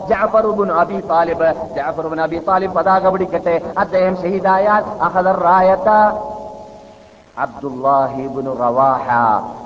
Jafar ibn 0.08 0.72
Abi 0.72 1.00
Talib. 1.00 1.54
Jafar ibn 1.76 2.20
Abi 2.20 2.38
Talib 2.48 2.74
പതാക 2.74 3.08
പിടിക്കട്ടെ. 3.08 3.60
അദ്ദേഹം 3.78 4.16
ഷഹീദായാൽ 4.16 4.84
അഹദറായത്ത 5.02 5.90
അബ്ദുല്ലാഹിബിന് 7.42 8.53
റവാഹ. 8.61 9.09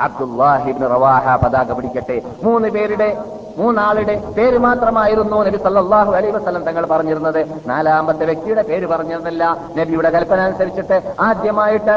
അബ്ദുല്ലാഹിബിന് 0.00 0.90
റവാഹ 0.90 1.36
പതാക 1.36 1.72
പിടിക്കട്ടെ. 1.72 2.22
മൂന്ന് 2.44 2.68
പേരുടെ 2.68 3.16
മൂന്നാളുടെ 3.58 4.14
പേര് 4.36 4.58
മാത്രമായിരുന്നു 4.58 5.36
നബി 5.46 5.58
സല്ലാഹു 5.62 6.12
അലൈ 6.16 6.30
വസ്ലം 6.30 6.64
തങ്ങൾ 6.64 6.86
പറഞ്ഞിരുന്നത്. 6.86 7.38
നാലാമത്തെ 7.66 8.24
വ്യക്തിയുടെ 8.24 8.62
പേര് 8.62 8.86
പറഞ്ഞിരുന്നില്ല. 8.86 9.44
നബിയുടെ 9.78 10.10
കൽപ്പന 10.10 10.40
അനുസരിച്ചിട്ട് 10.40 10.96
ആദ്യമായിട്ട് 11.20 11.94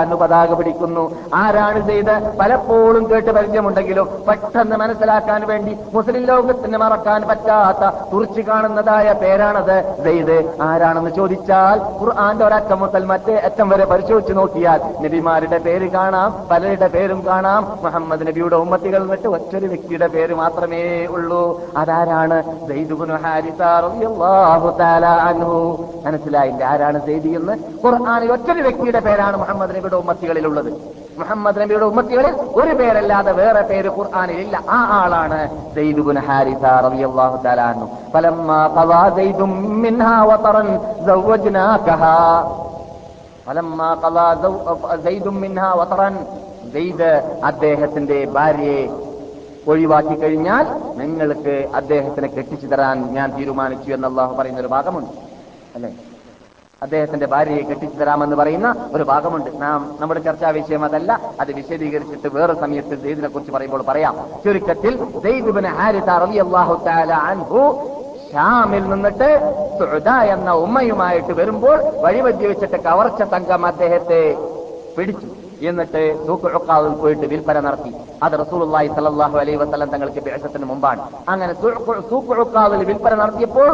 അൻഹു 0.00 0.16
പതാക 0.22 0.54
പിടിക്കുന്നു. 0.54 1.04
ആരാണ് 1.34 1.88
ചെയ്ത് 1.88 2.14
പലപ്പോഴും 2.40 3.10
കേട്ട് 3.10 3.30
പരിചയമുണ്ടെങ്കിലും 3.30 4.08
പെട്ടെന്ന് 4.28 4.76
മനസ്സിലാക്കാൻ 4.76 5.46
വേണ്ടി 5.50 5.78
മുസ്ലിം 5.94 6.24
ലോകത്തിന് 6.24 6.76
മറക്കാൻ 6.76 7.22
പറ്റാത്ത 7.28 7.92
തുറച്ചു 8.12 8.40
കാണുന്നതായ 8.40 9.12
പേരാണത് 9.12 9.76
സെയ്ദ് 10.04 10.38
ആരാണെന്ന് 10.68 11.10
ചോദിച്ചാൽ 11.10 11.78
ഖുർആന്റെ 12.00 12.46
ഒരക്കം 12.46 12.80
മുതൽ 12.84 13.04
മറ്റേ 13.12 13.34
അറ്റം 13.44 13.68
വരെ 13.68 13.84
പരിശോധിച്ചു 13.84 14.32
നോക്കിയാൽ 14.32 14.80
നബിമാരുടെ 15.04 15.58
പേര് 15.58 15.90
കാണാം 15.90 16.48
പലരുടെ 16.50 16.86
പേരും 16.86 17.22
കാണാം. 17.26 17.78
മുഹമ്മദ് 17.84 18.26
നബിയുടെ 18.26 18.56
ഉമ്മത്തികൾ 18.56 19.02
എന്നിട്ട് 19.02 19.28
ഒറ്റൊരു 19.28 19.66
വ്യക്തിയുടെ 19.66 20.06
പേര് 20.06 20.34
മാത്രമേ 20.34 21.06
ഉള്ളൂ. 21.06 21.60
അതാരാണ്? 21.76 22.42
മനസ്സിലായില്ല 26.06 26.64
ആരാണ് 26.64 27.06
സെയ്ദി 27.06 27.28
എന്ന്? 27.28 27.52
ഖുർആാനിൽ 27.84 28.32
ഒറ്റൊരു 28.32 28.60
വ്യക്തിയുടെ 28.60 29.00
പേരാണ് 29.00 29.36
മുഹമ്മദ് 29.36 29.70
നബിയുടെ 29.70 29.96
ഉമ്മത്തികളിൽ 29.96 30.46
ഉള്ളത് 30.46 30.72
മുഹമ്മദ് 31.18 31.60
നബിയുടെ 31.60 31.84
ഉമ്മത്തികളിൽ 31.84 32.34
ഒരു 32.54 32.72
പേരല്ലാതെ 32.74 33.32
വേറെ 33.32 33.62
പേര് 33.62 33.88
ഖുർആാനിൽ 33.98 34.38
ഇല്ല. 34.40 34.62
ആ 34.70 34.78
ആളാണ് 35.00 35.40
സെയ്ദുബ്നു 35.74 36.20
ഹാരിസ 36.20 36.64
റളിയല്ലാഹു 36.86 37.36
തആല 37.44 37.60
അൻഹു. 37.60 37.86
മിൻഹാ 39.84 40.16
ഫലമ്മാ 43.46 43.94
قضى 43.94 44.50
زيد 45.10 45.30
മിൻഹാ 45.30 45.72
വതറൻ 45.74 46.18
സെയ്ദ് 46.72 47.40
അദ്ദേഹത്തിന്റെ 47.44 48.24
ഭാര്യയെ 48.24 48.88
ഒഴിവാക്കി 49.68 50.14
കഴിഞ്ഞാൽ 50.14 50.62
നിങ്ങൾക്ക് 50.98 51.68
അദ്ദേഹത്തിനെ 51.74 52.28
കെട്ടിച്ചു 52.28 52.66
തരാൻ 52.66 53.14
ഞാൻ 53.14 53.38
തീരുമാനിച്ചു 53.38 53.92
എന്ന് 53.92 54.08
അള്ളാഹു 54.08 54.36
പറയുന്ന 54.36 54.60
ഒരു 54.60 54.68
ഭാഗമുണ്ട്. 54.68 55.10
അല്ലെ? 55.74 55.92
അദ്ദേഹത്തിന്റെ 56.82 57.26
ഭാര്യയെ 57.26 57.62
കെട്ടിച്ചു 57.62 57.98
തരാമെന്ന് 57.98 58.36
പറയുന്ന 58.36 58.90
ഒരു 58.92 59.02
ഭാഗമുണ്ട്. 59.02 59.62
നാം 59.62 59.96
നമ്മുടെ 60.00 60.20
ചർച്ചാ 60.20 60.50
വിഷയം 60.50 60.84
അതല്ല. 60.84 61.20
അത് 61.40 61.52
വിശദീകരിച്ചിട്ട് 61.52 62.28
വേറെ 62.36 62.54
സമയത്ത് 62.54 63.02
സെയ്ദിനെ 63.02 63.28
കുറിച്ച് 63.28 63.52
പറയുമ്പോൾ 63.52 63.82
പറയാം. 63.82 64.16
ചുരുക്കത്തിൽ 64.44 65.00
അൻഹു 67.12 67.88
ഷാമിൽ 68.32 68.84
നിന്നിട്ട് 68.92 69.28
സുഹൃദ 69.78 70.10
എന്ന 70.34 70.50
ഉമ്മയുമായിട്ട് 70.64 71.32
വരുമ്പോൾ 71.40 71.78
വഴിവെട്ടി 72.04 72.44
വെച്ചിട്ട് 72.50 72.78
കവർച്ച 72.86 73.22
തങ്കം 73.32 73.64
അദ്ദേഹത്തെ 73.70 74.20
പിടിച്ചു. 74.96 75.28
എന്നിട്ട് 75.70 76.00
സൂക്കുഴക്കാവിൽ 76.26 76.92
പോയിട്ട് 77.00 77.26
വിൽപ്പന 77.32 77.58
നടത്തി. 77.66 77.92
അത് 78.24 78.34
റസൂലുള്ളാഹി 78.42 78.88
സല്ലല്ലാഹു 78.96 79.36
അലൈഹി 79.42 79.58
വസല്ലം 79.62 79.90
തങ്ങൾക്ക് 79.94 80.20
ബിഅസത്തിന് 80.26 80.66
മുമ്പാണ്. 80.70 81.02
അങ്ങനെ 81.32 81.52
സൂക്കുഴക്കാവിൽ 82.10 82.80
വിൽപ്പന 82.90 83.12
നടത്തിയപ്പോൾ 83.22 83.70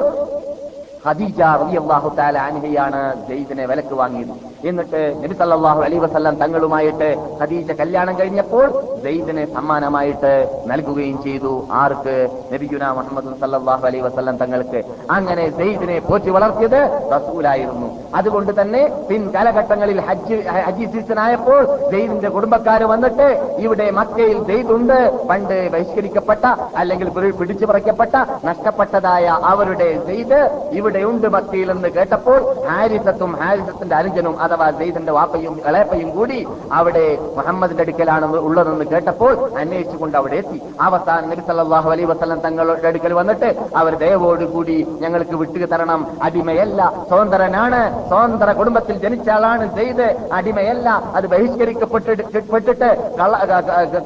ഖദീജ 1.05 1.41
റളിയല്ലാഹു 1.61 2.09
തആല 2.19 2.37
അൻഹയാണ് 2.49 3.01
സെയ്ദിനെ 3.27 3.65
വിലക്ക് 3.71 3.95
വാങ്ങിയത്. 4.01 4.33
എന്നിട്ട് 4.69 5.01
നബി 5.23 5.35
സല്ലല്ലാഹു 5.41 5.81
അലൈഹി 5.87 6.03
വസല്ലം 6.05 6.35
തങ്ങളുമായിട്ട് 6.43 7.09
ഖദീജ 7.41 7.69
കല്യാണം 7.81 8.15
കഴിഞ്ഞപ്പോൾ 8.21 8.67
സെയ്ദിനെ 9.05 9.45
സമ്മാനമായിട്ട് 9.57 10.33
നൽകുകയും 10.71 11.19
ചെയ്തു. 11.27 11.53
ആർക്ക്? 11.83 12.17
നബിയുന 12.53 12.85
മുഹമ്മദ് 12.99 13.35
സല്ലല്ലാഹു 13.43 13.85
അലൈഹി 13.91 14.05
വസല്ലം 14.07 14.37
തങ്ങൾക്ക്. 14.43 14.81
അങ്ങനെ 15.17 15.45
സെയ്ദിനെ 15.59 15.99
പോറ്റി 16.09 16.33
വളർത്തിയത് 16.37 16.81
റസൂലായിരുന്നു. 17.17 17.89
അതുകൊണ്ട് 18.21 18.53
തന്നെ 18.61 18.83
പിൻ 19.11 19.23
കാലഘട്ടങ്ങളിൽ 19.37 20.01
ഹജ്ജ് 20.09 20.39
ഹജ്ജ് 20.67 20.91
സീസൺ 20.95 21.21
ആയപ്പോൾ 21.27 21.63
സെയ്ദിന്റെ 21.93 22.33
കുടുംബക്കാർ 22.37 22.83
വന്നിട്ട് 22.95 23.29
ഇവിടെ 23.67 23.89
മക്കയിൽ 24.01 24.39
സെയ്ദുണ്ട് 24.51 24.99
പണ്ട് 25.31 25.57
ബഹിഷ്കരിക്കപ്പെട്ട 25.77 26.45
അല്ലെങ്കിൽ 26.83 27.09
പിടിച്ചു 27.41 27.65
പറിക്കപ്പെട്ട 27.71 28.15
നഷ്ടപ്പെട്ടതായ 28.49 29.25
അവരുടെ 29.53 29.89
സെയ്ദ് 30.09 30.41
ഇവിടെയുണ്ട് 30.89 31.27
മക്കയിൽ 31.35 31.69
എന്ന് 31.73 31.89
കേട്ടപ്പോൾ 31.95 32.39
ഹാരിസത്തും 32.67 33.33
ഹാരിസത്തിന്റെ 33.41 33.95
അനുജനും 33.97 34.35
അഥവാ 34.45 34.67
സെയ്ദിന്റെ 34.79 35.13
വാപ്പയും 35.17 35.55
ഇളയപ്പയും 35.69 36.11
കൂടി 36.17 36.39
അവിടെ 36.79 37.07
മുഹമ്മദിന്റെ 37.39 37.83
അടുക്കലാണ് 37.87 38.27
ഉള്ളതെന്ന് 38.49 38.85
കേട്ടപ്പോൾ 38.93 39.33
അന്വേഷിച്ചുകൊണ്ട് 39.61 40.17
അവിടെ 40.21 40.37
എത്തി. 40.43 40.59
അവസാനം 40.87 41.27
നബി 41.31 41.43
സല്ലല്ലാഹു 41.49 41.89
അലൈഹി 41.95 42.09
വസല്ലം 42.13 42.39
തങ്ങളുടെ 42.47 42.89
അടുക്കൽ 42.91 43.13
വന്നിട്ട് 43.21 43.49
അവർ 43.81 43.93
ദയവോടുകൂടി 44.03 44.77
ഞങ്ങൾക്ക് 45.03 45.37
വിട്ടു 45.43 45.67
തരണം. 45.73 46.01
അടിമയല്ല 46.29 46.81
സ്വതന്ത്രനാണ് 47.11 47.81
സ്വതന്ത്ര 48.09 48.49
കുടുംബത്തിൽ 48.61 48.97
ജനിച്ച 49.05 49.29
ആളാണ് 49.37 49.67
സെയ്ദ്. 49.77 50.09
അടിമയല്ല 50.39 50.89
അത് 51.19 51.27
ബഹിഷ്കരിക്കപ്പെട്ടിട്ട് 51.35 52.89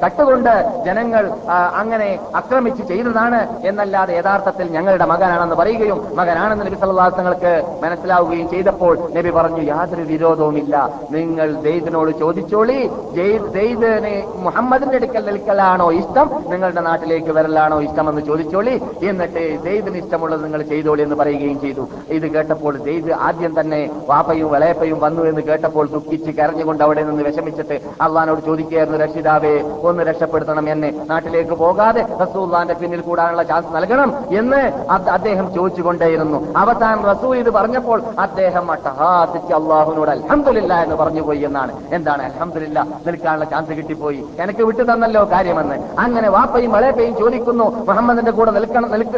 കട്ടുകൊണ്ട് 0.05 0.55
ജനങ്ങൾ 0.89 1.25
അങ്ങനെ 1.83 2.11
ആക്രമിച്ച് 2.41 2.83
ചെയ്തതാണ്. 2.91 3.41
എന്നല്ലാതെ 3.71 4.13
യഥാർത്ഥത്തിൽ 4.21 4.67
ഞങ്ങളുടെ 4.79 5.09
മകനാണെന്ന് 5.15 5.59
പറയുകയും 5.63 5.99
മകനാണെന്ന് 6.21 6.61
നബി 6.73 6.81
സലവാസങ്ങൾക്ക് 6.81 7.81
മനസ്സിലാവുകയും 7.83 8.51
ചെയ്തപ്പോൾ 8.51 8.99
നബി 9.17 9.31
പറഞ്ഞു 9.31 9.63
യാതൊരു 9.63 10.03
വിരോധവുമില്ല. 10.03 10.89
നിങ്ങൾ 11.11 11.63
സെയ്ദിനോട് 11.63 12.11
ചോദിച്ചോളി. 12.19 12.91
ജെയ്- 13.13 13.43
മുഹമ്മദിന്റെ 14.37 14.97
അടുക്കൽ 14.97 15.27
നിൽക്കലാണോ 15.27 15.93
ഇഷ്ടം? 15.93 16.31
നിങ്ങളുടെ 16.49 16.81
നാട്ടിലേക്ക് 16.81 17.27
വരലാണോ 17.27 17.83
ഇഷ്ടമെന്ന് 17.83 18.23
ചോദിച്ചോളി. 18.23 18.81
എന്നിട്ട് 19.05 19.63
സെയ്ദിന് 19.63 19.97
ഇഷ്ടമുള്ളത് 19.97 20.45
നിങ്ങൾ 20.45 20.63
ചെയ്തോളി 20.63 21.03
എന്ന് 21.03 21.15
പറയുകയും 21.15 21.61
ചെയ്തു. 21.61 21.89
ഇത് 22.09 22.27
കേട്ടപ്പോൾ 22.29 22.79
സെയ്ദ് 22.85 23.13
ആദ്യം 23.13 23.61
തന്നെ 23.61 23.91
വാപ്പയും 24.09 24.53
വളയപ്പയും 24.53 25.01
വന്നു 25.01 25.23
എന്ന് 25.23 25.41
കേട്ടപ്പോൾ 25.41 25.87
ദുഃഖിച്ച് 25.87 26.31
കരഞ്ഞുകൊണ്ട് 26.31 26.85
അവിടെ 26.85 27.03
നിന്ന് 27.03 27.23
വിഷമിച്ചിട്ട് 27.23 27.81
അള്ളഹാനോട് 28.01 28.41
ചോദിക്കുകയായിരുന്നു 28.41 28.99
രക്ഷിതാവേ 28.99 29.63
ഒന്ന് 29.83 30.03
രക്ഷപ്പെടുത്തണം 30.03 30.71
എന്നെ. 30.71 31.07
നാട്ടിലേക്ക് 31.11 31.51
പോകാതെ 31.51 32.07
റസൂള്ളാന്റെ 32.23 32.75
പിന്നിൽ 32.75 33.01
കൂടാനുള്ള 33.01 33.43
ചാൻസ് 33.43 33.77
നൽകണം 33.77 34.15
എന്ന് 34.39 34.73
അദ്ദേഹം 35.11 35.55
ചോദിച്ചുകൊണ്ടേയിരുന്നു. 35.55 36.53
അവസാനം 36.63 37.03
റസൂൽ 37.13 37.37
ഇത് 37.37 37.51
പറഞ്ഞപ്പോൾ 37.51 38.03
അദ്ദേഹം 38.19 38.73
അട്ടഹാസിച്ച് 38.73 39.55
അള്ളാഹുനോട് 39.55 40.11
അലഹമില്ല 40.11 40.75
എന്ന് 40.75 40.95
പറഞ്ഞു 40.95 41.11
പറഞ്ഞുപോയി 41.13 41.43
എന്നാണ്. 41.47 41.73
എന്താണ് 41.93 42.23
അലഹമില്ല 42.23 42.87
നിൽക്കാനുള്ള 43.07 43.45
ചാൻസ് 43.45 43.71
കിട്ടിപ്പോയി. 43.71 44.21
എനിക്ക് 44.39 44.63
വിട്ടു 44.69 44.83
തന്നല്ലോ 44.83 45.23
കാര്യമെന്ന്. 45.33 45.77
അങ്ങനെ 46.01 46.29
വാപ്പയും 46.29 46.73
വളയപ്പയും 46.73 47.15
ചോദിക്കുന്നു 47.17 47.67
മുഹമ്മദിന്റെ 47.89 48.33
കൂടെ 48.37 48.51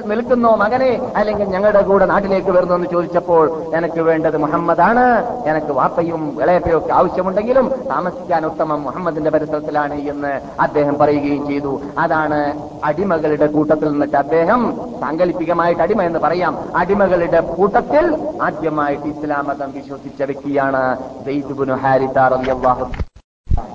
നിൽക്കുന്നോ 0.07 0.53
മകനെ? 0.63 0.91
അല്ലെങ്കിൽ 1.17 1.47
ഞങ്ങളുടെ 1.49 1.83
കൂടെ 1.83 2.07
നാട്ടിലേക്ക് 2.07 2.51
വരുന്നു 2.51 2.75
എന്ന് 2.75 2.89
ചോദിച്ചപ്പോൾ 2.93 3.45
എനിക്ക് 3.77 4.01
വേണ്ടത് 4.09 4.39
മുഹമ്മദാണ്. 4.45 5.05
എനിക്ക് 5.51 5.73
വാപ്പയും 5.81 6.23
വിളയപ്പയും 6.37 6.79
ഒക്കെ 6.79 6.93
ആവശ്യമുണ്ടെങ്കിലും 6.93 7.69
താമസിക്കാൻ 7.91 8.47
ഉത്തമം 8.47 8.83
മുഹമ്മദിന്റെ 8.83 9.31
പരിസരത്തിലാണ് 9.31 9.95
എന്ന് 10.13 10.33
അദ്ദേഹം 10.61 10.99
പറയുകയും 10.99 11.47
ചെയ്തു. 11.47 11.81
അതാണ് 11.99 12.41
അടിമകളുടെ 12.85 13.47
കൂട്ടത്തിൽ 13.47 13.89
നിന്നിട്ട് 13.93 14.19
അദ്ദേഹം 14.25 14.61
സാങ്കല്പികമായിട്ട് 15.01 15.83
അടിമ 15.83 16.03
എന്ന് 16.03 16.19
പറയാം. 16.19 16.59
അടിമകളുടെ 16.77 17.34
കൂട്ടത്തിൽ 17.40 18.18
ആദ്യമായിട്ട് 18.40 19.09
ഇസ്ലാം 19.09 19.47
മതം 19.47 19.73
വിശ്വസിച്ച 19.73 20.23
വ്യക്തിയാണ് 20.23 20.83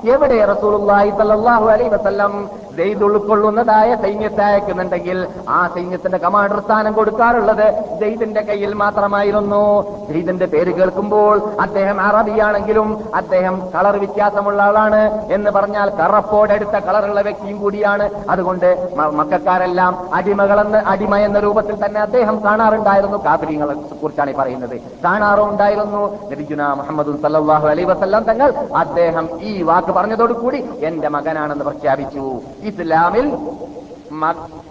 എവിടെ 0.10 0.46
റസൂലുള്ളാഹി 0.46 1.10
സല്ലല്ലാഹു 1.10 1.66
അലൈഹി 1.70 1.90
വസല്ലം 1.90 2.50
സെയ്ദ് 2.78 3.04
ഉൾക്കൊള്ളുന്നതായ 3.04 3.96
സൈന്യത്തെ 3.96 4.44
അയക്കുന്നുണ്ടെങ്കിൽ 4.44 5.28
ആ 5.50 5.68
സൈന്യത്തിന്റെ 5.68 6.18
കമാൻഡർ 6.18 6.60
സ്ഥാനം 6.60 6.94
കൊടുക്കാറുള്ളത് 6.94 7.66
സെയ്ദിന്റെ 8.00 8.42
കയ്യിൽ 8.42 8.74
മാത്രമായിരുന്നു. 8.74 9.64
സെയ്ദിന്റെ 10.08 10.46
പേര് 10.46 10.72
കേൾക്കുമ്പോൾ 10.76 11.42
അദ്ദേഹം 11.62 12.02
അറബിയാണെങ്കിലും 12.02 12.90
അദ്ദേഹം 13.16 13.56
കളർ 13.76 13.98
വ്യത്യാസമുള്ള 13.98 14.64
ആളാണ് 14.64 15.02
എന്ന് 15.32 15.52
പറഞ്ഞാൽ 15.52 15.90
കറപ്പോടെടുത്ത 15.90 16.76
കളറുള്ള 16.88 17.22
വ്യക്തിയും 17.22 17.58
കൂടിയാണ്. 17.60 18.10
അതുകൊണ്ട് 18.30 18.70
മക്കാരെല്ലാം 18.96 20.10
അടിമകളെന്ന് 20.14 20.78
അടിമ 20.78 21.16
എന്ന 21.18 21.40
രൂപത്തിൽ 21.40 21.86
തന്നെ 21.86 22.02
അദ്ദേഹം 22.02 22.44
കാണാറുണ്ടായിരുന്നു. 22.44 23.18
കാബരിങ്ങളെ 23.26 23.74
കുറിച്ചാണ് 23.74 24.36
പറയുന്നത്. 24.36 24.76
കാണാറുണ്ടായിരുന്നു. 25.06 26.04
നബിജുന 26.32 26.74
മുഹമ്മദ് 26.74 27.22
സല്ലല്ലാഹു 27.22 27.68
അലൈഹി 27.68 27.88
വസല്ലം 27.92 28.24
തങ്ങൾ 28.24 28.54
അദ്ദേഹം 28.76 29.30
ഈ 29.42 29.62
വാക്ക് 29.62 29.92
പറഞ്ഞതോടുകൂടി 29.94 30.70
എന്റെ 30.82 31.10
മകനാണെന്ന് 31.10 31.66
പ്രഖ്യാപിച്ചു. 31.66 32.26
ഇസ്ലാമിൽ 32.64 33.38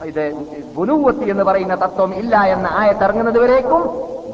ഇത് 0.05 0.33
ബുനുവത്തി 0.75 1.25
എന്ന് 1.25 1.45
പറയുന്ന 1.45 1.75
തത്വം 1.75 2.15
ഇല്ല 2.15 2.37
എന്ന 2.37 2.69
ആയത്തിറങ്ങുന്നത് 2.73 3.39
വരേക്കും 3.39 3.83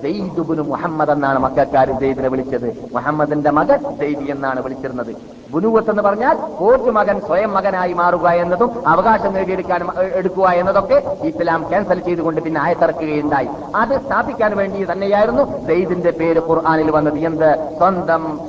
ദൈദുബുനു 0.02 0.62
മുഹമ്മദ് 0.62 1.10
എന്നാണ് 1.10 1.38
മക്കാർ 1.38 1.90
ദൈവിനെ 1.90 2.28
വിളിച്ചത്. 2.28 2.92
മുഹമ്മദിന്റെ 2.92 3.50
മകൻ 3.50 3.82
ദൈവി 3.98 4.30
എന്നാണ് 4.30 4.62
വിളിച്ചിരുന്നത്. 4.62 5.43
ബുനുവത്ത് 5.54 5.90
എന്ന് 5.90 6.02
പറഞ്ഞാൽ 6.02 6.34
പോറ്റു 6.60 6.90
മകൻ 6.90 7.20
സ്വയം 7.26 7.54
മകനായി 7.54 7.92
മാറുക 7.92 8.28
എന്നതും 8.28 8.88
അവകാശം 8.88 9.32
നേടിയെടുക്കാൻ 9.32 9.86
എടുക്കുക 10.14 10.48
എന്നതൊക്കെ 10.48 11.16
ഇസ്ലാം 11.22 11.68
ക്യാൻസൽ 11.68 11.98
ചെയ്തുകൊണ്ട് 11.98 12.40
പിന്നെ 12.40 12.62
ആയത്തിറക്കുകയുണ്ടായി. 12.62 13.48
അത് 13.76 14.00
സ്ഥാപിക്കാൻ 14.06 14.56
വേണ്ടി 14.56 14.92
തന്നെയായിരുന്നു 14.92 15.66
സെയ്ദിന്റെ 15.66 16.10
പേര് 16.10 16.42
ഖുർആാനിൽ 16.48 16.90
വന്നത്. 16.90 17.18
എന്ത്? 17.18 17.76
സ്വന്തം 17.78 18.40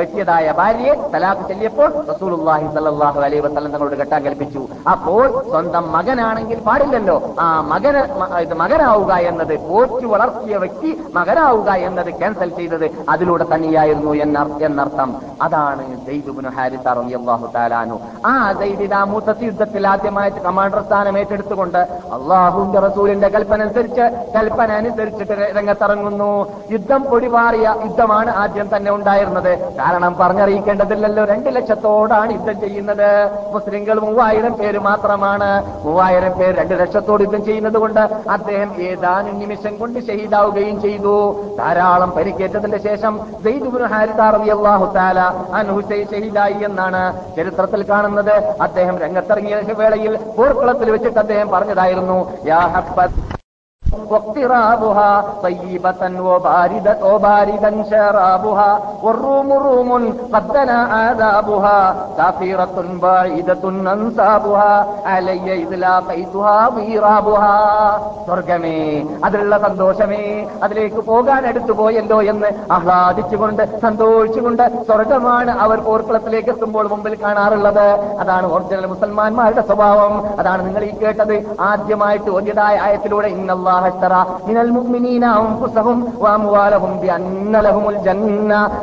കെട്ടിയതായ 0.00 0.52
ഭാര്യയെ 0.52 0.94
തലാഖ് 1.14 1.48
ചെല്ലിയപ്പോൾ 1.48 2.06
റസൂലുള്ളാഹി 2.10 2.74
സല്ലാഹു 2.74 3.20
അലൈ 3.20 3.40
വസ്ലം 3.40 3.72
തങ്ങളോട് 3.72 3.94
കെട്ടാൻ 3.94 4.22
കൽപ്പിച്ചു. 4.22 4.66
അപ്പോൾ 4.90 5.42
സ്വന്തം 5.50 5.92
മകനാണെങ്കിൽ 5.92 6.58
പാടില്ലല്ലോ. 6.58 7.22
ആ 7.40 7.60
മകന് 7.60 8.32
ഇത് 8.38 8.54
മകനാവുക 8.54 9.12
എന്നത് 9.12 9.68
പോറ്റു 9.68 10.06
വളർത്തിയ 10.06 10.56
വ്യക്തി 10.56 11.00
മകനാവുക 11.14 11.70
എന്നത് 11.70 12.18
ക്യാൻസൽ 12.18 12.48
ചെയ്തത് 12.48 12.90
അതിലൂടെ 13.08 13.46
തന്നെയായിരുന്നു 13.54 14.12
എന്നർ- 14.12 14.64
എന്നർത്ഥം. 14.64 15.16
അതാണ് 15.42 15.84
ദൈബുബിന് 16.34 16.50
ഹാരിസ 16.56 16.86
റളിയല്ലാഹു 16.98 17.46
തആലാനു 17.54 17.96
ആ 18.30 18.34
ദൈദിന 18.60 18.94
മൂത്തത്തി 19.10 19.44
യുദ്ധത്തിൽ 19.50 19.82
ആദ്യമായിട്ട് 19.92 20.40
കമാൻഡർ 20.46 20.80
സ്ഥാനം 20.86 21.14
ഏറ്റെടുത്തുകൊണ്ട് 21.20 21.80
അള്ളാഹുവിന്റെ 22.16 22.78
റസൂലിന്റെ 22.86 23.28
കൽപ്പന 23.34 23.60
അനുസരിച്ച് 23.66 24.04
കൽപ്പന 24.36 24.70
അനുസരിച്ചിട്ട് 24.80 25.34
രംഗത്തിറങ്ങുന്നു. 25.58 26.30
യുദ്ധം 26.74 27.02
പൊടിപാറിയ 27.10 27.66
യുദ്ധമാണ് 27.86 28.30
ആദ്യം 28.42 28.68
തന്നെ 28.74 28.90
ഉണ്ടായിരുന്നത്. 28.98 29.52
കാരണം 29.80 30.12
പറഞ്ഞറിയിക്കേണ്ടതില്ലല്ലോ 30.22 31.24
രണ്ട് 31.32 31.48
ലക്ഷത്തോടാണ് 31.56 32.30
യുദ്ധം 32.38 32.56
ചെയ്യുന്നത്. 32.64 33.08
മുസ്ലിങ്ങൾ 33.54 33.96
മൂവായിരം 34.06 34.54
പേര് 34.62 34.82
മാത്രമാണ്. 34.88 35.50
മൂവായിരം 35.86 36.34
പേർ 36.40 36.52
രണ്ട് 36.60 36.74
ലക്ഷത്തോട് 36.82 37.22
യുദ്ധം 37.26 37.44
ചെയ്യുന്നത് 37.48 37.78
കൊണ്ട് 37.84 38.02
അദ്ദേഹം 38.36 38.70
ഏതാനും 38.88 39.36
നിമിഷം 39.44 39.74
കൊണ്ട് 39.82 40.00
ഷഹീദാവുകയും 40.08 40.76
ചെയ്തു. 40.86 41.16
ധാരാളം 41.60 42.12
പരിക്കേറ്റതിന്റെ 42.18 42.82
ശേഷം 42.88 43.14
ഹാരിതാറിയാഹു 43.94 44.86
താല 44.96 45.20
അനുഹുസൈ 45.58 46.00
ഷഹീദായി 46.24 46.58
എന്നാണ് 46.68 47.00
ചരിത്രത്തിൽ 47.36 47.80
കാണുന്നത്. 47.90 48.34
അദ്ദേഹം 48.66 48.96
രംഗത്തിറങ്ങിയ 49.04 49.56
വേളയിൽ 49.82 50.14
പോർക്കുളത്തിൽ 50.36 50.90
വെച്ചിട്ട് 50.94 51.20
അദ്ദേഹം 51.24 51.48
പറഞ്ഞതായിരുന്നു 51.54 52.18
യാ 52.52 52.60
ഹബ്ബത്ത് 52.74 53.33
واقترابها 54.09 55.11
طيبة 55.43 56.21
وباردة 56.21 56.97
وباردا 57.05 57.83
شرابها 57.85 58.71
والروم 59.03 59.53
روم 59.55 59.91
قد 60.33 60.47
دنا 60.49 60.79
عذابها 60.93 61.79
كافرة 62.17 62.75
بعيدة 62.97 63.63
أنسابها 63.87 64.73
علي 65.05 65.47
إذ 65.55 65.71
لاقيتها 65.77 66.57
ضيرابها 66.69 67.57
സ്വർഗമേ 68.27 68.79
അതിലുള്ള 69.25 69.55
സന്തോഷമേ 69.63 70.25
അതിലേക്ക് 70.65 71.01
പോകാൻ 71.07 71.41
എടുത്തു 71.51 71.73
പോയല്ലോ 71.79 72.17
എന്ന് 72.31 72.49
ആഹ്ലാദിച്ചുകൊണ്ട് 72.75 73.63
സന്തോഷിച്ചുകൊണ്ട് 73.85 74.63
സ്വർഗമാണ് 74.87 75.51
അവർ 75.63 75.77
പോർക്കുളത്തിലേക്ക് 75.87 76.51
എത്തുമ്പോൾ 76.53 76.85
മുമ്പിൽ 76.91 77.13
കാണാറുള്ളത് 77.23 77.87
അതാണ് 78.21 78.47
ഒറിജിനൽ 78.55 78.85
മുസൽമാന്മാരുടെ 78.91 79.63
സ്വഭാവം 79.69 80.13
അതാണ് 80.39 80.61
നിങ്ങൾ 80.67 80.85
ഈ 80.89 80.93
കേട്ടത് 81.01 81.35
ആദ്യമായിട്ട് 81.69 82.29
ഒരിതായ 82.37 82.75
ആയത്തിലൂടെ 82.85 83.29
ഇന്നല്ലാഹ 83.35 83.82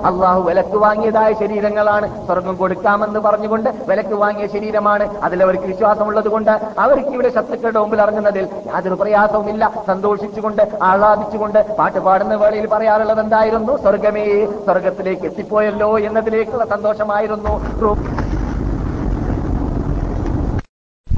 അല്ലാഹു 0.05 0.41
വിലക്ക് 0.41 0.77
വാങ്ങിയതായ 0.77 1.33
ശരീരങ്ങളാണ്. 1.33 2.25
സ്വർഗം 2.25 2.55
കൊടുക്കാമെന്ന് 2.55 3.19
പറഞ്ഞുകൊണ്ട് 3.19 3.69
വിലക്ക് 3.89 4.15
വാങ്ങിയ 4.23 4.47
ശരീരമാണ്. 4.47 5.05
അതിൽ 5.23 5.43
അവർക്ക് 5.43 5.63
വിശ്വാസമുള്ളത് 5.63 6.29
കൊണ്ട് 6.29 6.51
അവർക്ക് 6.79 7.09
ഇവിടെ 7.09 7.29
ശത്രുക്കളുടെ 7.29 7.79
മുമ്പിൽ 7.79 8.01
ഇറങ്ങുന്നതിൽ 8.01 8.47
യാതൊരു 8.67 8.97
പ്രയാസവുമില്ല. 9.01 9.71
സന്തോഷിച്ചുകൊണ്ട് 9.87 10.63
ആഹ്ലാദിച്ചുകൊണ്ട് 10.81 11.59
പാട്ട് 11.79 11.99
പാടുന്ന 11.99 12.35
വേളയിൽ 12.35 12.67
പറയാറുള്ളത് 12.67 13.19
എന്തായിരുന്നു? 13.19 13.77
സ്വർഗമേ 13.77 14.25
സ്വർഗത്തിലേക്ക് 14.65 15.25
എത്തിപ്പോയല്ലോ 15.31 15.97
എന്നതിലേക്കുള്ള 15.99 16.65
സന്തോഷമായിരുന്നു. 16.65 17.53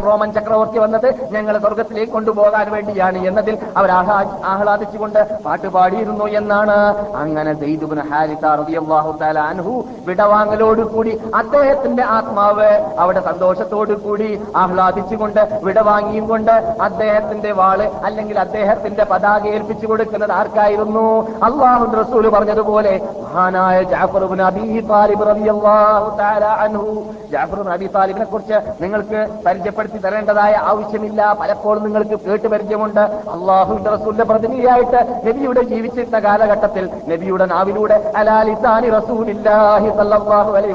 റോമൻ 0.08 0.30
ചക്രവർത്തി 0.38 0.80
വന്നത് 0.84 1.08
ഞങ്ങളെ 1.36 1.60
സ്വർഗത്തിലേക്ക് 1.66 2.14
കൊണ്ടുപോകാൻ 2.14 2.68
വേണ്ടിയാണ് 2.76 3.18
എന്നതിൽ 3.30 3.56
അവർ 3.80 3.92
ആഹ്ലാദിച്ചുകൊണ്ട് 4.52 5.20
പാട്ട് 5.46 5.68
പാടിയിരുന്നു 5.76 6.26
എന്നാണ്. 6.40 6.78
അങ്ങനെ 7.22 7.52
അൻഹു 9.52 9.74
വിടവാങ്ങലോടുകൂടി 10.08 11.14
അദ്ദേഹത്തിന്റെ 11.42 12.04
ആത്മാവ് 12.18 12.70
അവിടെ 13.04 13.22
സന്തോഷത്തോടു 13.30 13.94
കൂടി 14.06 14.30
ആഹ്ലാദിച്ചുകൊണ്ട് 14.64 15.42
വിടവാങ്ങിയും 15.66 16.26
കൊണ്ട് 16.32 16.54
അദ്ദേഹത്തിന്റെ 16.88 17.52
വാൾ 17.60 17.80
അല്ലെങ്കിൽ 18.08 18.38
അദ്ദേഹത്തിന്റെ 18.46 19.04
പതാക 19.12 19.44
ഏൽപ്പിച്ചു 19.56 19.86
കൊടുക്കുന്നത് 19.88 20.34
ആർക്കായിരുന്നു? 20.40 21.06
അള്ളാഹു 21.48 21.86
റസൂൽ 22.02 22.26
പറഞ്ഞതുപോലെ 22.36 22.94
മഹാനായ 23.24 23.78
ജാഫർ 23.94 24.24
അബീ 24.50 24.82
താലിബ് 24.92 25.26
തആല 26.20 26.44
അൻഹു. 26.66 26.92
ജാഫർ 27.34 27.60
അബീ 27.76 27.88
താലിബിനെ 27.96 28.26
കുറിച്ച് 28.26 28.58
നിങ്ങൾക്ക് 28.84 29.20
പരിചയപ്പെടുത്തി 29.46 29.93
തരേണ്ടതായ 30.06 30.54
ആവശ്യമില്ല. 30.72 31.22
പലപ്പോഴും 31.42 31.84
നിങ്ങൾക്ക് 31.88 32.18
കേട്ട് 32.26 32.48
പരിചയമുണ്ട്. 32.54 33.04
അള്ളാഹുവിന്റെ 33.36 33.90
റസൂലിന്റെ 33.96 34.26
പ്രതിനിധിയായിട്ട് 34.32 35.00
നബിയുടെ 35.28 35.62
ജീവിച്ചിരുന്ന 35.72 36.20
കാലഘട്ടത്തിൽ 36.28 36.86
നബിയുടെ 37.12 37.46
നാവിലൂടെ 37.54 37.98
റസൂലില്ലാഹി 38.98 39.90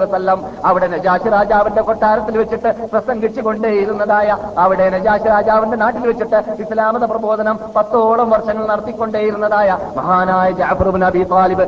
വസല്ലം. 0.05 0.39
അവിടെ 0.71 0.89
നജാഷ് 0.95 1.29
രാജാവിന്റെ 1.37 1.83
കൊട്ടാരത്തിൽ 1.89 2.35
വെച്ചിട്ട് 2.43 2.71
പ്രസംഗിച്ചു 2.93 3.41
കൊണ്ടേയിരുന്നതായ 3.41 4.37
അവിടെ 4.65 4.87
നജാഷ് 4.97 5.29
രാജാവിന്റെ 5.35 5.77
നാട്ടിൽ 5.85 6.05
വെച്ചിട്ട് 6.11 6.39
ഇസ്ലാമത 6.65 7.05
പ്രബോധനം 7.13 7.59
പത്തോളം 7.77 8.31
വർഷങ്ങൾ 8.35 8.65
നടത്തിക്കൊണ്ടേയിരുന്നതായ 8.73 9.79
മഹാനായ 9.99 10.49
ജാഫർ 10.61 10.89
ഇബ്നു 10.93 11.07
അബീ 11.11 11.23
താലിബ് 11.35 11.67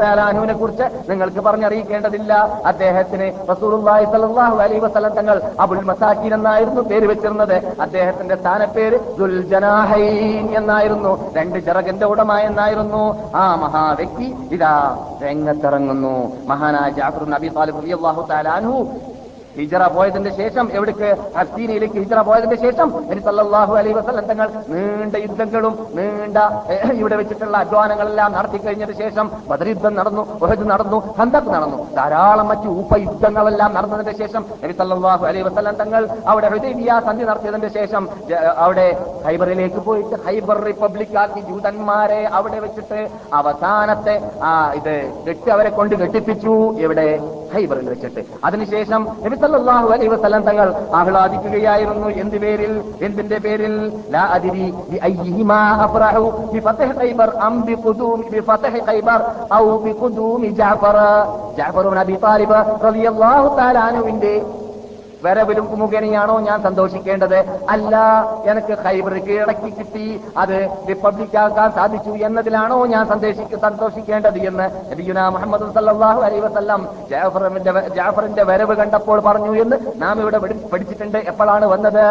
തആല 0.00 0.20
കുറിച്ച് 0.60 0.86
നിങ്ങൾക്ക് 1.10 1.40
പറഞ്ഞറിയിക്കേണ്ടതില്ല. 1.46 2.32
അദ്ദേഹത്തിന് 2.70 3.26
റസൂലുള്ളാഹി 3.50 4.04
സ്വല്ലല്ലാഹു 4.12 4.56
അലൈഹി 4.64 4.82
വസല്ലം 4.86 5.12
തങ്ങൾ 5.18 5.36
അബുൽ 5.64 5.82
മസാക്കിൻ 6.22 6.34
എന്നായിരുന്നു 6.34 6.82
പേര് 6.82 7.06
വെച്ചിരുന്നത്. 7.06 7.56
അദ്ദേഹത്തിന്റെ 7.80 8.36
സ്ഥാനപ്പേര് 8.36 8.96
ദുൽജനാഹൈൻ 9.18 10.46
എന്നായിരുന്നു. 10.56 11.12
രണ്ട് 11.34 11.58
ചിറകിന്റെ 11.66 12.06
ഉടമ 12.06 12.32
എന്നായിരുന്നു. 12.38 13.02
ആ 13.34 13.44
മഹാവ്യക്തി 13.54 14.28
ഇതാ 14.54 14.74
രംഗത്തിറങ്ങുന്നു. 15.22 16.16
മഹാനായ 16.46 16.90
ജാഫർ 16.90 17.24
നബി 17.34 17.48
താലിബ് 17.48 17.78
അള്ളാഹു 17.98 18.22
അൻഹു 18.58 18.78
ഹിജറ 19.58 19.82
പോയതിന്റെ 19.94 20.30
ശേഷം 20.40 20.64
എവിടേക്ക്? 20.76 21.08
അസ്തീനയിലേക്ക് 21.40 21.98
ഹിജറ 22.02 22.20
പോയതിന്റെ 22.28 22.58
ശേഷം 22.64 22.88
സല്ലല്ലാഹു 23.26 23.72
അലൈഹി 23.80 23.96
വസല്ലം 23.98 24.24
തങ്ങൾ 24.30 24.48
നീണ്ട 24.72 25.14
യുദ്ധങ്ങളും 25.24 25.74
നീണ്ട 25.98 26.38
ഇവിടെ 27.00 27.16
വെച്ചിട്ടുള്ള 27.20 27.56
അധ്വാനങ്ങളെല്ലാം 27.64 28.30
നടത്തി 28.36 28.58
കഴിഞ്ഞതിന് 28.64 28.96
ശേഷം 29.02 29.26
ബദർ 29.50 29.68
യുദ്ധം 29.72 29.94
നടന്നു 30.00 30.22
ഉഹദ് 30.44 30.66
നടന്നു 30.72 30.98
ഹന്തക് 31.18 31.50
നടന്നു. 31.54 31.78
ധാരാളം 31.98 32.46
മറ്റ് 32.52 32.68
ഉപയുദ്ധങ്ങളെല്ലാം 32.82 33.70
നടന്നതിന്റെ 33.76 34.14
ശേഷം 34.22 34.42
സല്ലല്ലാഹു 34.80 35.24
അലൈഹി 35.30 35.44
വസല്ലം 35.48 35.76
തങ്ങൾ 35.82 36.02
അവിടെ 36.32 36.48
ഹുദൈബിയ 36.54 37.00
സന്ധി 37.06 37.24
നടത്തിയതിന്റെ 37.30 37.70
ശേഷം 37.78 38.02
അവിടെ 38.64 38.86
ഹൈബറിലേക്ക് 39.26 39.80
പോയിട്ട് 39.88 40.16
ഹൈബർ 40.26 40.58
റിപ്പബ്ലിക് 40.70 41.16
ആക്കി 41.22 41.42
ജൂതന്മാരെ 41.50 42.20
അവിടെ 42.40 42.58
വെച്ചിട്ട് 42.64 43.00
അവസാനത്തെ 43.40 44.16
ആ 44.50 44.52
ഇത് 44.80 44.94
കെട്ടി 45.28 45.50
അവരെ 45.56 45.70
കൊണ്ട് 45.78 45.94
കെട്ടിപ്പിച്ചു 46.02 46.54
ഇവിടെ 46.84 47.06
ഹൈബറിൽ 47.54 47.88
വെച്ചിട്ട്. 47.92 48.20
അതിനുശേഷം 48.48 49.00
സല്ലല്ലാഹു 49.42 49.86
അലൈഹി 49.94 50.10
വസല്ലം 50.14 50.42
തങ്ങൾ 50.48 50.68
ആഹ്ലാദിക്കുകയായിരുന്നു. 50.94 52.08
എന്ത് 52.22 52.36
പേരിൽ? 52.44 52.72
എന്തിന്റെ 53.00 53.38
പേരിൽ? 53.38 53.74
ജഅഫർ 61.58 61.84
ഇബ്നു 61.84 62.00
അബി 62.02 62.16
താലിബ് 62.24 62.58
റളിയല്ലാഹു 62.86 63.48
തആല 63.58 63.78
അൻഹുവിന്റെ 63.78 64.34
വരവിലും 65.24 65.66
മുഖേനയാണോ 65.80 66.36
ഞാൻ 66.48 66.58
സന്തോഷിക്കേണ്ടത്? 66.66 67.38
അല്ല 67.74 67.94
എനിക്ക് 68.52 68.74
ഹൈബർ 68.84 69.14
കീഴടക്കി 69.26 69.70
കിട്ടി. 69.78 70.06
അത് 70.42 70.56
റിപ്പബ്ലിക് 70.90 71.38
ആക്കാൻ 71.44 71.70
സാധിച്ചു 71.78 72.12
എന്നതിലാണോ 72.28 72.78
ഞാൻ 72.94 73.04
സന്ദേശിക്ക് 73.12 73.58
സന്തോഷിക്കേണ്ടത് 73.66 74.38
എന്ന് 74.50 74.68
നബിയുന 74.92 75.28
മുഹമ്മദ് 75.36 75.72
സല്ലാഹു 75.78 76.22
അലൈഹി 76.28 76.44
വസല്ലം 76.46 76.82
ജാഫറിന്റെ 77.10 77.74
ജാഫറിന്റെ 77.98 78.44
വരവ് 78.52 78.76
കണ്ടപ്പോൾ 78.82 79.20
പറഞ്ഞു 79.28 79.52
എന്ന് 79.64 79.78
നാം 80.04 80.16
ഇവിടെ 80.22 80.40
പഠിച്ചിട്ടുണ്ട്. 80.72 81.18
എപ്പോഴാണ് 81.32 81.66
വന്നത്? 81.74 82.04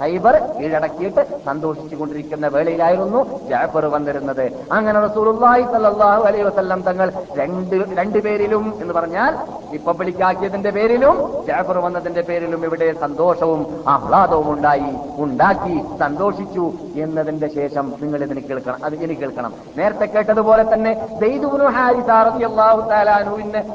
ഹൈബർ 0.00 0.34
കീഴടക്കിയിട്ട് 0.56 1.22
സന്തോഷിച്ചു 1.44 1.96
കൊണ്ടിരിക്കുന്ന 1.98 2.46
വേളയിലായിരുന്നു 2.54 3.20
ജാഫർ 3.50 3.84
വന്നിരുന്നത്. 3.94 4.42
അങ്ങനെ 4.76 4.98
റസൂലുള്ളാഹി 5.04 5.62
സല്ലല്ലാഹു 5.74 6.22
അലൈഹി 6.30 6.44
വസല്ലം 6.48 6.80
തങ്ങൾ 6.88 7.08
രണ്ട് 7.38 7.76
രണ്ടുപേരിലും 8.00 8.64
എന്ന് 8.82 8.94
പറഞ്ഞാൽ 8.98 9.32
റിപ്പബ്ലിക് 9.72 10.22
ആക്കിയതിന്റെ 10.28 10.70
പേരിലും 10.76 11.16
ജാഫർ 11.48 11.78
വന്നതിന്റെ 11.86 12.22
പേരിലും 12.28 12.45
ഇവിടെ 12.54 12.94
സന്തോഷവും 13.00 13.84
ആഹ്ലാദവും 13.88 14.52
ഉണ്ടായി 14.52 14.90
ഉണ്ടാക്കി 15.18 15.98
സന്തോഷിച്ചു 16.00 16.72
എന്നതിന്റെ 16.96 17.48
ശേഷം 17.48 17.92
നിങ്ങൾ 18.02 18.24
ഇതിന് 18.24 18.40
കേൾക്കണം. 18.40 18.84
അത് 18.84 18.94
ഇനി 18.94 19.14
കേൾക്കണം. 19.14 19.52
നേരത്തെ 19.76 20.04
കേട്ടതുപോലെ 20.04 20.74
തന്നെ 20.74 20.92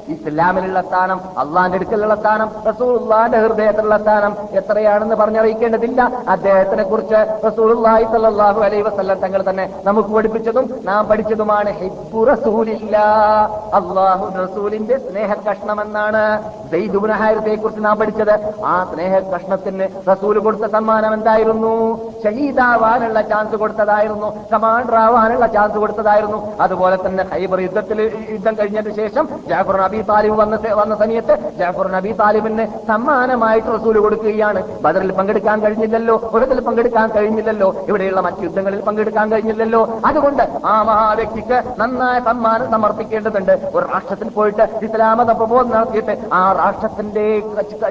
ഇസ്ലാമിലുള്ള 0.09 0.81
സ്ഥാനം 0.81 1.21
അള്ളാന്റെ 1.37 1.75
അടുക്കലുള്ള 1.75 2.15
സ്ഥാനം 2.15 2.51
റസൂള്ളാന്റെ 2.67 3.37
ഹൃദയത്തിലുള്ള 3.37 3.97
സ്ഥാനം 3.97 4.35
എത്രയാണെന്ന് 4.51 5.15
പറഞ്ഞറിയിക്കേണ്ടതില്ല. 5.15 6.11
അദ്ദേഹത്തിനെ 6.27 6.83
കുറിച്ച് 6.83 7.47
റസൂലുള്ളാഹി 7.47 8.03
അലൈഹി 8.61 8.81
വസല്ലം 8.81 9.19
തങ്ങൾ 9.19 9.43
തന്നെ 9.49 9.81
നമുക്ക് 9.83 10.09
പഠിപ്പിച്ചതും 10.09 10.69
നാം 10.83 11.07
പഠിച്ചതുമാണ് 11.07 11.69
ഹിബ്ബു 11.69 12.25
അള്ളാഹു 13.73 14.25
റസൂലിന്റെ 14.43 14.97
സ്നേഹ 14.97 15.33
കഷ്ണമെന്നാണ് 15.33 16.43
ദൈദുബ്നു 16.71 17.13
ഹാരിസയെ 17.13 17.55
കുറിച്ച് 17.55 17.85
നാം 17.85 17.97
പഠിച്ചത്. 17.97 18.60
ആ 18.65 18.91
സ്നേഹ 18.93 19.19
കഷ്ണത്തിന് 19.19 19.87
റസൂൽ 20.11 20.39
കൊടുത്ത 20.39 20.65
സമ്മാനം 20.71 21.13
എന്തായിരുന്നു? 21.13 21.99
ഷഹീദാവാനുള്ള 22.23 23.21
ചാൻസ് 23.21 23.55
കൊടുത്തതായിരുന്നു. 23.55 24.45
കമാൻഡർ 24.53 24.95
ആവാനുള്ള 24.95 25.47
ചാൻസ് 25.47 25.77
കൊടുത്തതായിരുന്നു. 25.77 26.61
അതുപോലെ 26.61 26.97
തന്നെ 27.05 27.23
ഹൈബർ 27.23 27.59
യുദ്ധത്തിൽ 27.59 28.25
യുദ്ധം 28.29 28.57
കഴിഞ്ഞതിന് 28.57 28.95
ശേഷം 28.95 29.29
ജാഫർ 29.49 29.81
നബി 29.81 30.01
താലിബ് 30.01 30.35
വന്ന 30.35 30.59
വന്ന 30.73 30.95
സമയത്ത് 30.95 31.37
ജാഫർ 31.59 31.91
നബി 31.91 32.11
താലിബിന് 32.11 32.67
സമ്മാനമായിട്ട് 32.87 33.67
റസൂൽ 33.67 33.99
കൊടുക്കുകയാണ്. 33.99 34.81
ബദറിൽ 34.81 35.11
പങ്കെടുക്കാൻ 35.11 35.59
കഴിഞ്ഞില്ലല്ലോ 35.59 36.15
ഉറത്തിൽ 36.33 36.59
പങ്കെടുക്കാൻ 36.59 37.09
കഴിഞ്ഞില്ലല്ലോ 37.09 37.75
ഇവിടെയുള്ള 37.87 38.21
മറ്റു 38.21 38.41
യുദ്ധങ്ങളിൽ 38.41 38.81
പങ്കെടുക്കാൻ 38.81 39.31
കഴിഞ്ഞില്ലല്ലോ. 39.31 39.89
അതുകൊണ്ട് 40.05 40.61
ആ 40.65 40.83
മഹാവ്യക്തിക്ക് 40.83 41.63
നന്നായ 41.77 42.19
സമ്മാനം 42.19 42.71
സമർപ്പിക്കേണ്ടതുണ്ട്. 42.71 43.71
ഒരു 43.75 43.85
രാഷ്ട്രത്തിൽ 43.85 44.29
പോയിട്ട് 44.29 44.63
ഇസ്ലാമത 44.83 45.31
പ്രബോധം 45.31 45.69
നടത്തിയിട്ട് 45.69 46.17
ആ 46.33 46.53
രാഷ്ട്രത്തിന്റെ 46.53 47.39
ച- 47.39 47.89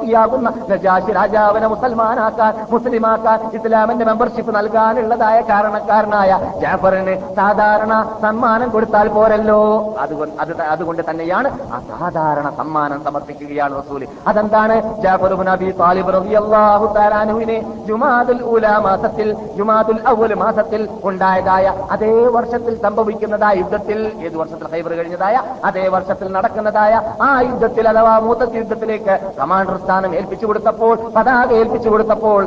ചക്രവർത്തിയാകുന്ന 0.00 0.48
നജാഷി 0.70 1.12
രാജാവിനെ 1.12 1.66
മുസൽമാനാക്കാൻ 1.72 2.52
മുസ്ലിമാക്കാൻ 2.72 3.38
ഇസ്ലാമിന്റെ 3.56 4.04
മെമ്പർഷിപ്പ് 4.04 4.52
നൽകാനുള്ളതായ 4.56 5.38
കാരണക്കാരനായ 5.50 6.30
ജാഫറിന് 6.62 7.14
സാധാരണ 7.38 7.92
സമ്മാനം 8.22 8.68
കൊടുത്താൽ 8.70 9.08
പോരല്ലോ. 9.08 9.60
അതുകൊണ്ട് 10.04 10.34
അത് 10.42 10.52
അതുകൊണ്ട് 10.74 11.02
തന്നെയാണ് 11.10 11.48
ആ 11.74 11.80
സാധാരണ 12.00 12.46
സമ്മാനം 12.60 12.98
സമർപ്പിക്കുകയാണ് 13.06 13.74
റസൂലി. 13.80 14.08
അതെന്താണ്? 14.26 14.76
ജാഫർ 15.04 15.34
ജുമാദുൽ 17.88 18.40
മാസത്തിൽ 18.86 19.28
ജുമാദുൽ 19.58 20.34
മാസത്തിൽ 20.42 20.82
ഉണ്ടായതായ 21.04 21.66
അതേ 21.94 22.12
വർഷത്തിൽ 22.36 22.74
സംഭവിക്കുന്നതായ 22.82 23.54
യുദ്ധത്തിൽ 23.62 23.98
ഏത് 24.26 24.36
വർഷത്തിൽ 24.40 24.66
ഹൈബർ 24.72 24.92
കഴിഞ്ഞതായ 24.98 25.36
അതേ 25.68 25.84
വർഷത്തിൽ 25.94 26.28
നടക്കുന്നതായ 26.36 26.94
ആ 27.26 27.30
യുദ്ധത്തിൽ 27.48 27.84
അഥവാ 27.92 28.14
മൂത്തത്ത് 28.26 28.56
യുദ്ധത്തിലേക്ക് 28.62 29.14
കമാൻഡർ 29.40 29.76
സ്ഥാനം 29.84 30.14
ഏൽപ്പിച്ചു 30.14 30.46
കൊടുത്തപ്പോൾ 30.46 30.94
പതാക 31.16 31.48
ഏൽപ്പിച്ചു 31.60 31.88
കൊടുത്തപ്പോൾ 31.88 32.42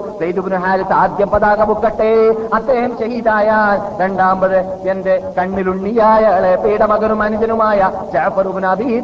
ആദ്യം 1.02 1.30
പതാക 1.30 1.62
മുക്കട്ടെ. 1.70 2.12
അദ്ദേഹം 2.54 2.92
ഷഹീദായാൽ 3.00 3.78
രണ്ടാമത് 4.02 4.58
എന്റെ 4.94 5.16
കണ്ണിലുണ്ണിയായ 5.38 6.24
ഇളയപ്പയുടെ 6.40 6.86
മകനും 6.94 7.24
അനുജനുമായ 7.24 7.92
ജാഫറുബിൻ 8.14 8.68
അബി 8.74 9.00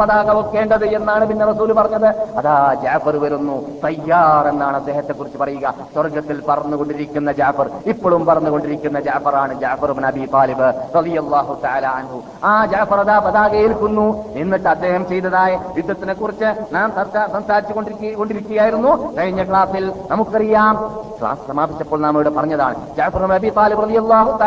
പതാക 0.00 0.30
വെക്കേണ്ടത് 0.38 0.84
എന്നാണ് 0.98 1.24
പിന്നെ 1.30 1.44
റസൂൽ 1.46 1.72
പറഞ്ഞത്. 1.72 2.08
അതാ 2.38 2.56
ജാഫർ 2.84 3.16
വരുന്നു. 3.24 3.56
തയ്യാർ 3.84 4.48
എന്നാണ് 4.48 4.76
അദ്ദേഹത്തെ 4.76 5.12
കുറിച്ച് 5.12 5.38
പറയുക. 5.38 5.74
സ്വർഗത്തിൽ 5.94 6.42
പറന്നുകൊണ്ടിരിക്കുന്ന 6.48 7.32
ജാഫർ 7.40 7.70
ഇപ്പോഴും 7.86 8.24
പറന്നുകൊണ്ടിരിക്കുന്ന 8.26 9.00
ജാഫറാണ് 9.08 9.54
Jafar ibn 9.60 9.98
bin 10.00 10.06
Abi 10.06 10.24
Talib 10.34 10.68
അൻഹു. 11.98 12.18
ആ 12.44 12.52
ജാഫർ 12.72 13.00
അതാ 13.00 13.16
പതാക 13.26 13.52
ഏൽക്കുന്നു. 13.64 14.06
എന്നിട്ട് 14.42 14.68
അദ്ദേഹം 14.74 15.02
ചെയ്തതായ 15.08 15.52
യുദ്ധത്തിനെ 15.78 16.14
കുറിച്ച് 16.14 16.48
നാം 16.74 16.88
ചർച്ച 16.96 17.16
സംസാരിച്ചു 17.26 17.74
കൊണ്ടിരിക്കുക- 17.74 18.16
കൊണ്ടിരിക്കുകയായിരുന്നു. 18.16 19.16
കഴിഞ്ഞ 19.16 19.42
ക്ലാസ്സിൽ 19.42 19.92
നമുക്കറിയാം. 20.10 21.00
ക്ലാസ് 21.20 21.48
സമാപിച്ചപ്പോൾ 21.48 22.00
നാം 22.00 22.14
ഇവിടെ 22.14 22.30
പറഞ്ഞതാണ് 22.30 22.96
ജാഫർ 22.96 23.26
നബി 23.26 23.48
താലിബ് 23.48 23.82
റളിയല്ലാഹു 23.82 24.38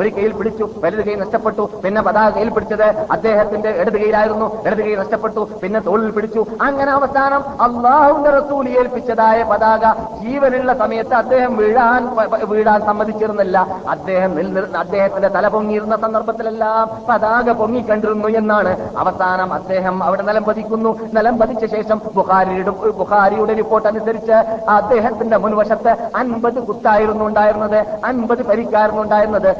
ഒരു 0.00 0.08
കയ്യിൽ 0.08 0.32
പിടിച്ചു 0.32 0.68
വലത് 0.84 1.04
കൈ 1.04 1.14
നഷ്ടപ്പെട്ടു 1.14 1.70
പിന്നെ 1.84 2.02
പതാക 2.02 2.32
കയ്യിൽ 2.32 2.50
പിടിച്ചത് 2.50 3.06
അദ്ദേഹത്തിന്റെ 3.10 3.70
ഇടത് 3.70 3.98
കൈയിലായിരുന്നു. 3.98 4.62
ഇടത് 4.66 4.84
കൈ 4.84 4.94
നഷ്ടപ്പെട്ടു 4.94 5.48
പിന്നെ 5.62 5.80
തോളിൽ 5.80 6.10
പിടിച്ചു. 6.10 6.46
അങ്ങനെ 6.62 6.92
അവസാനം 6.92 7.62
അള്ളാഹുന്റെ 7.62 8.30
റസൂൽ 8.30 8.68
ഏൽപ്പിച്ചതായ 8.68 9.42
പതാക 9.42 9.92
ജീവനുള്ള 10.22 10.74
സമയത്ത് 10.74 11.14
അദ്ദേഹം 11.14 11.56
വീഴാൻ 11.56 12.16
വീഴാൻ 12.44 12.80
സമ്മതിച്ചിരുന്നില്ല. 12.80 13.66
അദ്ദേഹം 13.88 14.36
അദ്ദേഹത്തിന്റെ 14.78 15.28
തല 15.28 15.48
പൊങ്ങിയിരുന്ന 15.48 15.96
സന്ദർഭത്തിലെല്ലാം 15.96 16.90
പതാക 17.08 17.52
പൊങ്ങിക്കണ്ടിരുന്നു 17.52 18.28
എന്നാണ്. 18.28 18.90
അവസാനം 18.98 19.54
അദ്ദേഹം 19.54 20.04
അവിടെ 20.04 20.22
നിലം 20.22 20.44
പതിക്കുന്നു. 20.44 20.98
നിലം 21.18 21.38
പതിച്ച 21.38 21.64
ശേഷം 21.74 22.00
ബുഖാരിയുടെ 22.14 22.72
ബുഖാരിയുടെ 23.00 23.54
റിപ്പോർട്ട് 23.54 23.88
അനുസരിച്ച് 23.88 24.36
അദ്ദേഹത്തിന്റെ 24.76 25.36
മുൻവശത്ത് 25.36 25.92
അൻപത് 26.16 26.58
കുത്തായിരുന്നു 26.68 27.24
ഉണ്ടായിരുന്നത് 27.24 27.78
അൻപത് 28.04 28.42
പരിക്കായിരുന്നു 28.50 29.02
ഉണ്ടായിരുന്നത്. 29.02 29.50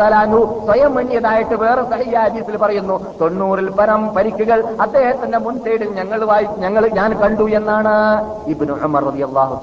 തആല 0.00 0.14
സ്വയം 0.66 0.94
മഞ്ഞതായിട്ട് 0.94 1.54
വേറെ 1.54 1.82
സഹിയാജീസിൽ 1.92 2.56
പറയുന്നു 2.56 2.96
തൊണ്ണൂറിൽ 3.20 3.70
പരം 3.78 4.14
പരിക്കുകൾ 4.14 4.58
അദ്ദേഹത്തിന്റെ 4.80 5.38
മുൻ 5.38 5.58
സൈഡിൽ 5.64 5.90
ഞങ്ങൾ 6.00 6.24
വായി 6.24 6.46
ഞങ്ങൾ 6.64 6.86
ഞാൻ 6.98 7.10
കണ്ടു 7.22 7.46
എന്നാണ് 7.58 7.94
ഇബ്നു 8.52 8.74
ഉമർ 8.88 9.04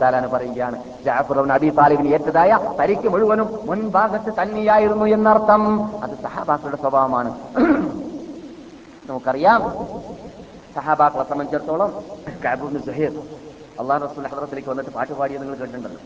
തആല 0.01 0.15
അൻഹു 0.15 0.31
പറയുകയാണ്. 0.35 0.77
ജാഫർ 1.05 1.51
അബി 1.57 1.69
താലിബിന് 1.79 2.09
ഏറ്റതായ 2.13 2.59
പരിക്ക് 2.79 3.07
മുഴുവനും 3.09 3.47
മുൻഭാഗത്ത് 3.65 4.31
തന്നെയായിരുന്നു 4.41 5.05
എന്നർത്ഥം. 5.05 5.63
അത് 6.03 6.15
സഹാബാക്കളുടെ 6.23 6.77
സ്വഭാവമാണ്. 6.77 7.31
നമുക്കറിയാം. 9.09 9.61
സഹാബാക്കളെ 10.79 11.25
സംബന്ധിച്ചിടത്തോളം 11.31 11.91
കാബുബിന് 12.43 12.81
സുഹൈർ 12.87 13.13
അള്ളാഹു 13.81 13.99
റസൂൽ 14.05 14.25
ഹദ്രത്തിലേക്ക് 14.31 14.69
വന്നിട്ട് 14.71 14.91
പാട്ട് 14.95 15.13
പാടിയത് 15.19 15.41
നിങ്ങൾ 15.43 15.57
കേട്ടിട്ടുണ്ടല്ലോ. 15.61 16.01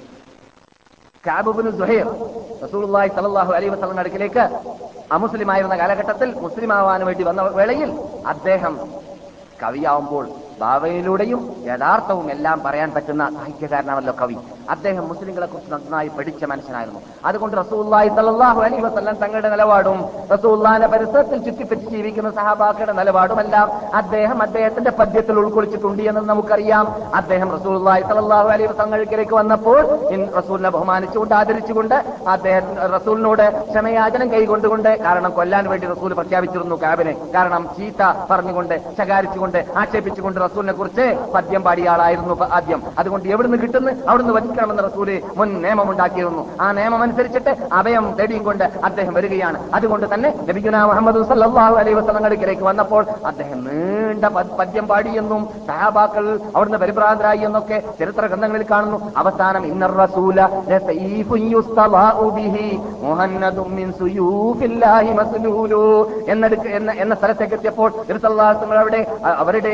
കാബുബിന് 1.24 1.72
സുഹൈർ 1.80 2.08
റസൂലുള്ളാഹി 2.64 3.10
സല്ലല്ലാഹു 3.18 3.52
അലൈഹി 3.58 3.72
വസല്ലം 3.76 4.00
അടുക്കിലേക്ക് 4.04 4.44
അമുസ്ലിം 5.18 5.50
ആയിരുന്ന 5.54 5.76
കാലഘട്ടത്തിൽ 5.82 6.30
മുസ്ലിം 6.46 6.72
ആവാൻ 6.78 7.02
വേണ്ടി 7.10 7.24
വന്ന 7.30 7.42
വേളയിൽ 7.60 7.90
അദ്ദേഹം 8.34 8.74
കവിയാവുമ്പോൾ 9.64 10.26
ഭാവനയിലൂടെയും 10.63 11.41
യഥാർത്ഥവും 11.67 12.28
എല്ലാം 12.32 12.58
പറയാൻ 12.65 12.89
പറ്റുന്ന 12.95 13.23
സാഹിത്യകാരനാണല്ലോ 13.38 14.13
കവി. 14.21 14.38
അദ്ദേഹം 14.69 15.08
മുസ്ലിങ്ങളെ 15.08 15.47
കുറിച്ച് 15.47 15.71
നന്നായി 15.73 16.10
പഠിച്ച 16.17 16.43
മനുഷ്യനായിരുന്നു. 16.52 16.99
അതുകൊണ്ട് 17.26 17.56
റസൂല്ലായി 17.58 18.10
സല്ലല്ലാഹു 18.17 18.60
അലൈഹി 18.65 18.84
വസല്ലം 18.84 19.15
തങ്ങളുടെ 19.23 19.49
നിലപാടും 19.49 19.97
റസൂല്ലാന്റെ 20.34 20.88
പരിസരത്തിൽ 20.88 21.39
ചുറ്റിപ്പറ്റി 21.47 21.88
ജീവിക്കുന്ന 21.93 22.30
സഹാബാക്കളുടെ 22.39 22.93
നിലപാടുമെല്ലാം 22.99 23.67
അദ്ദേഹം 23.93 24.41
അദ്ദേഹത്തിന്റെ 24.43 24.91
പദ്യത്തിൽ 24.99 25.39
ഉൾക്കൊള്ളിച്ചിട്ടുണ്ട് 25.41 26.04
എന്ന് 26.12 26.21
നമുക്കറിയാം. 26.30 26.86
അദ്ദേഹം 27.15 27.49
റസൂല്ലായി 27.58 28.04
സല്ലല്ലാഹു 28.10 28.49
അലി 28.56 28.67
തങ്ങൾക്കിലേക്ക് 28.82 29.36
വന്നപ്പോൾ 29.39 29.82
റസൂലിനെ 30.39 30.69
ബഹുമാനിച്ചുകൊണ്ട് 30.78 31.36
ആദരിച്ചുകൊണ്ട് 31.39 31.95
അദ്ദേഹം 32.36 32.65
റസൂലിനോട് 32.95 33.45
ക്ഷമയാചനം 33.71 34.32
കൈകൊണ്ടുകൊണ്ട് 34.32 34.91
കാരണം 35.04 35.32
കൊല്ലാൻ 35.39 35.69
വേണ്ടി 35.69 35.88
റസൂൽ 35.93 36.13
പ്രഖ്യാപിച്ചിരുന്നു 36.13 36.78
കാബിനെ. 36.84 37.15
കാരണം 37.36 37.63
ചീത്ത 37.78 38.02
പറഞ്ഞുകൊണ്ട് 38.32 38.76
ശകാരിച്ചുകൊണ്ട് 38.97 39.60
ആക്ഷേപിച്ചുകൊണ്ട് 39.78 40.39
റസൂലിനെ 40.54 40.74
കുറിച്ച് 40.80 41.06
പദ്യം 41.34 41.62
പാടിയ 41.66 41.89
ആളായിരുന്നു 41.94 42.34
ആദ്യം. 42.58 42.82
അതുകൊണ്ട് 43.00 43.26
എവിടുന്ന് 43.34 43.58
കിട്ടുന്നു? 43.62 43.92
അവിടുന്ന് 44.10 44.34
വധിക്കണമെന്ന് 44.38 44.84
റസൂൽ 44.88 45.10
മുൻ 45.38 45.50
നിയമം 45.63 45.88
ഉണ്ടാക്കിയിരുന്നു 45.92 46.44
ആ 46.63 46.66
നിയമം 46.78 47.02
അനുസരിച്ചിട്ട് 47.06 47.52
അഭയം 47.80 48.06
തേടിയും 48.20 48.44
കൊണ്ട് 48.48 48.66
അദ്ദേഹം 48.88 49.13
വരികയാണ്. 49.18 49.58
അതുകൊണ്ട് 49.78 50.06
തന്നെ 50.13 50.30
നബിഗുന 50.50 50.84
മുഹമ്മദ് 50.89 51.22
സല്ലല്ലാഹു 51.32 51.76
അലൈഹി 51.82 51.98
വസല്ലങ്ങളിലേക്ക് 52.00 52.66
വന്നപ്പോൾ 52.70 53.04
അദ്ദേഹം 53.32 53.60
നീണ്ട 53.68 54.26
പദ്യം 54.60 54.86
പാടിയെന്നും 54.92 55.42
സഹാബാക്കൾ 55.70 56.28
അവിടുന്ന് 56.56 56.80
പരിഭ്രാന്തരായി 56.84 57.42
എന്നൊക്കെ 57.50 57.80
ചരിത്ര 58.00 58.24
ഗ്രന്ഥങ്ങളിൽ 58.32 58.68
കാണുന്നു. 58.74 59.00
അവസാനം 59.24 59.66
ഇന്നർ 59.72 59.96
റസൂല 60.04 60.39
എന്നെടുക്ക് 66.34 66.70
എന്ന 67.04 67.13
സ്ഥലത്തേക്ക് 67.20 67.56
എത്തിയപ്പോൾ 67.60 67.89
അവിടെ 68.84 69.02
അവരുടെ 69.42 69.72
അവരുടെ 69.72 69.74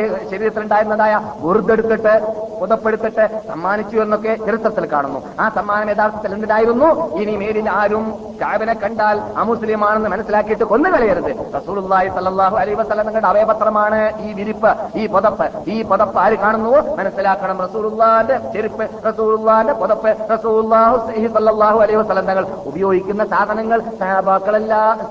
ശരീരത്തിലുണ്ടായിരുന്നതായ 0.60 1.14
വെറുതെടുത്തിട്ട് 1.46 2.14
പുതപ്പെടുത്തിട്ട് 2.60 3.26
സമ്മാനിച്ചു 3.50 3.98
എന്നൊക്കെ 4.04 4.32
ചരിത്രത്തിൽ 4.48 4.86
കാണുന്നു. 4.94 5.20
ആ 5.40 5.46
സമ്മാനം 5.58 5.88
യഥാർത്ഥത്തിൽ 5.92 6.32
എന്തിനായിരുന്നു? 6.38 6.88
ഇനി 7.22 7.34
മേലിൽ 7.42 7.68
ആരും 7.80 8.06
കാബിനെ 8.42 8.74
കണ്ടാൽ 8.82 9.18
അമുസ്ലിമാണെന്ന് 9.42 10.10
മനസ്സിലാക്കിയിട്ട് 10.14 10.66
കൊന്നു 10.72 10.90
കളയരുത്. 10.90 11.32
റസൂലുള്ളാഹി 11.58 12.10
സല്ലല്ലാഹു 12.16 12.56
അലൈഹി 12.62 12.78
വസല്ലം 12.82 13.06
നിങ്ങളുടെ 13.08 13.30
അവയപത്രമാണ് 13.32 14.00
ഈ 14.26 14.30
വിരിപ്പ് 14.40 14.72
ഈ 15.02 15.04
പുതപ്പ്. 15.14 15.48
ഈ 15.76 15.78
പുതപ്പ് 15.92 16.18
ആര് 16.26 16.38
കാണുന്നു? 16.44 16.74
മനസ്സിലാക്കണം 17.00 17.58
റസൂലുള്ളാന്റെ 17.66 18.38
ചെരുപ്പ് 18.56 18.88
റസൂലുള്ളാന്റെ 19.08 19.74
പുതപ്പ്. 19.82 20.12
റസൂലുള്ളാഹു 20.34 20.98
സല്ലല്ലാഹു 21.08 21.80
അലൈഹി 21.86 22.00
വസല്ലം 22.02 22.28
തങ്ങൾ 22.32 22.46
ഉപയോഗിക്കുന്ന 22.72 23.26
സാധനങ്ങൾ 23.36 23.80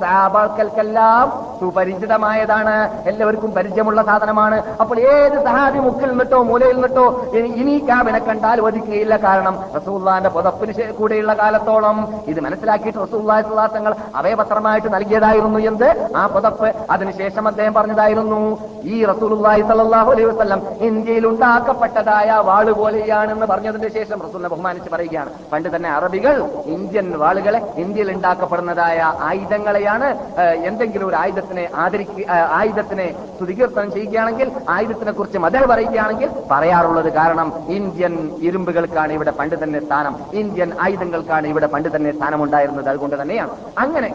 സഹാബാക്കളെല്ലാം 0.03 1.27
സുപരിചിതമായതാണ്. 1.61 2.77
എല്ലാവർക്കും 3.11 3.51
പരിചയമുള്ള 3.59 4.01
സാധനമാണ്. 4.11 4.59
അപ്പോൾ 4.81 4.99
ഏത് 5.15 5.38
സഹാബി 5.45 5.79
മുക്കിൽ 5.79 6.09
നിന്നിട്ടോ 6.09 6.43
മൂലയിൽ 6.43 6.73
നിന്നിട്ടോ 6.73 7.27
ഇനി- 7.35 7.79
കാബിനെ 7.89 8.19
കണ്ടാൽ 8.19 8.61
വധിക്കുകയില്ല. 8.61 9.17
കാരണം 9.17 9.59
റസൂള്ളാന്റെ 9.77 10.31
പുതപ്പിന് 10.31 10.93
കൂടെയുള്ള 10.93 11.35
കാലത്തോളം 11.35 12.15
ഇത് 12.27 12.41
മനസ്സിലാക്കിയിട്ട് 12.41 12.99
റസൂള്ളാഹി 12.99 13.43
തങ്ങൾ 13.75 13.95
അവയപത്രമായിട്ട് 14.17 14.95
നൽകിയതായിരുന്നു 14.95 15.59
എന്ത്? 15.59 16.09
ആ 16.17 16.27
പുതപ്പ്. 16.27 16.75
അതിനുശേഷം 16.91 17.49
അദ്ദേഹം 17.49 17.75
പറഞ്ഞതായിരുന്നു 17.75 18.59
ഈ 18.83 19.05
റസൂലുള്ളാഹി 19.05 19.61
സ്വല്ലല്ലാഹു 19.61 20.11
അലൈഹി 20.11 20.29
വസല്ലം 20.29 20.63
ഇന്ത്യയിൽ 20.81 21.27
ഉണ്ടാക്കപ്പെട്ടതായ 21.27 22.33
വാൾ 22.33 22.73
പോലെയാണെന്ന് 22.73 23.47
പറഞ്ഞതിന് 23.47 23.89
ശേഷം 23.89 24.23
റസൂലിനെ 24.23 24.49
ബഹുമാനിച്ച് 24.49 24.91
പറയുകയാണ്. 24.91 25.31
പണ്ട് 25.53 25.77
തന്നെ 25.77 25.91
അറബികൾ 25.91 26.43
ഇന്ത്യൻ 26.67 27.19
വാളുകളെ 27.19 27.73
ഇന്ത്യയിൽ 27.77 28.13
ഉണ്ടാക്കപ്പെടുന്നതായ 28.13 29.13
ആയുധങ്ങളെയാണ് 29.21 30.19
എന്തെങ്കിലും 30.41 31.09
ഒരു 31.09 31.17
ആയുധത്തിനെ 31.17 31.69
ആദരിക്കുക 31.75 32.25
ആയുധത്തിനെ 32.31 33.15
സ്തുതികീർത്തനം 33.35 33.93
ചെയ്യുകയാണെങ്കിൽ 33.93 34.53
ആയുധത്തിനെ 34.69 35.13
മതൽ 35.37 35.67
പറയുകയാണെങ്കിൽ 35.67 36.31
പറയാറുള്ളത് 36.51 37.13
കാരണം 37.13 37.49
ഇന്ത്യൻ 37.69 38.15
ഇരുമ്പുകൾക്കാണ് 38.43 39.13
ഇവിടെ 39.13 39.31
പണ്ട് 39.31 39.57
തന്നെ 39.63 39.81
സ്ഥാനം. 39.81 40.15
ഇന്ത്യൻ 40.33 40.73
ആയുധങ്ങൾക്കാണ് 40.81 41.47
ഇവിടെ 41.47 41.67
പണ്ട് 41.67 41.89
തന്നെ 41.97 42.13
സ്ഥാനമുണ്ടായിരുന്നത്. 42.13 42.89
അതുകൊണ്ട് 42.89 43.23
തന്നെയാണ്. 43.23 43.53
അങ്ങനെ 43.79 44.11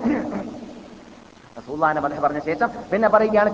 റസൂലുള്ളാഹിനെ 1.64 2.02
മദഹ് 2.02 2.22
പറഞ്ഞ 2.24 2.40
ശേഷം 2.40 2.70
പിന്നെ 2.92 3.08
പറയുകയാണ് 3.08 3.50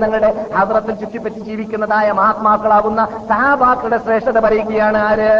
തങ്ങളുടെ 0.00 0.30
ഹദ്റത്തിൽ 0.56 0.94
ചുറ്റിപ്പറ്റി 0.94 1.40
ജീവിക്കുന്നതായ 1.40 2.12
മഹാത്മാക്കളാകുന്ന 2.12 3.08
സഹാബാക്കളുടെ 3.28 3.98
ശ്രേഷ്ഠത 3.98 4.38
പറയുകയാണ് 4.38 4.98
ആര്? 4.98 5.30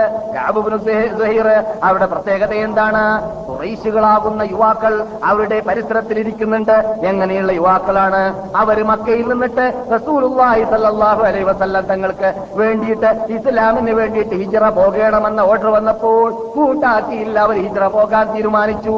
അവരുടെ 1.83 2.07
പ്രത്യേകത 2.07 2.53
എന്താണ്? 2.67 3.05
കുറൈശുകളാകുന്ന 3.49 4.43
യുവാക്കൾ 4.43 4.95
അവരുടെ 5.25 5.61
പരിസരത്തിൽ 5.61 6.19
ഇരിക്കുന്നുണ്ട്. 6.19 6.77
എങ്ങനെയുള്ള 7.07 7.53
യുവാക്കളാണ്? 7.53 8.23
അവർ 8.57 8.85
മക്കയിൽ 8.85 9.27
നിന്നിട്ട് 9.33 9.67
റസൂലുള്ളാഹി 9.95 10.65
സ്വല്ലല്ലാഹു 10.65 11.23
അലൈഹി 11.23 11.45
വസല്ലം 11.45 11.87
തങ്ങൾക്ക് 11.87 12.35
വേണ്ടിയിട്ട് 12.55 13.11
ഇസ്ലാമിന് 13.37 13.93
വേണ്ടിയിട്ട് 14.11 14.35
ഹിജറ 14.35 14.69
പോകണമെന്ന 14.69 15.41
ഓർഡർ 15.41 15.67
വന്നപ്പോൾ 15.71 16.31
കൂട്ടാക്കിയില്ല. 16.55 17.41
അവർ 17.41 17.57
ഹിജറ 17.57 17.87
പോകാൻ 17.87 18.35
തീരുമാനിച്ചു. 18.35 18.97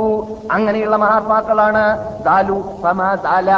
അങ്ങനെയുള്ള 0.53 0.96
മഹാത്മാക്കളാണ്. 0.96 1.83
ദാലു 2.25 2.57
ദാല 3.22 3.51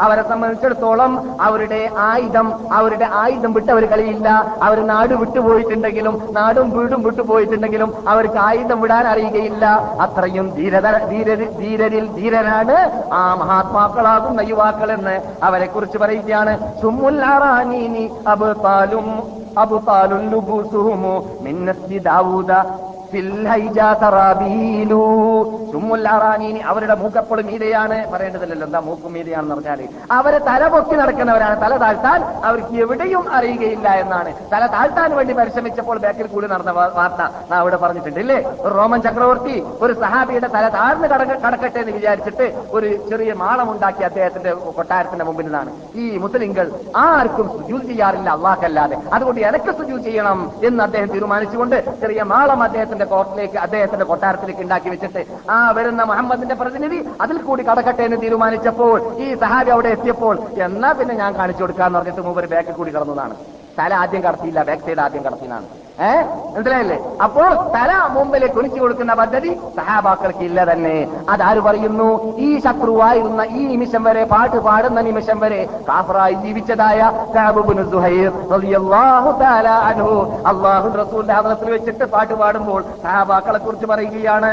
അവരെ 0.00 0.22
സംബന്ധിച്ചിടത്തോളം 0.28 1.12
അവരുടെ 1.40 1.90
ആയുധം 1.98 2.48
അവരുടെ 2.72 3.08
ആയുധം 3.12 3.52
വിട്ട് 3.52 3.72
കളിയില്ല. 3.72 4.28
അവർ 4.62 4.86
നാട് 4.86 5.14
വിട്ടുപോയിട്ടുണ്ടെങ്കിലും 5.14 6.14
നാടും 6.30 6.70
വീടും 6.70 7.02
വിട്ടുപോയിട്ടുണ്ടെങ്കിലും 7.02 7.92
അവർക്ക് 8.08 8.38
ആയുധം 8.38 8.80
വിടാൻ 8.80 9.06
അറിയുകയില്ല. 9.08 9.66
അത്രയും 10.00 10.46
ധീരത 10.56 10.86
ധീരരിൽ 11.10 12.06
ധീരനാണ്. 12.16 12.76
ആ 13.12 13.34
മഹാത്മാക്കളാകുന്ന 13.34 14.40
യുവാക്കൾ 14.40 14.92
എന്ന് 14.92 15.20
അവരെ 15.42 15.66
കുറിച്ച് 15.66 15.98
പറയുകയാണ് 15.98 16.52
അബ്താലും 18.26 19.08
അബു 19.58 19.78
ലുബൂസുഹുമു 20.30 21.14
മിൻ 21.42 21.64
നസ്ജി 21.64 21.98
ദാവൂദ 21.98 22.52
അവരുടെ 26.70 26.94
മൂക്കപ്പോഴും 27.02 27.46
മീതയാണ്. 27.50 27.96
പറയേണ്ടതില്ലല്ലോ 28.12 28.66
എന്താ 28.66 28.80
മൂക്കും 28.88 29.12
മീതയാണെന്ന് 29.16 29.54
പറഞ്ഞാൽ 29.54 29.80
അവരെ 30.18 30.38
തല 30.48 30.62
പൊക്കി 30.74 30.94
നടക്കുന്നവരാണ്. 31.00 31.56
തല 31.64 31.72
താഴ്ത്താൻ 31.84 32.20
അവർക്ക് 32.48 32.74
എവിടെയും 32.84 33.24
അറിയുകയില്ല 33.36 33.88
എന്നാണ്. 34.02 34.30
തല 34.52 34.62
താഴ്ത്താൻ 34.74 35.10
വേണ്ടി 35.18 35.32
പരിശ്രമിച്ചപ്പോൾ 35.40 35.98
ബാക്കിൽ 36.04 36.26
കൂടി 36.34 36.46
നടന്ന 36.46 36.72
വാർത്ത 36.98 37.22
നാ 37.50 37.54
അവിടെ 37.62 37.78
പറഞ്ഞിട്ടുണ്ട് 37.84 38.20
ഇല്ലേ 38.20 38.38
ഒരു 38.64 38.72
റോമൻ 38.74 39.00
ചക്രവർത്തി 39.06 39.56
ഒരു 39.84 39.92
സഹാബിയുടെ 40.02 40.48
തല 40.56 40.66
താഴ്ന്ന് 40.78 41.08
കടക 41.08 41.30
കടക്കട്ടെ 41.44 41.78
എന്ന് 41.80 41.92
വിചാരിച്ചിട്ട് 41.92 42.46
ഒരു 42.70 42.88
ചെറിയ 43.10 43.32
മാളമുണ്ടാക്കി 43.34 44.02
അദ്ദേഹത്തിന്റെ 44.04 44.52
കൊട്ടാരത്തിന്റെ 44.78 45.24
മുമ്പിൽ 45.24 45.46
നിന്നാണ് 45.46 45.70
ഈ 45.94 46.04
മുസ്ലിങ്ങൾ 46.18 46.66
ആർക്കും 47.04 47.48
സുജൂൽ 47.48 47.82
ചെയ്യാറില്ല 47.90 48.30
അള്ളാഹല്ലാതെ 48.30 48.98
അതുകൊണ്ട് 49.12 49.40
എനക്ക് 49.40 49.72
സുജൂൽ 49.80 50.00
ചെയ്യണം 50.02 50.38
എന്ന് 50.64 50.82
അദ്ദേഹം 50.82 51.10
തീരുമാനിച്ചുകൊണ്ട് 51.14 51.76
ചെറിയ 52.00 52.22
മാളം 52.22 52.62
അദ്ദേഹത്തിന്റെ 52.62 53.01
കോർട്ടിലേക്ക് 53.04 53.58
അദ്ദേഹത്തിന്റെ 53.58 54.04
കൊട്ടാരത്തിലേക്ക് 54.04 54.62
ഉണ്ടാക്കി 54.62 54.90
വെച്ചിട്ട് 54.90 55.22
ആ 55.50 55.70
വരുന്ന 55.70 56.04
മുഹമ്മദിന്റെ 56.04 56.54
പ്രതിനിധി 56.54 56.98
അതിൽ 57.20 57.36
കൂടി 57.42 57.62
കടക്കട്ടെ 57.62 58.02
എന്ന് 58.02 58.18
തീരുമാനിച്ചപ്പോൾ 58.22 58.94
ഈ 59.18 59.34
സഹാബി 59.34 59.70
അവിടെ 59.70 59.88
എത്തിയപ്പോൾ 59.88 60.34
എന്നാ 60.58 60.92
പിന്നെ 60.92 61.14
ഞാൻ 61.14 61.32
കാണിച്ചു 61.36 61.62
കൊടുക്കാന്ന് 61.62 61.98
പറഞ്ഞിട്ട് 61.98 62.20
മൂവർ 62.20 62.46
ബാക്കിൽ 62.46 62.72
കൂടി 62.72 62.90
കടന്നതാണ്. 62.90 63.34
തല 63.78 63.94
ആദ്യം 63.94 64.22
കടത്തിയില്ല 64.22 64.62
ബാക്ക് 64.62 64.82
സൈഡ് 64.82 65.00
ആദ്യം 65.00 65.22
കടത്തിനാണ് 65.24 65.66
ഏ? 66.02 66.12
മനസ്സിലായില്ലേ? 66.54 66.96
അപ്പോൾ 67.24 67.48
തല 67.74 67.90
മുമ്പിൽ 68.14 68.46
കുളിച്ചു 68.46 68.80
കൊടുക്കുന്ന 68.80 69.14
പദ്ധതി 69.14 69.50
സഹാബാക്കൾക്ക് 69.76 70.44
ഇല്ല 70.48 70.64
തന്നെ. 70.70 71.08
അതാര് 71.28 71.60
പറയുന്നു? 71.60 72.08
ഈ 72.38 72.58
ശത്രുവായിരുന്ന 72.58 73.42
ഈ 73.42 73.62
നിമിഷം 73.66 74.04
വരെ 74.04 74.24
പാട്ട് 74.24 74.56
പാടുന്ന 74.56 75.00
നിമിഷം 75.00 75.40
വരെ 75.40 75.60
കാഫറായി 75.88 76.34
ജീവിച്ചതായ 76.34 77.00
അല്ലാഹു 80.50 80.88
റസൂലിന്റെ 81.02 81.34
വെച്ചിട്ട് 81.70 82.04
പാട്ട് 82.04 82.34
പാടുമ്പോൾ 82.34 82.84
സഹാബാക്കളെ 83.02 83.58
കുറിച്ച് 83.58 83.86
പറയുകയാണ് 83.86 84.50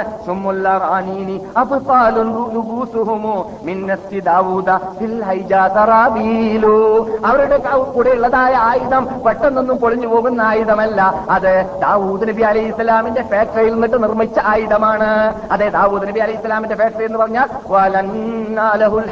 അവരുടെ 7.26 7.58
കൂടെയുള്ളതായ 7.96 8.54
ആയുധം 8.70 9.04
പെട്ടെന്നൊന്നും 9.26 9.78
പൊളിഞ്ഞു 9.78 10.08
പോകുന്ന 10.08 10.42
ആയുധമല്ല. 10.42 11.00
അത് 11.40 11.80
ദാവൂദ് 11.82 12.28
നബി 12.28 12.42
അലി 12.42 12.60
ഇസ്ലാമിന്റെ 12.60 13.22
ഫാക്ടറിയിൽ 13.22 13.74
നിന്നിട്ട് 13.74 14.04
നിർമ്മിച്ച 14.04 14.40
ആയുധമാണ് 14.44 15.10
അതെ 15.52 15.70
ദാവൂദ് 15.70 16.08
നബി 16.08 16.20
അലി 16.20 16.32
ഇസ്ലാമിന്റെ 16.32 16.76
ഫാക്ടറി 16.76 17.06
എന്ന് 17.06 17.20
പറഞ്ഞാൽ 17.20 17.48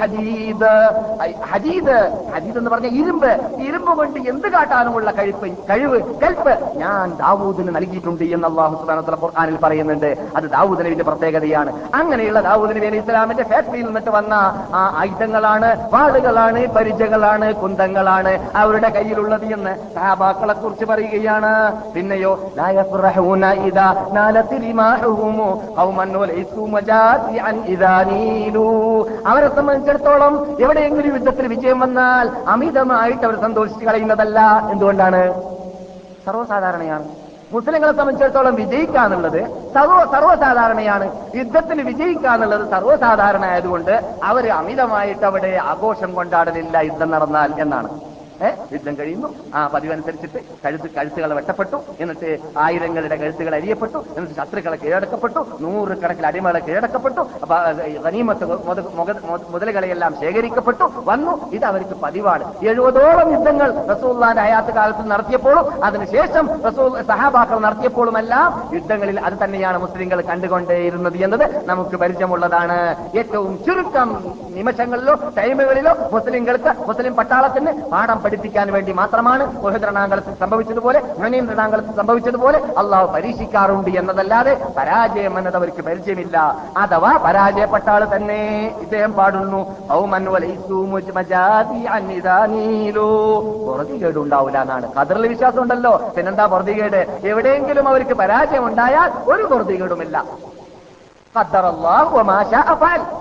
ഹജീദ് 0.02 0.72
ഹദീദ്. 1.52 1.98
ഹദീദ് 2.36 2.58
എന്ന് 2.58 2.72
പറഞ്ഞ 2.72 2.88
ഇരുമ്പ്. 2.88 3.32
ഇരുമ്പ് 3.60 3.98
കൊണ്ട് 3.98 4.20
എന്ത് 4.30 4.48
കാട്ടാനുമുള്ള 4.48 5.12
കഴിപ്പ്? 5.12 5.48
കഴിവ് 5.70 6.00
കൽപ്പ്. 6.24 6.78
ഞാൻ 6.78 7.14
ദാവൂദിന് 7.18 7.76
നൽകിയിട്ടുണ്ട് 7.76 8.24
എന്ന് 8.24 8.48
അള്ളാഹു 8.48 8.86
തആല 8.86 9.00
ഖുർആനിൽ 9.24 9.58
പറയുന്നുണ്ട്. 9.64 10.18
അത് 10.36 10.44
ദാവൂദ് 10.44 10.80
നബിന്റെ 10.80 11.04
പ്രത്യേകതയാണ്. 11.04 11.72
അങ്ങനെയുള്ള 11.96 12.42
ദാവൂദ് 12.42 12.76
നബി 12.76 12.86
അലി 12.86 12.98
ഇസ്ലാമിന്റെ 12.98 13.44
ഫാക്ടറിയിൽ 13.44 13.86
നിന്നിട്ട് 13.86 14.10
വന്ന 14.10 14.34
ആ 14.74 14.94
ആയുധങ്ങളാണ് 14.98 15.90
വാളുകളാണ് 15.94 16.68
പരിചകളാണ് 16.68 17.54
കുന്തങ്ങളാണ് 17.56 18.52
അവരുടെ 18.56 18.90
കയ്യിലുള്ളത് 18.90 19.46
എന്ന് 19.54 19.94
സഹാബാക്കളെ 19.96 20.54
കുറിച്ച് 20.54 20.86
പറയുകയാണ്. 20.86 21.54
പിന്നെയോ 22.08 22.34
അവരെ 29.26 29.48
സംബന്ധിച്ചിടത്തോളം 29.48 30.34
എവിടെയെങ്കിലും 30.60 31.14
യുദ്ധത്തിൽ 31.16 31.48
വിജയം 31.48 31.80
വന്നാൽ 31.80 32.30
അമിതമായിട്ട് 32.48 33.26
അവർ 33.26 33.36
സന്തോഷിച്ച് 33.42 33.86
കളയുന്നതല്ല. 33.86 34.40
എന്തുകൊണ്ടാണ്? 34.72 35.22
സർവസാധാരണയാണ്. 36.26 37.08
മുസ്ലിങ്ങളെ 37.52 37.92
സംബന്ധിച്ചിടത്തോളം 37.92 38.56
വിജയിക്കുക 38.56 39.00
എന്നുള്ളത് 39.00 39.42
സർവ 39.76 40.00
സർവസാധാരണയാണ്. 40.12 41.06
യുദ്ധത്തിൽ 41.36 41.84
വിജയിക്കുക 41.84 42.30
എന്നുള്ളത് 42.30 42.70
സർവസാധാരണ 42.70 43.46
ആയതുകൊണ്ട് 43.46 43.94
അവർ 44.24 44.48
അമിതമായിട്ട് 44.48 45.26
അവിടെ 45.26 45.58
ആഘോഷം 45.72 46.14
കൊണ്ടാടലില്ല 46.14 46.78
യുദ്ധം 46.78 47.12
നടന്നാൽ 47.12 47.62
എന്നാണ്. 47.62 48.07
യുദ്ധം 48.46 48.98
കഴിയുന്നു. 48.98 49.36
ആ 49.56 49.68
പതിവനുസരിച്ചിട്ട് 49.68 50.38
കഴുത്ത് 50.66 50.90
കഴുത്തുകൾ 50.90 51.34
വെട്ടപ്പെട്ടു. 51.34 51.76
എന്നിട്ട് 52.00 52.38
ആയിരങ്ങളുടെ 52.58 53.16
കഴുത്തുകൾ 53.16 53.56
അരിയപ്പെട്ടു. 53.56 53.98
എന്നിട്ട് 53.98 54.42
ശത്രുക്കളെ 54.42 54.78
കീഴടക്കപ്പെട്ടു. 54.78 55.58
നൂറുകണക്കിൽ 55.62 56.28
അടിമകളെ 56.28 56.60
കീഴടക്കപ്പെട്ടു. 56.60 57.28
മുത- 58.96 59.42
മുതലുകളെയെല്ലാം 59.50 60.16
ശേഖരിക്കപ്പെട്ടു. 60.20 60.92
വന്നു. 60.96 61.52
ഇത് 61.52 61.66
അവർക്ക് 61.66 61.90
പതിവാണ്. 61.90 62.54
എഴുപതോളം 62.66 63.32
യുദ്ധങ്ങൾ 63.32 63.88
റസൂള്ളാന്റെ 63.94 64.42
അയാത്ത 64.42 64.66
കാലത്ത് 64.66 65.12
നടത്തിയപ്പോഴും 65.12 65.86
അതിനുശേഷം 65.86 66.64
റസൂൽ 66.64 67.02
സഹാബാക്കൾ 67.02 67.60
നടത്തിയപ്പോഴുമെല്ലാം 67.60 68.70
യുദ്ധങ്ങളിൽ 68.74 69.20
അത് 69.20 69.34
തന്നെയാണ് 69.44 69.78
മുസ്ലിങ്ങൾ 69.78 70.22
കണ്ടുകൊണ്ടേയിരുന്നത് 70.22 71.18
എന്നത് 71.18 71.66
നമുക്ക് 71.68 71.96
പരിചയമുള്ളതാണ്. 71.96 73.10
ഏറ്റവും 73.18 73.64
ചുരുക്കം 73.66 74.36
നിമിഷങ്ങളിലോ 74.50 75.14
ടൈമുകളിലോ 75.38 75.96
മുസ്ലിങ്ങൾക്ക് 76.12 76.76
മുസ്ലിം 76.88 77.16
പട്ടാളത്തിന് 77.16 77.86
പാഠം 77.92 78.27
പഠിപ്പിക്കാൻ 78.28 78.68
വേണ്ടി 78.78 78.92
മാത്രമാണ് 79.02 79.44
രണാങ്കളത്തിൽ 79.90 80.34
സംഭവിച്ചതുപോലെ 80.44 81.00
ഹുനൈൻ 81.22 81.46
രണാങ്കളത്തിൽ 81.54 81.94
സംഭവിച്ചതുപോലെ 82.02 82.60
അള്ളാഹു 82.82 83.08
പരീക്ഷിക്കാറുണ്ട് 83.16 83.90
എന്നതല്ലാതെ 84.00 84.54
പരാജയം 84.78 85.34
എന്നത് 85.40 85.58
അവർക്ക് 85.60 85.82
പരിചയമില്ല. 85.88 86.38
അഥവാ 86.78 87.12
പരാജയപ്പെട്ട 87.26 87.88
ആൾ 87.96 88.04
തന്നെ 88.16 88.40
ഇദ്ദേഹം 88.82 89.12
പാടുന്നു. 89.20 89.62
പൊറുതികേട് 93.66 94.20
ഉണ്ടാവില്ല 94.24 94.58
എന്നാണ്. 94.66 94.88
കതിറിൽ 94.98 95.28
വിശ്വാസം 95.28 95.62
ഉണ്ടല്ലോ 95.62 95.94
പിന്നെന്താ 96.18 96.46
പുറതികേട്? 96.54 97.02
എവിടെയെങ്കിലും 97.32 97.88
അവർക്ക് 97.94 98.18
പരാജയം 98.24 98.66
ഉണ്ടായാൽ 98.70 99.12
ഒരു 99.32 99.44
പൊറുതികേടുമില്ല. 99.54 100.18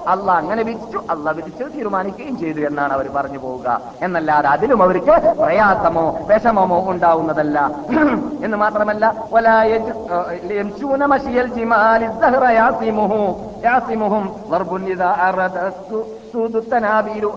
അല്ല 0.06 0.30
അങ്ങനെ 0.40 0.62
വിധിച്ചു 0.62 0.98
അല്ല 1.10 1.30
വിധിച്ചു 1.30 1.64
തീരുമാനിക്കുകയും 1.74 2.38
ചെയ്തു 2.38 2.60
എന്നാണ് 2.60 2.92
അവർ 2.92 3.06
പറഞ്ഞു 3.16 3.38
പോവുക. 3.38 3.66
എന്നല്ലാതെ 4.02 4.48
അതിലും 4.48 4.82
അവർക്ക് 4.82 5.14
പ്രയാസമോ 5.40 6.06
വിഷമമോ 6.30 6.78
ഉണ്ടാവുന്നതല്ല. 6.92 7.56
എന്ന് 8.44 8.56
മാത്രമല്ല 8.56 9.04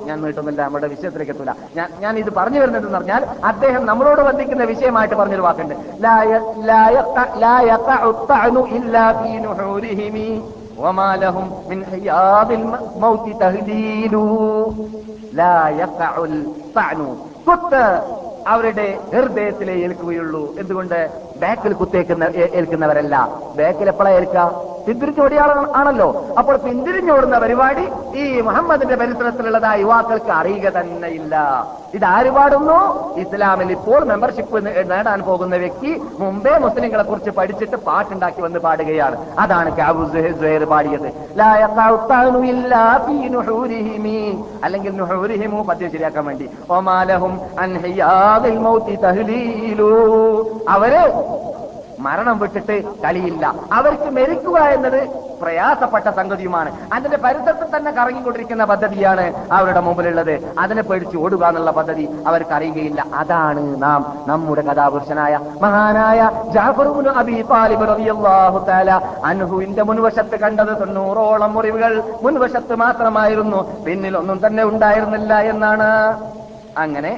ഞാൻ 0.07 0.17
നീട്ടുന്നില്ല 0.21 0.61
നമ്മുടെ 0.61 0.87
വിഷയത്തിലേക്ക് 0.87 1.33
എത്തൂല 1.33 1.51
ഞാൻ 1.99 2.13
ഇത് 2.17 2.31
പറഞ്ഞു 2.33 2.59
വരുന്നതെന്ന് 2.59 2.97
പറഞ്ഞാൽ 2.97 3.21
അദ്ദേഹം 3.43 3.85
നമ്മളോട് 3.85 4.21
വന്ദിക്കുന്ന 4.21 4.63
വിഷയമായിട്ട് 4.63 5.15
പറഞ്ഞൊരു 5.15 5.41
വാക്കുണ്ട്. 5.41 5.75
ലാ 10.78 10.86
യ- 10.86 10.94
ലാ 10.94 11.14
യഖ- 11.14 11.14
ലാ 11.14 11.14
യഖഉ 11.14 11.14
الطعن 11.14 11.14
إلا 11.14 11.14
في 11.14 11.14
نحورهم 11.14 11.14
وما 11.14 11.16
لهم 11.16 11.46
من 11.68 11.84
حياض 11.84 12.52
الموت 12.52 13.26
تهديل 13.40 14.14
لا 15.32 15.68
يقع 15.68 16.24
الطعن 16.24 16.98
കുത്ത് 17.46 17.82
അവരുടെ 18.46 18.98
ഹൃദയത്തിലേ 19.14 19.74
ഏൽക്കുകയുള്ളൂ 19.84 20.54
എന്തുകൊണ്ട് 20.58 21.10
ബാക്കിൽ 21.36 21.72
കുത്തേക്കുന്ന 21.72 22.24
ഏ- 22.24 22.50
ഏൽക്കുന്നവരല്ല 22.54 23.14
ബാക്കിൽ 23.56 23.88
എപ്പോഴാ 23.88 24.10
ഏൽക്കുക 24.10 24.42
പിന്തിരിഞ്ഞോടിയാള 24.89 25.51
ആണല്ലോ 25.75 26.07
അപ്പോൾ 26.37 26.55
പിന്തിരിഞ്ഞോടുന്ന 26.57 27.39
പരിപാടി 27.39 27.83
ഈ 28.17 28.41
മുഹമ്മദിന്റെ 28.41 28.95
പരിസരത്തിലുള്ളതാ 28.95 29.73
യുവാക്കൾക്ക് 29.73 30.31
അറിയുക 30.31 30.69
തന്നെ 30.69 31.07
ഇല്ല. 31.07 31.35
ഇതാര് 31.93 32.29
പാടുന്നു? 32.29 32.79
ഇസ്ലാമിൽ 33.19 33.71
ഇപ്പോൾ 33.71 33.99
മെമ്പർഷിപ്പ് 34.03 34.57
നേടാൻ 34.91 35.21
പോകുന്ന 35.21 35.55
വ്യക്തി 35.55 35.91
മുമ്പേ 36.19 36.57
മുസ്ലിങ്ങളെ 36.57 37.03
കുറിച്ച് 37.03 37.29
പഠിച്ചിട്ട് 37.29 37.75
പാട്ടുണ്ടാക്കി 37.75 38.41
വന്ന് 38.41 38.59
പാടുകയാണ്. 38.59 39.17
അതാണ് 39.39 39.69
പാടിയത്. 40.65 41.07
അല്ലെങ്കിൽ 44.63 44.91
പദ്യം 45.67 45.91
ശരിയാക്കാൻ 45.91 46.25
വേണ്ടി. 46.25 46.49
ഒമാലഹും 46.69 47.39
അവർ 50.69 50.95
മരണം 51.99 52.39
വിട്ടിട്ട് 52.39 52.75
കളിയില്ല. 53.03 53.45
അവർക്ക് 53.73 54.09
മെരുക്കുക 54.17 54.57
എന്നത് 54.75 55.01
പ്രയാസപ്പെട്ട 55.41 56.09
സംഗതിയുമാണ്. 56.09 56.69
അതിന്റെ 56.93 57.17
പരിസരത്ത് 57.17 57.75
തന്നെ 57.75 57.91
കറങ്ങിക്കൊണ്ടിരിക്കുന്ന 57.91 58.63
പദ്ധതിയാണ് 58.65 59.25
അവരുടെ 59.51 59.79
മുമ്പിലുള്ളത്. 59.79 60.33
അതിനെ 60.59 60.81
പേടിച്ച് 60.81 61.17
ഓടുക 61.17 61.43
എന്നുള്ള 61.45 61.71
പദ്ധതി 61.71 62.05
അവർക്ക് 62.27 62.51
അറിയുകയില്ല. 62.51 63.05
അതാണ് 63.13 63.81
നാം 63.81 64.23
നമ്മുടെ 64.27 64.61
കഥാപുരുഷനായ 64.61 65.39
മഹാനായ 65.61 66.29
ജാഫറുബിന് 66.49 67.11
മുൻവശത്ത് 69.89 70.39
കണ്ടത് 70.39 70.79
തൊണ്ണൂറോളം 70.79 71.53
മുറിവുകൾ 71.53 72.03
മുൻവശത്ത് 72.23 72.75
മാത്രമായിരുന്നു. 72.75 73.83
പിന്നിൽ 73.85 74.17
ഒന്നും 74.17 74.39
തന്നെ 74.47 74.63
ഉണ്ടായിരുന്നില്ല 74.63 75.39
എന്നാണ്. 75.53 75.89
അങ്ങനെ 76.77 77.11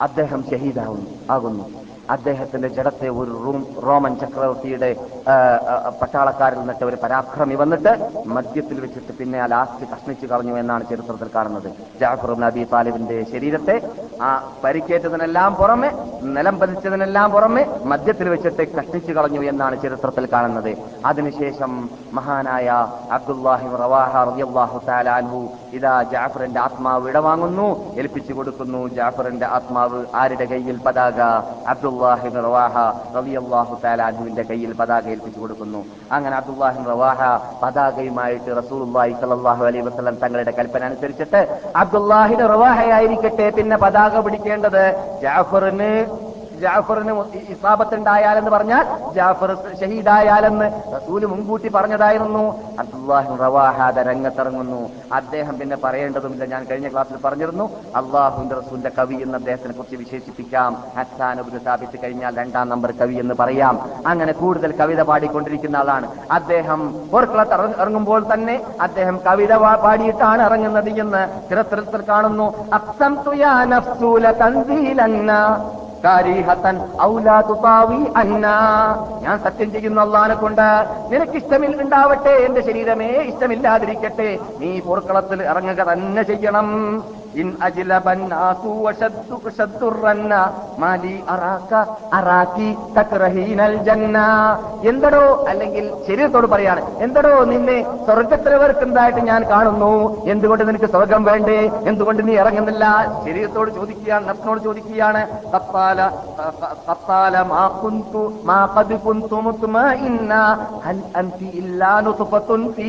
അദ്ദേഹം 0.00 0.44
ഷഹീദാവും 0.50 1.02
ആകുന്നു. 1.30 1.64
അദ്ദേഹത്തിന്റെ 2.10 2.68
ജഡത്തെ 2.76 3.08
ഒരു 3.20 3.32
റൂം 3.44 3.58
റോമൻ 3.86 4.12
ചക്രവർത്തിയുടെ 4.20 4.90
പട്ടാളക്കാരിൽ 6.02 6.58
നിന്നിട്ട് 6.58 6.84
ഒരു 6.84 6.98
പരാക്രമി 7.02 7.54
വന്നിട്ട് 7.62 7.92
മദ്യത്തിൽ 8.36 8.78
വെച്ചിട്ട് 8.84 9.12
പിന്നെ 9.18 9.38
ആ 9.44 9.46
ലാസ്റ്റ് 9.54 9.86
കഷ്ണിച്ചു 9.92 10.26
കളഞ്ഞു 10.26 10.54
എന്നാണ് 10.62 10.84
ചരിത്രത്തിൽ 10.90 11.30
കാണുന്നത്. 11.34 11.68
ജാഫർ 12.00 12.32
നബി 12.44 12.62
താലിബിന്റെ 12.72 13.18
ശരീരത്തെ 13.32 13.76
ആ 14.22 14.30
പരിക്കേറ്റതിനെല്ലാം 14.64 15.50
പുറമെ 15.60 15.90
നിലം 16.36 16.58
പതിച്ചതിനെല്ലാം 16.60 17.28
പുറമെ 17.32 17.64
മദ്യത്തിൽ 17.92 18.28
വെച്ചിട്ട് 18.34 18.62
കഷ്ണിച്ചു 18.76 19.12
കളഞ്ഞു 19.12 19.42
എന്നാണ് 19.52 19.76
ചരിത്രത്തിൽ 19.82 20.28
കാണുന്നത്. 20.32 20.72
അതിനുശേഷം 21.10 21.72
മഹാനായ 22.18 22.68
അബ്ദുല്ലാഹി 23.18 23.66
ഇതാ 25.76 25.94
ജാഫറിന്റെ 26.12 26.60
ആത്മാവ് 26.60 27.08
ഇടവാങ്ങുന്നു 27.08 27.66
ഏൽപ്പിച്ചു 28.00 28.32
കൊടുക്കുന്നു. 28.32 28.80
ജാഫറിന്റെ 28.98 29.46
ആത്മാവ് 29.56 29.98
ആരുടെ 30.20 30.46
കയ്യിൽ? 30.52 30.76
പതാക 30.86 31.20
അബ്ദുല്ലാഹി 31.98 32.28
റവാഹ 32.46 32.74
റളിയല്ലാഹു 33.16 33.46
അള്ളാഹു 33.48 33.74
താലാഹുവിന്റെ 33.84 34.42
കയ്യിൽ 34.50 34.72
പതാക 34.80 35.04
ഏൽപ്പിച്ചു 35.14 35.40
കൊടുക്കുന്നു. 35.40 35.80
അങ്ങനെ 36.14 36.34
അബ്ദുല്ലാഹിൻ 36.36 36.82
റവാഹ 36.92 37.20
പതാകയുമായിട്ട് 37.62 38.50
റസൂലുള്ളാഹി 38.60 39.12
സലാഹു 39.22 39.62
അലൈ 39.68 39.80
വസ്ലം 39.88 40.16
തങ്ങളുടെ 40.22 40.52
കൽപ്പന 40.58 40.82
അനുസരിച്ചിട്ട് 40.90 41.40
അബ്ദുല്ലാഹിൻ 41.82 42.40
റവാഹയായിരിക്കട്ടെ 42.54 43.46
പിന്നെ 43.58 43.76
പതാക 43.84 44.14
പിടിക്കേണ്ടത് 44.26 44.84
ജാഫറിന് 45.22 45.92
ജാഫറിന് 46.60 47.24
ഇസാബത്തുണ്ടായാലെന്ന് 47.34 48.50
പറഞ്ഞാൽ 48.50 49.12
ജാഫർ 49.14 49.56
ഷഹീദായാലെന്ന് 49.80 50.82
റസൂൽ 50.96 51.24
മുൻകൂട്ടി 51.24 51.68
പറഞ്ഞതായിരുന്നു. 51.68 52.60
അള്ളാഹു 52.78 53.34
റവാഹാദ 53.34 53.98
രംഗത്തിറങ്ങുന്നു. 53.98 54.90
അദ്ദേഹം 55.12 55.58
പിന്നെ 55.58 55.76
പറയേണ്ടതുമില്ല. 55.84 56.44
ഞാൻ 56.44 56.64
കഴിഞ്ഞ 56.64 56.88
ക്ലാസ്സിൽ 56.88 57.16
പറഞ്ഞിരുന്നു. 57.24 57.70
അള്ളാഹുന്റെ 57.96 58.54
റസൂലിന്റെ 58.54 58.90
കവി 58.98 59.14
എന്ന് 59.14 59.34
അദ്ദേഹത്തിനെ 59.34 59.72
കുറിച്ച് 59.72 59.96
വിശേഷിപ്പിക്കാം. 59.96 60.84
ഹസാനുബിന് 60.98 61.60
സ്ഥാപിച്ച് 61.60 61.96
കഴിഞ്ഞാൽ 62.04 62.36
രണ്ടാം 62.36 62.68
നമ്പർ 62.68 62.90
കവി 62.90 63.14
എന്ന് 63.14 63.34
പറയാം. 63.40 63.90
അങ്ങനെ 64.06 64.32
കൂടുതൽ 64.32 64.76
കവിത 64.76 65.02
പാടിക്കൊണ്ടിരിക്കുന്ന 65.02 65.76
ആളാണ്. 65.76 66.10
അദ്ദേഹം 66.30 67.10
പോർക്കളത്ത് 67.10 67.52
ഇറങ്ങ- 67.52 67.76
ഇറങ്ങുമ്പോൾ 67.76 68.34
തന്നെ 68.34 68.62
അദ്ദേഹം 68.80 69.20
കവിത 69.26 69.54
പാടിയിട്ടാണ് 69.56 70.42
ഇറങ്ങുന്നത് 70.42 70.88
എന്ന് 70.88 71.50
ചരിത്രത്തിൽ 71.50 72.02
കാണുന്നു. 72.08 72.54
അക്സം 72.72 73.18
തുയാ 73.26 73.64
നഫ്സൂല 73.64 74.30
തൻസീലന്ന 74.30 75.64
ഞാൻ 79.22 79.38
സത്യം 79.44 79.72
ചെയ്യുന്ന 79.72 80.00
അള്ളാനെ 80.00 80.34
കൊണ്ട് 80.34 80.66
നിനക്ക് 81.12 81.32
ഇഷ്ടമിൽ 81.32 81.82
ഉണ്ടാവട്ടെ 81.82 82.30
എന്റെ 82.30 82.60
ശരീരമേ 82.60 83.10
ഇഷ്ടമില്ലാതിരിക്കട്ടെ. 83.30 84.38
നീ 84.58 84.80
പോർക്കളത്തിൽ 84.80 85.42
ഇറങ്ങുക 85.42 85.80
തന്നെ 85.92 86.22
ചെയ്യണം. 86.22 86.68
ഇൻ 87.34 87.48
മാലി 90.78 91.14
എന്തടോ 94.88 95.24
അല്ലെങ്കിൽ 95.48 95.84
ശരീരത്തോട് 96.08 96.46
പറയാണ് 96.46 96.82
എന്തടോ 96.98 97.32
നിന്നെ 97.44 97.78
സ്വർഗത്തിൽ 98.06 98.52
ഞാൻ 99.22 99.42
കാണുന്നു. 99.50 99.92
എന്തുകൊണ്ട് 100.24 100.68
നിനക്ക് 100.68 100.84
സ്വർഗം 100.84 101.24
വേണ്ടേ? 101.24 101.58
എന്തുകൊണ്ട് 101.84 102.28
നീ 102.28 102.34
ഇറങ്ങുന്നില്ല? 102.34 102.84
ശരീരത്തോട് 103.24 103.70
ചോദിക്കുകയാണ് 103.70 104.28
നഫ്സിനോട് 104.28 104.60
ചോദിക്കുകയാണ് 104.60 105.22
ഹൽ 110.84 110.98
ഇല്ലാ 111.60 112.00
നുതുഫത്തുൻ 112.00 112.72
ഫീ 112.76 112.88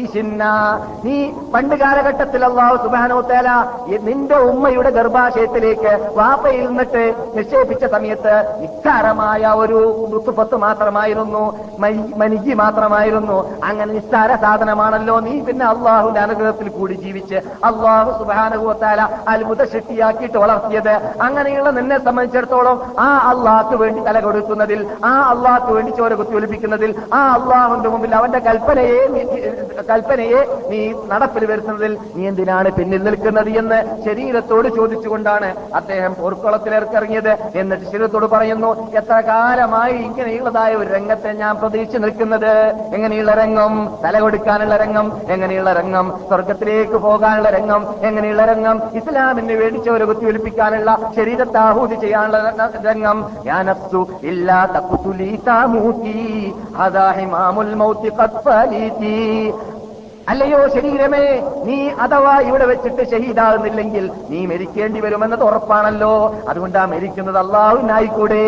നീ 1.04 1.16
പണ്ട് 1.54 1.76
കാലഘട്ടത്തിൽ 1.76 2.46
അല്ലാഹു 2.46 2.76
സുബ്ഹാനഹു 2.76 3.20
വതആല 3.20 3.50
നിന്റെ 4.10 4.29
ഉമ്മയുടെ 4.46 4.90
ഗർഭാശയത്തിലേക്ക് 4.90 5.92
വാപ്പയിൽ 6.16 6.68
നിന്നിട്ട് 6.68 7.04
നിക്ഷേപിച്ച 7.36 7.86
സമയത്ത് 7.88 8.34
നിസ്സാരമായ 8.62 9.28
ഒരു 9.56 9.80
ഋത്തുപത്ത് 10.14 10.56
മാത്രമായിരുന്നു 10.58 11.44
മനി- 11.80 12.16
മനിജി 12.18 12.54
മാത്രമായിരുന്നു. 12.54 13.38
അങ്ങനെ 13.64 13.92
നിസ്സാര 13.94 14.36
സാധനമാണല്ലോ 14.36 15.20
നീ 15.20 15.42
പിന്നെ 15.42 15.66
അള്ളാഹുവിന്റെ 15.66 16.20
അനുഗ്രഹത്തിൽ 16.20 16.68
കൂടി 16.70 16.94
ജീവിച്ച് 16.96 17.38
അള്ളാഹു 17.64 18.12
സുബാനുഭവത്താല 18.20 19.02
അത്ഭുത 19.28 19.64
ശക്തിയാക്കിയിട്ട് 19.74 20.38
വളർത്തിയത്. 20.38 20.94
അങ്ങനെയുള്ള 21.22 21.70
നിന്നെ 21.72 21.98
സംബന്ധിച്ചിടത്തോളം 22.00 22.78
ആ 23.00 23.10
അള്ളാഹ്ക്ക് 23.30 23.76
വേണ്ടി 23.76 24.02
തല 24.02 24.20
കൊടുക്കുന്നതിൽ 24.20 24.80
ആ 25.06 25.14
അള്ളാഹ്ക്ക് 25.30 25.72
വേണ്ടി 25.72 25.92
ചോര 25.92 26.14
കുത്തി 26.14 26.34
ഒലിപ്പിക്കുന്നതിൽ 26.34 26.92
ആ 27.14 27.22
അള്ളാഹുന്റെ 27.34 27.90
മുമ്പിൽ 27.90 28.16
അവന്റെ 28.16 28.40
കൽപ്പനയെ 28.40 29.00
കൽപ്പനയെ 29.90 30.40
നീ 30.70 30.80
നടപ്പിൽ 31.08 31.46
വരുത്തുന്നതിൽ 31.46 31.94
നീ 32.16 32.28
എന്തിനാണ് 32.28 32.70
പിന്നിൽ 32.72 33.02
നിൽക്കുന്നത് 33.04 33.28
എന്ന് 33.60 33.78
ശരീരത്തോട് 34.20 34.68
ചോദിച്ചുകൊണ്ടാണ് 34.76 35.50
അദ്ദേഹം 35.76 36.16
പോർക്കുളത്തിലിറക്കിറങ്ങിയത് 36.22 37.30
എന്നിട്ട് 37.56 37.86
ശരീരത്തോട് 37.92 38.26
പറയുന്നു 38.26 38.92
എത്ര 38.96 39.14
കാലമായി 39.14 39.94
ഇങ്ങനെയുള്ളതായ 39.94 40.76
ഒരു 40.76 40.90
രംഗത്തെ 40.94 41.32
ഞാൻ 41.32 41.56
പ്രതീക്ഷിച്ചു 41.56 41.98
നിൽക്കുന്നത്. 41.98 42.54
എങ്ങനെയുള്ള 42.96 43.34
രംഗം? 43.34 43.98
തല 44.06 44.20
കൊടുക്കാനുള്ള 44.20 44.78
രംഗം? 44.78 45.22
എങ്ങനെയുള്ള 45.30 45.74
രംഗം? 45.74 46.20
സ്വർഗത്തിലേക്ക് 46.28 46.94
പോകാനുള്ള 46.94 47.50
രംഗം? 47.50 47.82
എങ്ങനെയുള്ള 48.02 48.46
രംഗം? 48.46 48.82
ഇസ്ലാമിന് 48.94 49.54
വേണ്ടി 49.54 49.80
ചോര 49.80 50.04
കുത്തിയൊലിപ്പിക്കാനുള്ള 50.04 51.12
ശരീരത്തെ 51.16 51.58
ആഹൂതി 51.58 51.96
ചെയ്യാനുള്ള 51.96 52.70
രംഗം? 52.86 53.30
യാനസ്സു 53.46 54.08
ഇല്ലാ 54.24 54.60
ഹദാ 56.78 57.12
ഹിമാമുൽ 57.12 57.74
അല്ലയോ 60.30 60.68
ശരീരമേ 60.68 61.24
നീ 61.66 61.90
അഥവാ 61.90 62.40
ഇവിടെ 62.40 62.66
വെച്ചിട്ട് 62.66 63.12
ഷഹീദാകുന്നില്ലെങ്കിൽ 63.12 64.12
നീ 64.30 64.46
മരിക്കേണ്ടി 64.46 65.00
വരുമെന്നത് 65.00 65.44
ഉറപ്പാണല്ലോ. 65.44 66.36
അതുകൊണ്ടാ 66.50 66.86
മരിക്കുന്നത് 66.86 67.38
അള്ളാഹുവിനായിക്കൂടെ 67.38 68.44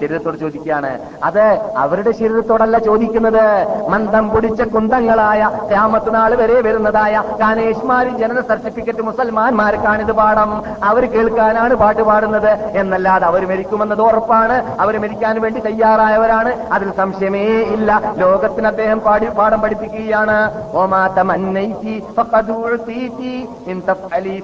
ശരീരത്തോട് 0.00 0.36
ചോദിക്കുകയാണ് 0.36 0.98
അത് 1.24 1.44
അവരുടെ 1.76 2.12
ശരീരത്തോടല്ല 2.12 2.78
ചോദിക്കുന്നത്. 2.78 3.44
മന്ദം 3.88 4.28
പൊടിച്ച 4.30 4.62
കുന്തങ്ങളായ 4.62 5.50
ക്യാമത്ത് 5.68 6.14
നാൾ 6.14 6.34
വരെ 6.34 6.60
വരുന്നതായ 6.60 7.22
കാനേഷ്മാരി 7.40 8.10
ജനന 8.10 8.40
സർട്ടിഫിക്കറ്റ് 8.40 9.02
മുസൽമാന്മാർക്കാണിത് 9.02 10.12
പാഠം. 10.12 10.62
അവർ 10.84 11.04
കേൾക്കാനാണ് 11.10 11.74
പാട്ട് 11.74 12.02
പാടുന്നത്. 12.02 12.50
എന്നല്ലാതെ 12.80 13.26
അവർ 13.26 13.48
മരിക്കുമെന്നത് 13.48 14.02
ഉറപ്പാണ്. 14.02 14.76
അവർ 14.80 14.98
മരിക്കാൻ 14.98 15.40
വേണ്ടി 15.40 15.60
തയ്യാറായവരാണ്. 15.60 16.68
അതിൽ 16.72 16.90
സംശയമേ 16.96 17.44
ഇല്ല. 17.76 18.14
ലോകത്തിന് 18.16 18.66
അദ്ദേഹം 18.66 19.00
പാടി 19.00 19.28
പാഠം 19.28 19.60
പഠിപ്പിക്കുകയാണ്. 19.60 20.38
ഓമാ 20.72 21.06
തമന്നൈതി 21.18 22.02
فقد 22.16 22.50
ഉഅതീതി 22.50 23.48
ഇൻ 23.66 23.82
تفعلي 23.88 24.42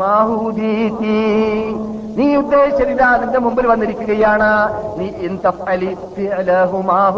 മാ 0.00 0.14
ഹുദീതി 0.22 1.20
നീ 2.16 2.36
ഉദ്ദേശിച്ചത് 2.36 3.22
നിന്റെ 3.22 3.38
മുമ്പിൽ 3.38 3.66
വന്നിരിക്കുകയാണ്. 3.66 4.74
നീ 4.98 5.06
മാ 6.82 7.10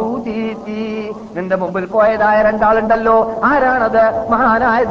നിന്റെ 1.36 1.56
മുമ്പിൽ 1.56 1.86
പോയതായ 1.86 2.42
രണ്ടാളുണ്ടല്ലോ. 2.42 3.40
ആരാണത്? 3.44 4.30
മഹാനായ 4.30 4.84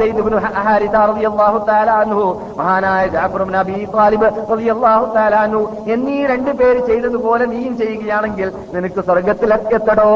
റളിയല്ലാഹു 0.94 1.66
തആല 1.66 1.92
അൻഹു. 1.92 2.42
മഹാനായ 2.58 3.06
ഇബ്നു 3.06 3.58
അബീ 3.58 3.86
ത്വാലിബ് 3.86 4.52
റളിയല്ലാഹു 4.52 5.14
തആല 5.14 5.36
അൻഹു. 5.36 5.70
എന്നീ 5.88 6.26
രണ്ടു 6.26 6.52
പേര് 6.52 6.88
ചെയ്തതുപോലെ 6.88 7.46
നീയും 7.46 7.78
ചെയ്യുകയാണെങ്കിൽ 7.78 8.52
നിനക്ക് 8.74 9.02
സ്വർഗത്തിലെത്തടോ 9.02 10.10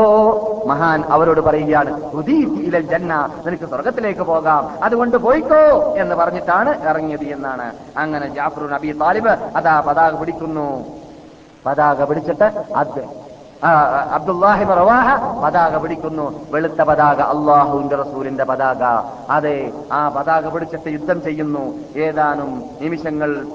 മഹാൻ 0.66 1.04
അവരോട് 1.10 1.42
പറയുകയാണ് 1.42 2.02
ജന്ന. 2.82 3.30
നിനക്ക് 3.46 3.67
സ്വർഗത്തിലേക്ക് 3.68 4.22
പോകാം. 4.22 4.64
അതുകൊണ്ട് 4.84 5.18
പോയിക്കോ 5.18 5.94
എന്ന് 5.96 6.16
പറഞ്ഞിട്ടാണ് 6.16 6.84
ഇറങ്ങിയത് 6.88 7.24
എന്നാണ്. 7.24 7.74
അങ്ങനെ 7.98 8.28
ജാഫർ 8.28 8.70
നബി 8.70 8.92
താലിബ് 8.92 9.34
അതാ 9.56 9.80
പതാക 9.80 10.14
പിടിക്കുന്നു. 10.16 10.86
പതാക 11.66 12.04
പിടിച്ചിട്ട് 12.04 12.48
അത് 12.76 13.02
അബ്ദുല്ലാഹിബ് 14.12 14.70
റവാഹ 14.70 15.08
പതാക 15.44 15.78
പിടിക്കുന്നു. 15.78 16.26
വെളുത്ത 16.52 16.82
പതാക 16.82 17.22
അള്ളാഹുവിന്റെ 17.22 17.96
റസൂലിന്റെ 17.96 18.44
പതാക. 18.44 18.84
അതെ 19.30 19.72
ആ 19.92 20.10
പതാക 20.10 20.48
പിടിച്ചിട്ട് 20.48 20.90
യുദ്ധം 20.90 21.22
ചെയ്യുന്നു. 21.22 21.74
ഏതാനും 21.96 22.64
നിമിഷങ്ങൾ 22.82 23.46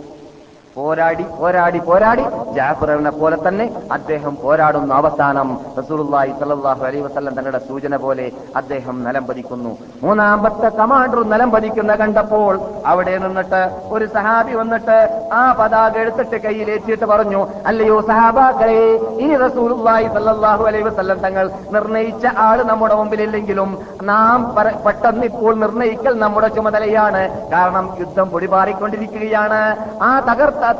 പോരാടി 0.76 1.24
പോരാടി 1.38 1.80
പോരാടി. 1.86 2.22
ജാഫറിനെ 2.56 3.10
പോലെ 3.20 3.36
തന്നെ 3.46 3.64
അദ്ദേഹം 3.96 4.34
പോരാടുന്ന. 4.42 4.92
അവസാനം 5.00 5.48
റസൂലുള്ളാഹി 5.78 6.32
സ്വല്ലല്ലാഹു 6.38 6.82
അലൈഹി 6.88 7.02
വസല്ലം 7.06 7.32
തങ്ങളുടെ 7.38 7.60
സൂചന 7.68 7.96
പോലെ 8.04 8.26
അദ്ദേഹം 8.60 8.96
നിലം 9.06 9.24
പതിക്കുന്നു. 9.28 9.72
മൂന്നാമത്തെ 10.04 10.68
കമാൻഡർ 10.78 11.20
നിലം 11.32 11.50
പതിക്കുന്ന 11.54 11.96
കണ്ടപ്പോൾ 12.02 12.54
അവിടെ 12.92 13.16
നിന്നിട്ട് 13.24 13.60
ഒരു 13.96 14.06
സഹാബി 14.16 14.54
വന്നിട്ട് 14.60 14.96
ആ 15.40 15.42
പതാക 15.60 15.94
എടുത്തിട്ട് 16.04 16.38
കയ്യിലേറ്റിയിട്ട് 16.46 17.08
പറഞ്ഞു 17.12 17.42
അല്ലയോ 17.72 17.98
സഹാബാക്കളെ 18.10 18.80
ഇനി 19.24 19.36
റസൂലുള്ളാഹി 19.44 20.08
സ്വല്ലല്ലാഹു 20.14 20.64
അലൈഹി 20.70 20.86
വസല്ലം 20.88 21.20
തങ്ങൾ 21.26 21.44
നിർണയിച്ച 21.76 22.24
ആൾ 22.46 22.58
നമ്മുടെ 22.72 22.94
മുമ്പിലില്ലെങ്കിലും 23.02 23.70
നാം 24.12 24.40
പെട്ടെന്ന് 24.86 25.26
ഇപ്പോൾ 25.32 25.52
നിർണയിക്കൽ 25.64 26.16
നമ്മുടെ 26.24 26.50
ചുമതലയാണ്. 26.56 27.22
കാരണം 27.54 27.84
യുദ്ധം 28.02 28.26
പൊടിപാറിക്കൊണ്ടിരിക്കുകയാണ്. 28.34 29.62
ആ 30.08 30.10
തകർച്ച 30.30 30.60
ആ, 30.62 30.70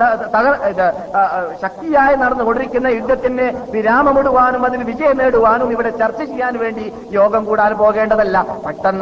ആ, 1.14 1.22
ശക്തിയായി 1.62 2.14
നടന്നുകൊണ്ടിരിക്കുന്ന 2.14 2.88
യുദ്ധത്തിന് 2.88 3.68
വിരാമമിടുവാനും 3.70 4.66
അതിന് 4.66 4.84
വിജയം 4.84 5.18
നേടുവാനും 5.18 5.72
ഇവിടെ 5.72 5.90
ചർച്ച 5.90 6.22
ചെയ്യാൻ 6.22 6.58
വേണ്ടി 6.58 6.92
യോഗം 7.10 7.44
കൂടാൻ 7.44 7.72
പോകേണ്ടതല്ല. 7.72 8.36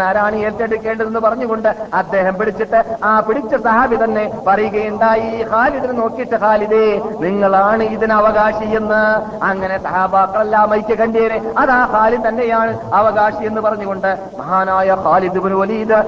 ആരാണ് 0.00 0.36
ഏറ്റെടുക്കേണ്ടതെന്ന് 0.36 1.20
പറഞ്ഞുകൊണ്ട് 1.20 1.68
അദ്ദേഹം 1.94 2.38
പിടിച്ചിട്ട് 2.38 2.80
ആ 3.04 3.20
പിടിച്ച 3.20 3.54
സഹാബി 3.56 4.04
തന്നെ 4.04 4.32
പറയുകയുണ്ടായി 4.46 5.44
ഖാലിദിനെ 5.52 5.92
നോക്കിയിട്ട് 5.92 6.36
ഖാലിദേ 6.36 6.84
നിങ്ങളാണ് 7.20 7.84
ഇതിന് 7.84 8.12
അവകാശി 8.12 8.64
എന്ന്. 8.74 9.02
അങ്ങനെ 9.42 9.78
സഹാബാക്കളെല്ലാം 9.78 10.74
ഐക്യ 10.74 10.94
കണ്ടേനെ 10.94 11.54
അതാ 11.58 11.88
ഖാലിദ് 11.92 12.28
തന്നെയാണ് 12.28 12.78
അവകാശി 12.94 13.44
എന്ന് 13.44 13.60
പറഞ്ഞുകൊണ്ട് 13.60 14.10
മഹാനായ 14.38 14.96
ഖാലിദ് 15.04 15.38
വലീദ് 15.60 15.98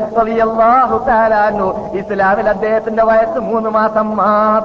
ഇസ്ലാമിൽ 1.99 2.49
അദ്ദേഹത്തിന്റെ 2.49 3.03
വയസ്സ് 3.03 3.39
മൂന്ന് 3.41 3.71
മാസം 3.71 4.17
മാത്രം 4.17 4.61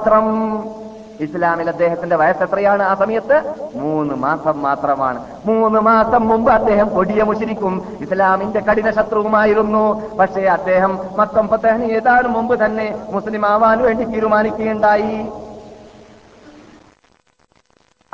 ഇസ്ലാമിൽ 1.20 1.68
അദ്ദേഹത്തിന്റെ 1.68 2.16
വയസ്സ് 2.16 2.42
എത്രയാണ് 2.42 2.82
ആ 2.82 2.94
സമയത്ത്? 2.94 3.36
മൂന്ന് 3.74 4.14
മാസം 4.14 4.62
മാത്രമാണ്. 4.62 5.40
മൂന്ന് 5.44 5.80
മാസം 5.80 6.28
മുമ്പ് 6.28 6.52
അദ്ദേഹം 6.52 6.94
കൊടിയ 6.94 7.22
മുഷിരിക്കും. 7.22 7.98
ഇസ്ലാമിന്റെ 8.00 8.60
കഠിന 8.60 8.90
ശത്രുവുമായിരുന്നു. 8.90 10.16
പക്ഷേ 10.16 10.42
അദ്ദേഹം 10.42 10.98
മക്കം 11.16 11.48
പത്തേഹന് 11.48 11.84
ഏതാനും 11.84 12.32
മുമ്പ് 12.32 12.64
തന്നെ 12.64 13.06
മുസ്ലിം 13.10 13.46
ആവാൻ 13.46 13.82
വേണ്ടി 13.82 14.04
തീരുമാനിക്കുകയുണ്ടായി. 14.04 15.28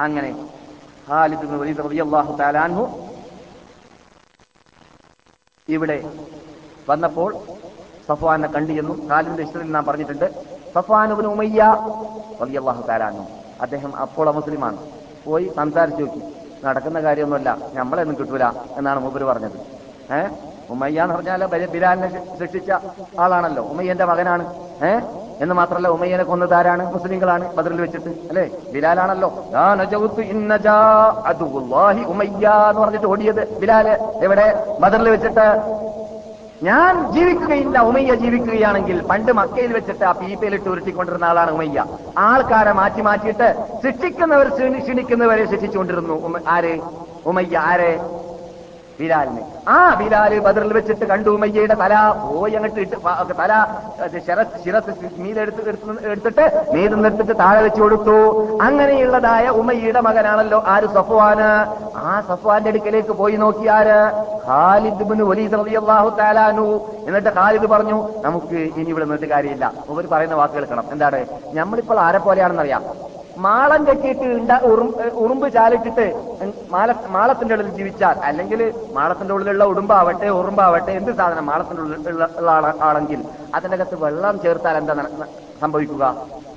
അങ്ങനെ 0.01 0.49
ഇവിടെ 5.69 6.11
വന്നപ്പോൾ 6.89 7.37
സഫ്വാനെ 8.09 8.49
കണ്ടിയെന്നും 8.49 9.09
ഖാലിദിന്റെ 9.13 9.43
ഇഷ്ടത്തിൽ 9.43 9.73
നാം 9.73 9.85
പറഞ്ഞിട്ടുണ്ട്. 9.85 10.54
സഫ്വാനുബിന് 10.75 11.27
ഉമയ്യ 11.27 11.63
അദ്ദേഹം 13.61 13.97
അപ്പോൾ 13.97 14.31
മുസ്ലിമാണ്. 14.31 14.77
പോയി 15.27 15.53
സംസാരിച്ചു 15.57 16.03
നോക്കി. 16.03 16.23
നടക്കുന്ന 16.65 17.01
കാര്യമൊന്നുമല്ല. 17.01 17.59
നമ്മളെന്നും 17.75 18.19
കിട്ടൂല 18.19 18.45
എന്നാണ് 18.77 19.01
മൂപ്പര് 19.01 19.25
പറഞ്ഞത്. 19.25 19.53
ഏ? 20.15 20.27
ഉമയ്യ 20.71 21.03
എന്ന് 21.03 21.15
പറഞ്ഞാൽ 21.15 21.47
ബല- 21.47 21.71
ബിലാലിനെ 21.71 22.39
ശിക്ഷിച്ച 22.39 22.73
ആളാണല്ലോ. 23.21 23.65
ഉമയ്യന്റെ 23.65 24.05
മകനാണ്. 24.05 24.55
ഏ? 24.85 25.01
എന്ന് 25.41 25.55
മാത്രമല്ല 25.55 25.89
ഉമയ്യനെ 25.89 26.25
കൊന്നത് 26.25 26.55
ആരാണ്? 26.55 26.95
മുസ്ലിങ്ങളാണ് 26.95 27.55
ബദറിൽ 27.55 27.81
വെച്ചിട്ട്. 27.81 28.09
അല്ലേ? 28.09 28.51
ബിലാലാണല്ലോ. 28.73 29.45
"യാ 29.53 29.75
നജൗത്തു 29.75 30.21
ഇന്ന 30.21 30.57
ജാ 30.57 30.75
അദുവുല്ലാഹി 31.27 32.05
ഉമയ്യ 32.05 32.49
എന്ന് 32.49 32.81
പറഞ്ഞിട്ട് 32.81 33.07
ഓടിയത് 33.07 33.59
ബിലാൽ. 33.59 33.89
എവിടെ? 34.23 34.77
ബദറിൽ 34.81 35.09
വെച്ചിട്ട്. 35.09 35.75
ഞാൻ 36.61 37.11
ജീവിക്കുകയില്ല 37.13 37.79
ഉമയ്യ 37.81 38.15
ജീവിക്കുകയാണെങ്കിൽ 38.15 38.99
പണ്ട് 39.11 39.33
മക്കയിൽ 39.33 39.73
വെച്ചിട്ട് 39.73 40.05
ആ 40.05 40.13
പീപ്പയിലിട്ട് 40.13 40.69
ഉരുട്ടിക്കൊണ്ടിരുന്ന 40.69 41.25
ആളാണ് 41.25 41.51
ഉമയ്യ. 41.51 41.79
ആൾക്കാരെ 42.17 42.73
മാറ്റി 42.73 43.01
മാറ്റിയിട്ട് 43.01 43.49
ശിക്ഷിക്കുന്നവർ 43.83 44.49
ക്ഷണിക്കുന്നവരെ 44.79 45.45
ശിക്ഷിച്ചുകൊണ്ടിരുന്നു. 45.53 46.17
ആര്? 46.47 46.75
ഉമയ്യ. 47.25 47.57
ആരെ? 47.71 47.93
ബിലാലിനെ. 48.99 49.43
ആ 49.75 49.77
ബിലാൽ 50.01 50.33
ബദറിൽ 50.47 50.73
വെച്ചിട്ട് 50.79 51.05
കണ്ടു 51.13 51.31
ഉമയ്യയുടെ 51.37 51.77
തല 51.83 51.95
പോയി 52.25 52.55
അങ്ങോട്ട് 52.59 52.81
ഇട്ട് 52.85 52.97
തല 53.41 53.53
ശിറസ് 54.65 54.93
മീതെടുത്ത് 55.23 55.63
എടുത്ത് 55.71 56.07
എടുത്തിട്ട് 56.13 56.45
മീത് 56.75 56.95
നിർത്തിട്ട് 57.05 57.35
താഴെ 57.43 57.61
വെച്ച് 57.67 57.81
കൊടുത്തു. 57.85 58.17
അങ്ങനെയുള്ളതായ 58.67 59.47
ഉമയ്യയുടെ 59.61 60.01
മകനാണല്ലോ 60.09 60.59
ആര്? 60.75 60.89
സഫ്വാന്. 60.97 61.49
ആ 62.05 62.13
സഫ്വാന്റെ 62.29 62.71
അടുക്കലേക്ക് 62.73 63.15
പോയി 63.23 63.37
നോക്കിയാര് 63.45 63.99
ഖാലിദ് 64.49 65.03
ഇബ്നു 65.07 65.25
വലീദ് 65.31 65.59
റളിയല്ലാഹു 65.61 66.67
എന്നിട്ട് 67.09 67.31
ഖാലിദ് 67.39 67.67
പറഞ്ഞു 67.75 67.99
നമുക്ക് 68.27 68.59
ഇനി 68.81 68.89
ഇവിടെ 68.95 69.05
നിന്നിട്ട് 69.05 69.31
കാര്യമില്ല. 69.35 69.65
അവർ 69.93 70.05
പറയുന്ന 70.13 70.35
വാക്കുകൾ 70.43 70.63
കേൾക്കണം. 70.65 70.87
എന്താണ്? 70.95 71.21
നമ്മളിപ്പോൾ 71.59 71.99
ആരെ 72.07 72.21
പോലെയാണെന്നറിയാം 72.29 72.85
മാളം 73.37 73.81
കെട്ടിയിട്ട് 73.87 74.27
ഉറുമ്പ് 75.23 75.47
ചാലിട്ടിട്ട് 75.55 76.05
മാല 76.71 76.89
മാളത്തിന്റെ 77.09 77.55
ഉള്ളിൽ 77.55 77.71
ജീവിച്ചാൽ 77.73 78.17
അല്ലെങ്കിൽ 78.23 78.61
മാളത്തിന്റെ 78.93 79.33
ഉള്ളിലുള്ള 79.35 79.65
ഉടുമ്പാവട്ടെ 79.65 80.29
ഉറുമ്പാവട്ടെ 80.39 80.93
എന്ത് 80.93 81.13
സാധനം 81.13 81.47
മാളത്തിന്റെ 81.47 81.83
ഉള്ളിൽ 81.83 82.09
ഉള്ള 82.09 82.27
ഉള്ള 82.39 82.51
ആള- 82.51 82.77
ആണെങ്കിൽ 82.81 83.21
അതിന്റെ 83.55 83.77
അകത്ത് 83.79 83.97
വെള്ളം 84.05 84.37
ചേർത്താൽ 84.41 84.77
എന്താ 84.77 84.95
സംഭവിക്കുക? 85.61 86.05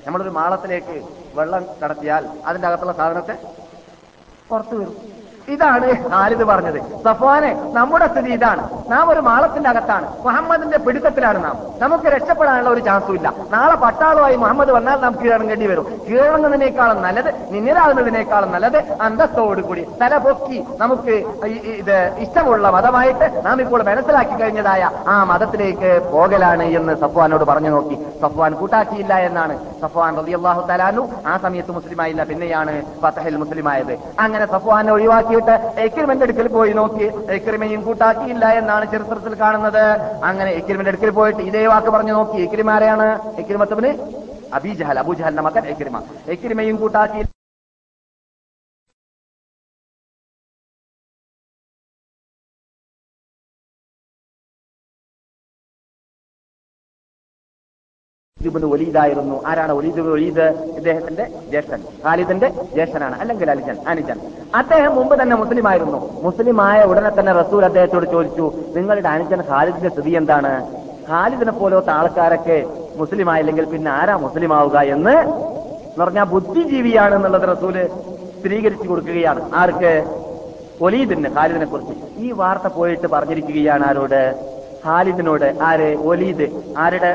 നമ്മളൊരു 0.05 0.29
മാളത്തിലേക്ക് 0.31 0.95
വെള്ളം 1.33 1.63
കടത്തിയാൽ 1.81 2.23
അതിന്റെ 2.45 2.67
അകത്തുള്ള 2.67 2.93
സാധനത്തെ 2.93 3.35
പുറത്തു 4.49 4.75
വരും 4.75 4.95
ഇതാണ് 5.47 6.09
ഖാലിദ് 6.11 6.43
പറഞ്ഞത്. 6.43 6.79
സഫ്വാനെ 7.05 7.71
നമ്മുടെ 7.73 8.07
സ്ഥിതി 8.07 8.31
ഇതാണ്. 8.31 8.63
നാം 8.89 9.09
ഒരു 9.09 9.19
മാളത്തിന്റെ 9.19 9.69
അകത്താണ്. 9.69 10.07
മുഹമ്മദിന്റെ 10.25 10.77
പിടുത്തത്തിലാണ് 10.77 11.43
നാം. 11.43 11.55
നമുക്ക് 11.79 12.03
രക്ഷപ്പെടാനുള്ള 12.03 12.69
ഒരു 12.69 12.79
ചാൻസും 12.79 13.15
ഇല്ല. 13.15 13.33
നാളെ 13.51 13.75
പട്ടാളമായി 13.75 14.35
മുഹമ്മദ് 14.35 14.71
വന്നാൽ 14.71 14.97
നാം 14.99 15.13
കീഴടങ്ങേണ്ടി 15.23 15.67
വരും. 15.67 16.01
കീഴടങ്ങുന്നതിനേക്കാളും 16.09 17.01
നല്ലത് 17.01 17.33
നിന്നിലാകുന്നതിനേക്കാളും 17.51 18.51
നല്ലത് 18.51 18.77
അന്തസ്തോടുകൂടി 19.01 19.87
തല 20.01 20.17
പൊക്കി 20.17 20.63
നമുക്ക് 20.77 21.15
ഇത് 21.81 22.15
ഇഷ്ടമുള്ള 22.17 22.69
മതമായിട്ട് 22.69 23.41
നാം 23.45 23.61
ഇപ്പോൾ 23.61 23.83
മനസ്സിലാക്കി 23.83 24.35
കഴിഞ്ഞതായ 24.41 24.91
ആ 25.07 25.23
മതത്തിലേക്ക് 25.23 26.11
പോകലാണ് 26.11 26.63
എന്ന് 26.63 26.95
സഫ്വാനോട് 26.95 27.43
പറഞ്ഞു 27.43 27.69
നോക്കി. 27.69 27.95
സഫ്വാൻ 28.21 28.53
കൂട്ടാക്കിയില്ല 28.53 29.13
എന്നാണ്. 29.13 29.57
സഫ്വാൻ 29.81 30.17
റളിയല്ലാഹു 30.17 30.61
തലാനു 30.67 31.07
ആ 31.27 31.37
സമയത്ത് 31.37 31.71
മുസ്ലിമായില്ല 31.71 32.23
പിന്നെയാണ് 32.23 32.81
ഫത്തഹിൽ 33.01 33.35
മുസ്ലിമായത്. 33.35 33.97
അങ്ങനെ 34.19 34.45
സഫ്വാനെ 34.45 34.91
ഒഴിവാക്കിയിട്ട് 35.37 35.79
എക്രിമിന്റെ 35.79 36.23
അടുക്കൽ 36.23 36.47
പോയി 36.47 36.73
നോക്കി. 36.73 37.07
എക്രിമയും 37.31 37.81
കൂട്ടാക്കിയില്ല 37.81 38.45
എന്നാണ് 38.59 38.91
ചരിത്രത്തിൽ 38.91 39.33
കാണുന്നത്. 39.43 39.85
അങ്ങനെ 40.23 40.51
എക്രിമിന്റെ 40.51 40.91
അടുക്കൽ 40.91 41.09
പോയിട്ട് 41.09 41.41
ഇതേ 41.49 41.65
വാക്ക് 41.67 41.91
പറഞ്ഞു 41.95 42.13
നോക്കി. 42.13 42.39
എക്രിമാരെയാണ് 42.47 43.07
എക്രിമത്തവന് 43.37 43.91
അബിജഹൽ 44.53 44.99
അബുജഹലിന്റെ 44.99 45.43
മകൻ 45.47 45.65
എക്രിമ 45.73 45.97
എക്രിമയും 46.27 46.75
കൂട്ടാക്കി 46.75 47.21
ഇബ്നു 58.47 58.67
വലീദായിരുന്നു. 58.67 59.43
ആരാണ് 59.47 59.73
വലീദ് 59.73 59.99
വലീദ്? 59.99 60.45
ഇദ്ദേഹത്തിന്റെ 60.77 61.25
ജ്യേഷ്ഠൻ. 61.49 61.81
ഖാലിദിന്റെ 62.05 62.49
ജ്യേഷ്ഠനാണ്. 62.49 63.19
അല്ലെങ്കിൽ 63.19 63.51
അലിജൻ 63.51 63.77
അനുജൻ. 63.87 64.17
അദ്ദേഹം 64.55 64.95
മുമ്പ് 64.95 65.21
തന്നെ 65.21 65.35
മുസ്ലിമായിരുന്നു. 65.35 66.21
മുസ്ലിമായ 66.21 66.83
ഉടനെ 66.83 67.11
തന്നെ 67.19 67.31
റസൂൽ 67.31 67.65
അദ്ദേഹത്തോട് 67.65 68.05
ചോദിച്ചു 68.11 68.53
നിങ്ങളുടെ 68.75 69.09
അനുജൻ 69.09 69.41
ഖാലിദിന്റെ 69.41 69.89
സ്ഥിതി 69.89 70.09
എന്താണ്? 70.09 70.53
ഖാലിദിനെ 71.09 71.51
പോലത്തെ 71.51 71.91
ആൾക്കാരൊക്കെ 71.91 72.65
മുസ്ലിമായില്ലെങ്കിൽ 72.95 73.65
പിന്നെ 73.65 73.91
ആരാ 73.91 74.15
മുസ്ലിമാവുക 74.15 74.77
എന്ന്? 74.77 75.15
പറഞ്ഞാൽ 76.01 76.23
ബുദ്ധിജീവിയാണ് 76.23 77.15
എന്നുള്ളത് 77.15 77.57
റസൂൽ 77.57 77.87
സ്ഥിരീകരിച്ചു 78.39 78.87
കൊടുക്കുകയാണ്. 78.89 79.49
ആർക്ക്? 79.55 79.93
ഒലീദിന് 80.81 81.29
ഖാലിദിനെ 81.29 81.65
കുറിച്ച് 81.65 81.93
ഈ 82.17 82.31
വാർത്ത 82.31 82.67
പോയിട്ട് 82.67 83.07
പറഞ്ഞിരിക്കുകയാണ് 83.07 83.85
ആരോട്? 83.85 84.56
ഖാലിദിനോട് 84.87 85.45
ആര്? 85.61 85.87
ഒലീദ്. 86.09 86.47
ആരുടെ 86.77 87.09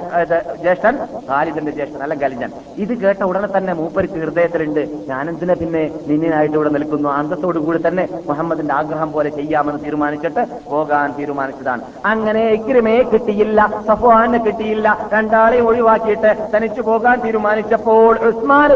ജ്യേഷ്ഠൻ? 0.63 0.97
ഖാലിദിന്റെ 1.31 1.73
ജ്യേഷ്ഠൻ 1.73 2.03
അല്ല 2.03 2.15
ഖലിജൻ 2.15 2.51
ഇത് 2.77 2.93
കേട്ട 3.03 3.23
ഉടനെ 3.23 3.49
തന്നെ 3.57 3.73
മൂപ്പർക്ക് 3.73 4.19
ഹൃദയത്തിലുണ്ട്. 4.25 4.83
ഞാനെന്തിനെ 5.09 5.55
പിന്നെ 5.55 5.83
നിന്നിനായിട്ട് 6.09 6.55
ഇവിടെ 6.55 6.71
നിൽക്കുന്നു? 6.77 7.09
അന്തത്തോടു 7.09 7.59
കൂടി 7.59 7.81
തന്നെ 7.87 8.09
മുഹമ്മദിന്റെ 8.29 8.75
ആഗ്രഹം 8.75 9.13
പോലെ 9.13 9.31
ചെയ്യാമെന്ന് 9.31 9.85
തീരുമാനിച്ചിട്ട് 9.85 10.43
പോകാൻ 10.71 11.09
തീരുമാനിച്ചതാണ്. 11.19 11.83
അങ്ങനെ 12.05 12.43
ഇക്രിമയെ 12.59 13.03
കിട്ടിയില്ല 13.03 13.61
സഫ്വാനെ 13.89 14.39
കിട്ടിയില്ല. 14.39 15.09
രണ്ടാളെയും 15.13 15.69
ഒഴിവാക്കിയിട്ട് 15.69 16.31
തനിച്ചു 16.57 16.83
പോകാൻ 16.91 17.17
തീരുമാനിച്ചപ്പോൾ 17.25 18.13
ഉസ്മാൻ 18.29 18.71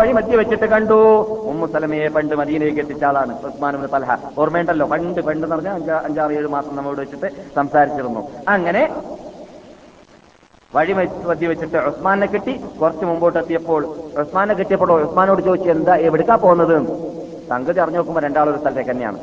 വഴി 0.00 0.12
മധ്യ 0.12 0.36
വെച്ചിട്ട് 0.36 0.66
കണ്ടു. 0.66 0.98
ഉമ്മു 1.50 1.66
സലമയെ 1.72 2.08
പണ്ട് 2.08 2.34
മദീനയിലേക്ക് 2.34 2.80
എത്തിച്ച 2.80 3.04
ആളാണ് 3.04 3.32
ഉസ്മാൻ 3.48 3.74
ഇബ്നു 3.74 3.88
തൽഹ. 3.94 4.16
ഓർമ്മയുണ്ടല്ലോ? 4.38 4.86
പണ്ട് 4.92 5.20
പണ്ട് 5.28 5.46
എന്ന് 5.46 5.92
അഞ്ചാറ് 6.06 6.32
ഏഴ് 6.38 6.48
മാസം 6.56 6.72
നമ്മോട് 6.78 7.00
വെച്ചിട്ട് 7.04 7.28
സംസാരിച്ചിരുന്നു. 7.58 8.22
അങ്ങനെ 8.54 8.82
വഴി 10.76 10.92
മധ്യ 11.28 11.48
വെച്ചിട്ട് 11.50 11.78
ഉസ്മാനെ 11.88 12.26
കിട്ടി 12.26 12.52
കുറച്ച് 12.80 13.04
മുമ്പോട്ട് 13.10 13.38
എത്തിയപ്പോൾ 13.42 13.82
ഉസ്മാനെ 14.22 14.54
കിട്ടിയപ്പോൾ 14.60 14.90
ഉസ്മാനോട് 15.06 15.42
ചോദിച്ചു 15.48 15.68
എന്താ 15.76 15.94
എവിടേക്കാ 16.08 16.36
പോകുന്നത്. 16.44 16.76
സംഗതി 17.50 17.80
അറിഞ്ഞു 17.84 17.98
നോക്കുമ്പോൾ 18.00 18.22
രണ്ടാളും 18.26 18.50
ഒരു 18.52 18.60
സ്ഥലത്തേക്ക് 18.62 18.90
തന്നെയാണ്. 18.90 19.18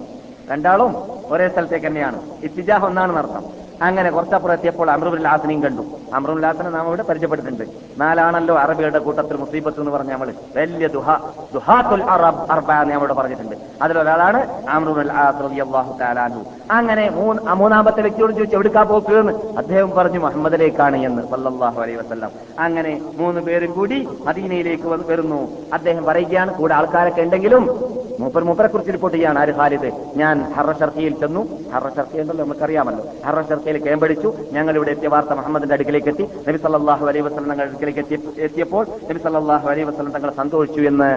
രണ്ടാളും 0.51 0.91
ഒരേ 1.33 1.47
സ്ഥലത്തേക്ക് 1.53 1.87
തന്നെയാണ്. 1.87 2.17
ഇത്തിജാഹ് 2.47 2.85
ഒന്നാണ് 2.89 3.11
നടത്തം. 3.17 3.43
അങ്ങനെ 3.81 4.11
കുറച്ചപ്പുറം 4.11 4.53
എത്തിയപ്പോൾ 4.53 5.21
ലാസിനെയും 5.21 5.63
കണ്ടു. 5.63 5.81
അമ്രുബുൽ 6.13 6.41
ലാസിനെ 6.41 6.69
നാം 6.69 6.87
ഇവിടെ 6.87 7.03
പരിചയപ്പെട്ടിട്ടുണ്ട് 7.03 7.63
നാലാണല്ലോ 8.01 8.57
അറബിയുടെ 8.57 8.99
കൂട്ടത്തിൽ 8.99 9.37
മുസീബത്ത് 9.37 9.79
എന്ന് 9.79 9.91
പറഞ്ഞ 9.91 10.11
നമ്മൾ 10.11 10.33
വലിയ 10.55 10.87
ദുഹ 10.87 11.17
ദുഹാത്തുൽ 11.53 12.03
അറബ് 12.03 12.51
അർബ 12.51 12.71
എന്ന് 12.71 12.93
നമ്മളിവിടെ 12.93 13.13
പറഞ്ഞിട്ടുണ്ട്. 13.13 13.55
അതിലൊരാളാണ് 13.81 14.69
അൻഹു. 14.69 16.43
അങ്ങനെ 16.71 17.09
മൂന്ന് 17.09 17.43
മൂന്നാമത്തെ 17.43 18.01
വ്യക്തിയോട് 18.01 18.33
ചോദിച്ചു 18.33 18.55
എവിടുക്കാ 18.55 18.83
പോക്ക്? 18.83 19.13
എന്ന്. 19.13 19.33
അദ്ദേഹം 19.57 19.91
പറഞ്ഞു 19.91 20.19
മുഹമ്മദിലേക്കാണ് 20.19 20.97
എന്ന്. 20.97 21.23
വല്ലാഹു 21.29 21.81
അലൈഹി 21.81 21.97
വസല്ലം. 21.97 22.29
അങ്ങനെ 22.59 23.01
മൂന്ന് 23.17 23.41
പേരും 23.41 23.71
കൂടി 23.71 24.07
മദീനയിലേക്ക് 24.25 24.87
വരുന്നു. 24.87 25.47
അദ്ദേഹം 25.73 26.05
പറയുകയാണ് 26.05 26.53
കൂടെ 26.53 26.75
ആൾക്കാരൊക്കെ 26.75 27.21
ഉണ്ടെങ്കിലും 27.21 27.91
മൂപ്പർ 28.19 28.43
മൂപ്പരെ 28.43 28.67
കുറിച്ച് 28.67 28.93
റിപ്പോർട്ട് 28.93 29.17
ചെയ്യാണ് 29.17 29.39
ആര് 29.39 29.55
ഖാലിദ്? 29.55 29.91
ഞാൻ 30.15 30.53
ഹറ 30.53 30.79
ഷർക്കിയിൽ 30.79 31.19
ചെന്നു. 31.19 31.47
ഹറ 31.73 31.89
ഷർക്കി 31.89 32.19
ഉണ്ടല്ലോ 32.19 32.45
നമുക്കറിയാമല്ലോ. 32.45 33.05
ഹറ 33.25 33.41
ഷർക്കിയിൽ 33.71 33.87
കേമ്പടിച്ചു 33.87 34.29
ഞങ്ങൾ 34.55 34.73
ഇവിടെ 34.77 34.91
എത്തിയ 34.95 35.09
വാർത്ത 35.13 35.33
മുഹമ്മദിന്റെ 35.39 35.75
അടുക്കിലേക്ക് 35.75 36.09
എത്തി 36.11 36.25
നബി 36.47 36.57
സല്ലാഹു 36.63 37.05
അലൈഹി 37.09 37.23
വസ്ലം 37.27 37.43
തങ്ങളുടെ 37.43 37.67
അടുക്കിലേക്ക് 37.67 38.01
എത്തി 38.05 38.15
എത്തിയപ്പോൾ 38.47 38.83
നബി 39.09 39.19
സല്ലാഹു 39.25 39.67
അലൈഹി 39.71 39.87
വസ്ലം 39.89 40.11
തങ്ങൾ 40.15 40.31
സന്തോഷിച്ചു 40.41 40.81
എന്ന് 40.91 41.09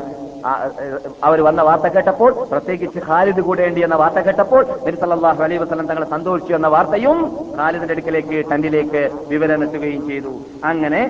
അവർ 1.27 1.39
വന്ന 1.47 1.61
വാർത്ത 1.69 1.87
കേട്ടപ്പോൾ 1.95 2.31
പ്രത്യേകിച്ച് 2.53 3.01
ഖാലിദ് 3.07 3.43
കൂടേണ്ടി 3.47 3.83
എന്ന 3.87 3.97
വാർത്ത 4.03 4.21
കേട്ടപ്പോൾ 4.27 4.63
നബി 4.87 4.97
സല്ലാഹു 5.03 5.43
അലൈഹി 5.47 5.61
വസ്ലം 5.65 5.87
തങ്ങൾ 5.91 6.07
സന്തോഷിച്ചു 6.15 6.55
എന്ന 6.59 6.71
വാർത്തയും 6.75 7.19
ഖാലിദിന്റെ 7.59 7.95
അടുക്കിലേക്ക് 7.97 8.39
ടണ്ടിലേക്ക് 8.51 9.03
വിവരം 9.33 9.63
എത്തുകയും 9.67 10.03
ചെയ്തു. 10.11 10.35
അങ്ങനെ 10.73 11.03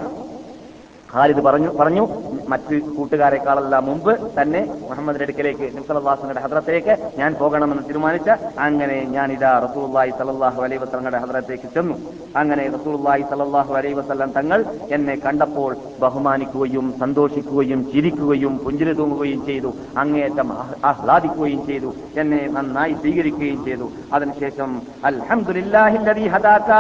ഖാലിദ് 1.15 1.41
പറഞ്ഞു 1.41 1.69
പറഞ്ഞു 1.69 2.09
മറ്റ് 2.49 2.81
കൂട്ടുകാരെക്കാളെല്ലാം 2.81 3.87
മുമ്പ് 3.87 4.43
തന്നെ 4.43 4.75
മുഹമ്മദിന്റെ 4.91 5.25
അടുക്കലേക്ക് 5.25 5.77
നിംസലാസുങ്ങളുടെ 5.77 6.41
ഹദ്രത്തേക്ക് 6.41 7.11
ഞാൻ 7.19 7.35
പോകണമെന്ന് 7.35 7.89
തീരുമാനിച്ച 7.89 8.31
അങ്ങനെ 8.59 9.05
ഞാൻ 9.11 9.33
ഇതാ 9.33 9.59
റസൂല്ലായി 9.59 10.11
സലല്ലാഹു 10.11 10.63
അലൈ 10.63 10.77
വസ്ലങ്ങളുടെ 10.77 11.19
ഹദ്രത്തേക്ക് 11.19 11.75
ചെന്നു. 11.75 11.95
അങ്ങനെ 12.37 12.71
റസൂല്ലായി 12.71 13.25
സലല്ലാഹു 13.31 13.75
അലൈ 13.75 13.93
വസ്ലം 13.93 14.33
തങ്ങൾ 14.33 14.65
എന്നെ 14.91 15.17
കണ്ടപ്പോൾ 15.17 15.77
ബഹുമാനിക്കുകയും 16.01 16.95
സന്തോഷിക്കുകയും 17.01 17.93
ചിരിക്കുകയും 17.93 18.59
പുഞ്ചിരി 18.59 18.93
തൂങ്ങുകയും 18.93 19.47
ചെയ്തു. 19.47 19.73
അങ്ങേറ്റം 19.99 20.53
ആഹ്- 20.53 20.77
ആഹ്ലാദിക്കുകയും 20.85 21.67
ചെയ്തു. 21.67 21.95
എന്നെ 22.17 22.49
നന്നായി 22.53 22.93
സ്വീകരിക്കുകയും 22.93 23.65
ചെയ്തു. 23.65 23.91
അതിനുശേഷം 24.13 24.83
അൽഹംദുലില്ലാഹില്ലദീ 25.05 26.27
ഹദാക 26.27 26.71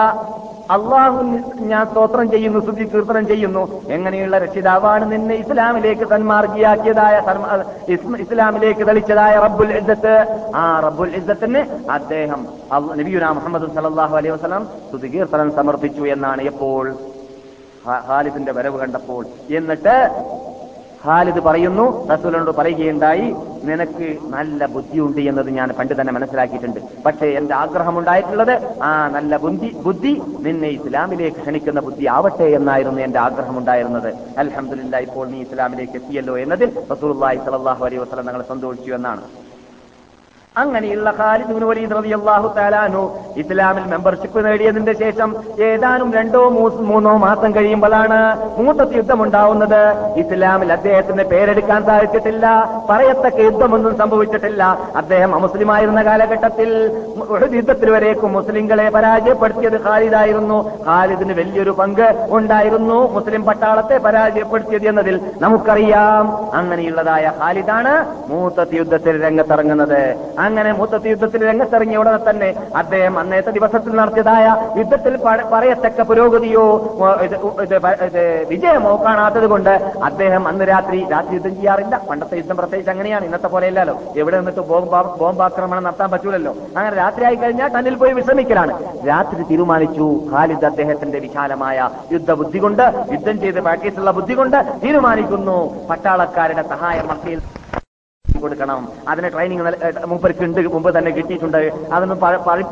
അള്ളാഹു 0.70 1.22
ഞാൻ 1.58 1.86
സ്തോത്രം 1.86 2.30
ചെയ്യുന്നു 2.30 2.60
സ്തുതി 2.60 2.84
കീർത്തനം 2.84 3.26
ചെയ്യുന്നു. 3.26 3.82
എങ്ങനെയുള്ള 4.24 4.38
രക്ഷിതാവാണ് 4.44 5.12
നിന്നെ 5.12 5.34
ഇസ്ലാമിലേക്ക് 5.34 6.04
തന്മാർഗിയാക്കിയതായ 6.12 7.14
സന്മ- 7.20 7.64
ഇസ്ലാമിലേക്ക് 8.22 8.86
തെളിച്ചതായ 8.88 9.34
റബ്ബുൽ 9.38 9.72
ഇസ്സത്ത്. 9.72 10.14
ആ 10.54 10.62
റബ്ബുൽ 10.80 11.10
ഇസ്സത്തിന് 11.14 11.60
അദ്ദേഹം 11.90 12.40
നബിയുന 12.96 13.28
മുഹമ്മദ് 13.30 13.74
സല്ലല്ലാഹു 13.74 14.16
അലൈഹി 14.16 14.34
വസല്ലം 14.34 14.62
സുതികീർത്തനം 14.92 15.50
സമർപ്പിച്ചു 15.52 16.02
എന്നാണ് 16.14 16.42
എപ്പോൾ 16.42 16.84
ഹാലിദിന്റെ 18.06 18.52
വരവ് 18.52 18.78
കണ്ടപ്പോൾ. 18.78 19.22
എന്നിട്ട് 19.50 19.94
ഖാലിദ് 21.04 21.40
പറയുന്നു 21.46 21.84
റസൂലിനോട് 22.12 22.50
പറയുകയുണ്ടായി 22.58 23.26
നിനക്ക് 23.68 24.06
നല്ല 24.34 24.66
ബുദ്ധിയുണ്ട് 24.74 25.20
എന്നത് 25.30 25.50
ഞാൻ 25.58 25.68
പണ്ട് 25.78 25.92
തന്നെ 25.98 26.12
മനസ്സിലാക്കിയിട്ടുണ്ട്. 26.16 26.80
പക്ഷേ 27.06 27.26
എന്റെ 27.38 27.54
ആഗ്രഹമുണ്ടായിട്ടുള്ളത് 27.62 28.54
ആ 28.88 28.90
നല്ല 29.16 29.36
ബുദ്ധി 29.44 29.70
ബുദ്ധി 29.86 30.12
നിന്നെ 30.46 30.70
ഇസ്ലാമിലേക്ക് 30.78 31.40
ക്ഷണിക്കുന്ന 31.44 31.82
ബുദ്ധി 31.88 32.06
ആവട്ടെ 32.16 32.48
എന്നായിരുന്നു 32.58 33.00
എന്റെ 33.06 33.20
ആഗ്രഹമുണ്ടായിരുന്നത്. 33.26 34.10
അൽഹംദുലില്ലാ 34.42 35.00
ഇപ്പോൾ 35.08 35.26
നീ 35.32 35.40
ഇസ്ലാമിലേക്ക് 35.46 35.96
എത്തിയല്ലോ 36.00 36.36
എന്നതിൽ 36.44 36.70
റസൂലുള്ളാഹി 36.92 37.40
സ്വല്ലല്ലാഹു 37.46 37.82
അലൈഹി 37.88 38.02
വസല്ലം 38.04 38.28
ഞങ്ങൾ 38.30 38.44
സന്തോഷിച്ചു 38.52 38.92
എന്നാണ്. 39.00 39.24
അങ്ങനെയുള്ള 40.62 41.08
ഖാലിദ് 41.20 41.54
വലീദ് 41.68 41.94
റളിയല്ലാഹു 41.98 42.48
തആല 42.56 42.74
അൻഹു 42.88 43.02
ഇസ്ലാമിൽ 43.42 43.86
മെമ്പർഷിപ്പ് 43.92 44.40
നേടിയതിന്റെ 44.46 44.92
ശേഷം 45.00 45.30
ഏതാനും 45.68 46.08
രണ്ടോ 46.16 46.42
മൂന്നോ 46.90 47.12
മാസം 47.24 47.50
കഴിയുമ്പോഴാണ് 47.56 48.18
മൂത്തത്ത് 48.58 48.96
യുദ്ധം 48.98 49.20
ഉണ്ടാവുന്നത് 49.24 49.80
ഇസ്ലാമിൽ 50.22 50.70
അദ്ദേഹത്തിന് 50.76 51.24
പേരെടുക്കാൻ 51.32 51.80
സാധിച്ചിട്ടില്ല 51.88 52.44
പറയത്തക്ക 52.90 53.40
യുദ്ധമൊന്നും 53.48 53.96
സംഭവിച്ചിട്ടില്ല. 54.02 54.62
അദ്ദേഹം 55.00 55.34
അമുസ്ലിമായിരുന്ന 55.38 56.02
കാലഘട്ടത്തിൽ 56.10 56.70
യുദ്ധത്തിൽ 57.58 57.90
വരേക്കും 57.96 58.32
മുസ്ലിങ്ങളെ 58.38 58.86
പരാജയപ്പെടുത്തിയത് 58.98 59.78
ഖാലിദായിരുന്നു. 59.88 60.60
ഖാലിദിന് 60.86 61.36
വലിയൊരു 61.40 61.74
പങ്ക് 61.80 62.06
ഉണ്ടായിരുന്നു. 62.38 63.00
മുസ്ലിം 63.16 63.44
പട്ടാളത്തെ 63.50 63.98
പരാജയപ്പെടുത്തിയത് 64.06 64.88
എന്നതിൽ 64.92 65.18
നമുക്കറിയാം. 65.44 66.24
അങ്ങനെയുള്ളതായ 66.60 67.32
ഖാലിദാണ് 67.42 67.94
മൂത്തത്ത് 68.30 68.74
യുദ്ധത്തിൽ 68.80 69.14
രംഗത്തിറങ്ങുന്നത്. 69.26 70.00
അങ്ങനെ 70.46 70.70
മൂത്തത്തി 70.78 71.08
യുദ്ധത്തിൽ 71.08 71.40
രംഗത്തിറങ്ങിയ 71.48 72.00
ഉടനെ 72.02 72.20
തന്നെ 72.30 72.48
അദ്ദേഹം 72.76 73.14
അന്നത്തെ 73.18 73.52
ദിവസത്തിൽ 73.58 73.92
നടത്തിയതായ 74.00 74.46
യുദ്ധത്തിൽ 74.78 75.14
പറയത്തക്ക 75.52 76.02
പുരോഗതിയോ 76.10 76.64
വിജയമോ 78.52 78.92
കാണാത്തത് 79.04 79.46
കൊണ്ട് 79.52 79.72
അദ്ദേഹം 80.08 80.42
അന്ന് 80.48 80.64
രാത്രി 80.72 80.98
രാത്രി 81.12 81.34
യുദ്ധം 81.38 81.54
ചെയ്യാറില്ല. 81.56 81.94
പണ്ടത്തെ 82.10 82.36
യുദ്ധം 82.40 82.56
പ്രത്യേകിച്ച് 82.56 82.92
അങ്ങനെയാണ്. 82.94 83.24
ഇന്നത്തെ 83.28 83.48
പോലെ 83.54 83.66
ഇല്ലല്ലോ 83.72 83.94
എവിടെ 84.22 84.36
നിന്നിട്ട് 84.40 84.60
ബോംബാക്രമണം 85.22 85.84
നടത്താൻ 85.88 86.10
പറ്റൂലല്ലോ. 86.14 86.52
അങ്ങനെ 86.76 86.94
രാത്രിയായി 87.02 87.38
കഴിഞ്ഞാൽ 87.42 87.70
തന്നിൽ 87.76 87.96
പോയി 88.02 88.12
വിശ്രമിക്കലാണ്. 88.20 88.74
രാത്രി 89.10 89.42
തീരുമാനിച്ചു. 89.50 90.06
ഖാലിദ് 90.32 90.68
അദ്ദേഹത്തിന്റെ 90.70 91.18
വിശാലമായ 91.26 91.88
യുദ്ധബുദ്ധി 92.12 92.58
കൊണ്ട് 92.64 92.84
യുദ്ധം 93.14 93.36
ചെയ്ത് 93.44 93.60
പാക്കിയിട്ടുള്ള 93.68 94.10
ബുദ്ധി 94.20 94.34
കൊണ്ട് 94.40 94.58
തീരുമാനിക്കുന്നു. 94.84 95.58
പട്ടാളക്കാരുടെ 95.90 96.64
സഹായം 96.72 97.08
മക്കയിൽ 97.12 97.40
കൊടുക്കണം. 98.44 98.88
അതിന് 99.08 99.30
ട്രെയിനിങ് 99.32 99.66
മൂപ്പർക്ക് 100.06 100.44
ഉണ്ട് 100.44 100.74
മുമ്പ് 100.74 100.98
തന്നെ 100.98 101.10
കിട്ടിയിട്ടുണ്ട്. 101.10 101.70
അതൊന്നും 101.92 102.18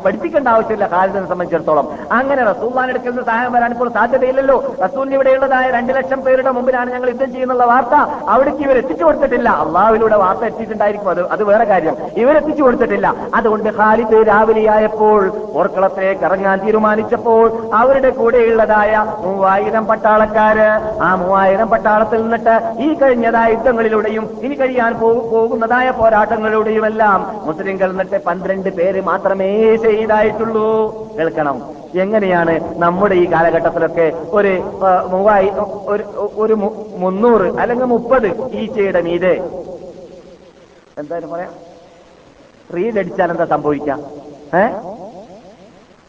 പഠിപ്പിക്കേണ്ട 0.05 0.47
ആവശ്യമില്ല 0.47 0.85
ഖാലിദിനെ 0.85 1.21
സംബന്ധിച്ചിടത്തോളം. 1.21 1.89
അങ്ങനെ 2.11 2.43
റസൂല്ലാൻ 2.43 2.89
എടുക്കുന്ന 2.89 3.23
സഹായം 3.23 3.53
വരാൻ 3.53 3.71
ഇപ്പോൾ 3.71 3.89
സാധ്യതയില്ലല്ലോ. 3.89 4.75
റസൂലിന് 4.85 5.15
ഇവിടെയുള്ളതായ 5.15 5.71
രണ്ട് 5.71 5.93
ലക്ഷം 5.93 6.21
പേരുടെ 6.21 6.51
മുമ്പിലാണ് 6.51 6.93
ഞങ്ങൾ 6.93 7.09
യുദ്ധം 7.09 7.31
ചെയ്യുന്നുള്ള 7.31 7.65
വാർത്ത. 7.65 7.95
അവിടേക്ക് 8.29 8.57
ഇവർ 8.57 8.77
എത്തിച്ചു 8.77 9.03
കൊടുത്തിട്ടില്ല. 9.03 9.49
അള്ളാവിലൂടെ 9.49 10.15
വാർത്ത 10.15 10.41
എത്തിയിട്ടുണ്ടായിരിക്കും. 10.41 11.09
അത് 11.09 11.29
അത് 11.29 11.43
വേറെ 11.43 11.63
കാര്യം. 11.63 11.95
ഇവരെത്തിച്ചു 12.17 12.63
കൊടുത്തിട്ടില്ല. 12.63 13.15
അതുകൊണ്ട് 13.35 13.69
ഖാലിദ് 13.69 14.27
രാവിലെയായപ്പോൾ 14.27 15.31
ഓർക്കളത്തിലേക്ക് 15.53 16.25
ഇറങ്ങാൻ 16.25 16.65
തീരുമാനിച്ചപ്പോൾ 16.65 17.51
അവരുടെ 17.73 18.09
കൂടെയുള്ളതായ 18.09 19.05
മൂവായിരം 19.19 19.85
പട്ടാളക്കാര് 19.85 20.69
ആ 21.01 21.15
മൂവായിരം 21.15 21.69
പട്ടാളത്തിൽ 21.69 22.21
നിന്നിട്ട് 22.21 22.75
ഈ 22.79 22.93
കഴിഞ്ഞതായ 22.93 23.51
യുദ്ധങ്ങളിലൂടെയും 23.51 24.37
ഇനി 24.41 24.55
കഴിയാൻ 24.55 24.93
പോ- 24.93 25.23
പോകുന്നതായ 25.63 25.89
പോരാട്ടങ്ങളുടെയുമെല്ലാം 25.97 27.19
മുസ്ലിംകൾ 27.47 27.89
എന്നിട്ട് 27.93 28.17
പന്ത്രണ്ട് 28.27 28.69
പേര് 28.77 29.01
മാത്രമേ 29.09 29.49
ചെയ്തായിട്ടുള്ളൂ. 29.83 30.65
കേൾക്കണം. 31.17 31.57
എങ്ങനെയാണ് 32.03 32.53
നമ്മുടെ 32.83 33.15
ഈ 33.23 33.25
കാലഘട്ടത്തിലൊക്കെ 33.33 34.07
ഒരു 34.37 34.51
മൂവായി 35.13 35.49
ഒരു 36.43 36.55
മുന്നൂറ് 37.03 37.47
അല്ലെങ്കിൽ 37.61 37.87
മുപ്പത് 37.95 38.27
ഈച്ചയുടെ 38.61 39.01
മീതെ? 39.07 39.33
എന്തായാലും 40.97 41.31
പറയാം. 41.33 41.53
റീലടിച്ചാൽ 42.69 43.31
എന്താ 43.33 43.47
സംഭവിക്കാം 43.55 43.99
ഏ? 44.61 44.65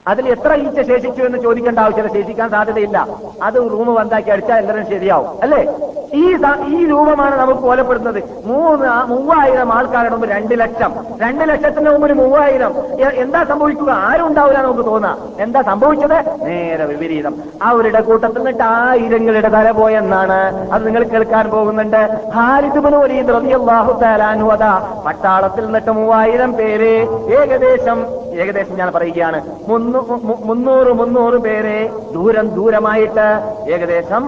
അതിൽ 0.09 0.29
എത്ര 0.29 0.55
ഈച്ച 0.55 0.81
ശേഷിച്ചു 0.81 1.23
എന്ന് 1.23 1.39
ചോദിക്കേണ്ട 1.39 1.79
ആവശ്യമില്ല. 1.79 2.21
ശേഷിക്കാൻ 2.21 2.51
സാധ്യതയില്ല. 2.51 3.07
അത് 3.43 3.55
റൂം 3.55 3.95
വന്നാക്കി 3.95 4.31
അടിച്ചാൽ 4.31 4.57
എല്ലാവരും 4.57 4.87
ശരിയാവും. 4.87 5.27
അല്ലേ? 5.43 5.75
ഈ 6.15 6.37
ഈ 6.67 6.87
രൂപമാണ് 6.87 7.41
നമുക്ക് 7.41 7.61
കൊലപ്പെടുന്നത് 7.61 8.23
മൂന്ന് 8.45 8.87
മൂവായിരം 8.87 9.73
ആൾക്കാരുടെ 9.73 10.11
മുമ്പ് 10.11 10.29
രണ്ട് 10.29 10.61
ലക്ഷം. 10.61 10.95
രണ്ട് 11.23 11.49
ലക്ഷത്തിന് 11.49 11.91
മുമ്പ് 11.91 12.07
ഒരു 12.07 12.13
മൂവായിരം. 12.13 12.75
എന്താ 13.15 13.45
സംഭവിക്കുക? 13.45 13.91
ആരും 13.91 14.27
ഉണ്ടാവില്ല 14.27 14.63
നമുക്ക് 14.63 14.85
തോന്നാം. 14.85 15.19
എന്താ 15.41 15.63
സംഭവിച്ചത്? 15.63 16.47
നേരെ 16.47 16.85
വിപരീതം. 16.85 17.35
അവരുടെ 17.63 18.01
കൂട്ടത്തിൽ 18.01 18.37
നിന്നിട്ട് 18.37 18.63
ആയിരങ്ങളുടെ 18.63 19.49
തല 19.49 19.71
പോയെന്നാണ് 19.71 20.71
അത് 20.73 20.87
നിങ്ങൾ 20.87 21.03
കേൾക്കാൻ 21.03 21.51
പോകുന്നുണ്ട്. 21.51 22.19
പട്ടാളത്തിൽ 25.07 25.65
നിന്നിട്ട് 25.65 25.91
മൂവായിരം 25.91 26.53
പേര് 26.53 27.07
ഏകദേശം 27.41 28.07
ഏകദേശം 28.33 28.77
ഞാൻ 28.77 28.93
പറയുകയാണ്. 28.93 29.47
മുന്നൂ- 29.69 29.93
മു- 29.93 29.93
മുന്നൂറ് 30.51 30.92
മുന്നൂറ് 31.01 31.38
പേരെ 31.47 31.78
ദൂരം 32.12 32.49
ദൂരമായിട്ട് 32.55 33.26
ഏകദേശം 33.74 34.22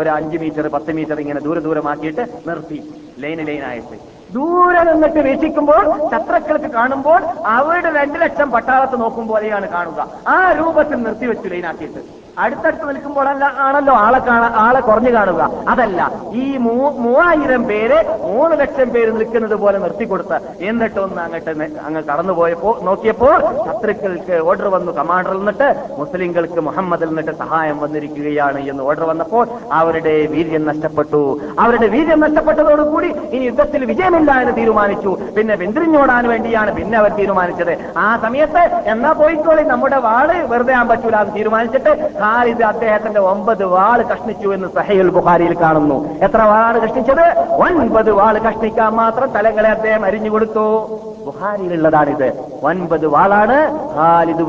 ഒരു 0.00 0.08
അഞ്ച് 0.08 0.38
മീറ്റർ 0.38 0.68
പത്ത് 0.68 0.92
മീറ്റർ 0.92 1.20
ഇങ്ങനെ 1.20 1.40
ദൂരെ 1.40 1.60
ദൂരമാക്കിയിട്ട് 1.60 2.26
നിർത്തി. 2.48 2.80
ലൈൻ 3.18 3.40
ലൈനായിട്ട്. 3.46 3.96
ദൂരെ 4.34 4.82
നിന്നിട്ട് 4.82 5.18
വീക്ഷിക്കുമ്പോൾ 5.18 5.84
ശത്രുക്കൾക്ക് 6.12 6.70
കാണുമ്പോൾ 6.78 7.20
അവരുടെ 7.46 7.90
രണ്ട് 8.00 8.18
ലക്ഷം 8.20 8.50
പട്ടാളത്ത് 8.50 9.00
നോക്കും 9.00 9.28
പോലെയാണ് 9.28 9.68
കാണുക. 9.68 10.08
ആ 10.28 10.52
രൂപത്തിൽ 10.52 10.96
നിർത്തിവെച്ചു 10.96 11.48
ലൈനാക്കിയിട്ട്. 11.48 12.23
അടുത്തടുത്ത് 12.42 12.88
നിൽക്കുമ്പോൾ 12.88 13.28
അല്ല 13.28 13.44
ആണല്ലോ 13.66 13.94
ആളെ 14.04 14.18
കാണാ 14.18 14.48
ആളെ 14.64 14.80
കുറഞ്ഞു 14.80 15.12
കാണുക. 15.16 15.42
അതല്ല 15.68 16.10
ഈ 16.42 16.44
മൂവായിരം 16.56 17.62
പേര് 17.70 17.98
മൂന്ന് 18.22 18.54
ലക്ഷം 18.60 18.88
പേര് 18.94 19.10
നിൽക്കുന്നത് 19.18 19.56
പോലെ 19.62 19.78
നിർത്തിക്കൊടുത്ത് 19.84 20.38
എന്നിട്ടൊന്ന് 20.70 21.20
അങ്ങോട്ട് 21.24 21.50
അങ്ങ് 21.86 22.02
കടന്നുപോയപ്പോ 22.10 22.70
നോക്കിയപ്പോൾ 22.88 23.34
ശത്രുക്കൾക്ക് 23.66 24.36
ഓർഡർ 24.48 24.68
വന്നു. 24.76 24.92
കമാൻഡറിൽ 24.98 25.38
നിന്നിട്ട് 25.38 25.68
മുസ്ലിങ്ങൾക്ക് 26.00 26.60
മുഹമ്മദിൽ 26.68 27.08
നിന്നിട്ട് 27.08 27.34
സഹായം 27.42 27.78
വന്നിരിക്കുകയാണ് 27.84 28.60
എന്ന് 28.72 28.82
ഓർഡർ 28.88 29.04
വന്നപ്പോൾ 29.12 29.44
അവരുടെ 29.80 30.14
വീര്യം 30.34 30.64
നഷ്ടപ്പെട്ടു. 30.70 31.22
അവരുടെ 31.64 31.86
വീര്യം 31.94 32.20
നഷ്ടപ്പെട്ടതോടുകൂടി 32.26 33.10
ഈ 33.36 33.40
യുദ്ധത്തിൽ 33.46 33.84
വിജയമില്ല 33.92 34.30
എന്ന് 34.42 34.56
തീരുമാനിച്ചു. 34.60 35.12
പിന്നെ 35.36 35.56
പിന്തിരിഞ്ഞോടാൻ 35.62 36.28
വേണ്ടിയാണ് 36.32 36.70
പിന്നെ 36.80 36.98
അവർ 36.98 37.12
തീരുമാനിച്ചത്. 37.20 37.74
ആ 38.06 38.08
സമയത്ത് 38.24 38.62
എന്നാ 38.92 39.12
പോയിക്കോളി 39.22 39.62
നമ്മുടെ 39.72 39.98
വാൾ 40.08 40.28
വെറുതെ 40.52 40.74
ആൻ 40.80 40.88
പറ്റൂല 40.88 41.16
എന്ന് 41.24 41.34
തീരുമാനിച്ചിട്ട് 41.38 41.92
ഖാലിദ് 42.24 42.62
അദ്ദേഹത്തിന്റെ 42.62 43.20
ഒമ്പത് 43.20 43.64
വാൾ 43.64 44.02
കഷ്ണിച്ചു 44.02 44.48
എന്ന് 44.48 44.68
സഹീൽ 44.68 45.08
ബുഖാരിയിൽ 45.08 45.60
കാണുന്നു. 45.60 46.08
എത്ര 46.22 46.42
വാളാണ് 46.42 46.80
കഷ്ണിച്ചത്? 46.80 47.46
ഒൻപത് 47.50 48.10
വാൾ 48.10 48.38
കഷ്ണിക്കാൻ 48.38 48.92
മാത്രം 48.92 49.28
തലങ്ങളെ 49.28 49.68
അദ്ദേഹം 49.68 50.04
അരിഞ്ഞു 50.04 50.30
കൊടുത്തു. 50.30 51.00
ബുഖാരിയിലുള്ളതാണിത്. 51.24 52.32
ഒൻപത് 52.62 53.06
വാളാണ് 53.06 53.78
ഖാലിദ് 53.96 54.42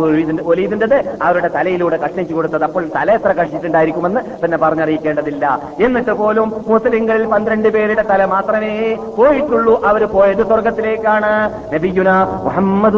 ഒലീദിന്റെ- 0.46 1.06
അവരുടെ 1.24 1.48
തലയിലൂടെ 1.48 1.98
കഷ്ണിച്ചു 1.98 2.36
കൊടുത്തത്. 2.36 2.64
അപ്പോൾ 2.64 2.86
തല 2.96 3.12
എത്ര 3.12 3.28
കഷ്ണിച്ചിട്ടുണ്ടായിരിക്കുമെന്ന് 3.28 4.46
തന്നെ 4.46 4.58
പറഞ്ഞറിയിക്കേണ്ടതില്ല. 4.58 5.60
എന്നിട്ട് 5.82 6.12
പോലും 6.12 6.66
മുസ്ലിങ്ങളിൽ 6.68 7.26
പന്ത്രണ്ട് 7.26 7.70
പേരുടെ 7.70 8.02
തല 8.02 8.26
മാത്രമേ 8.26 8.98
പോയിട്ടുള്ളൂ. 9.18 9.86
അവർ 9.86 10.06
പോയത് 10.06 10.48
സ്വർഗത്തിലേക്കാണ്. 10.48 11.54
നബിയുന 11.74 12.24
മുഹമ്മദ് 12.44 12.96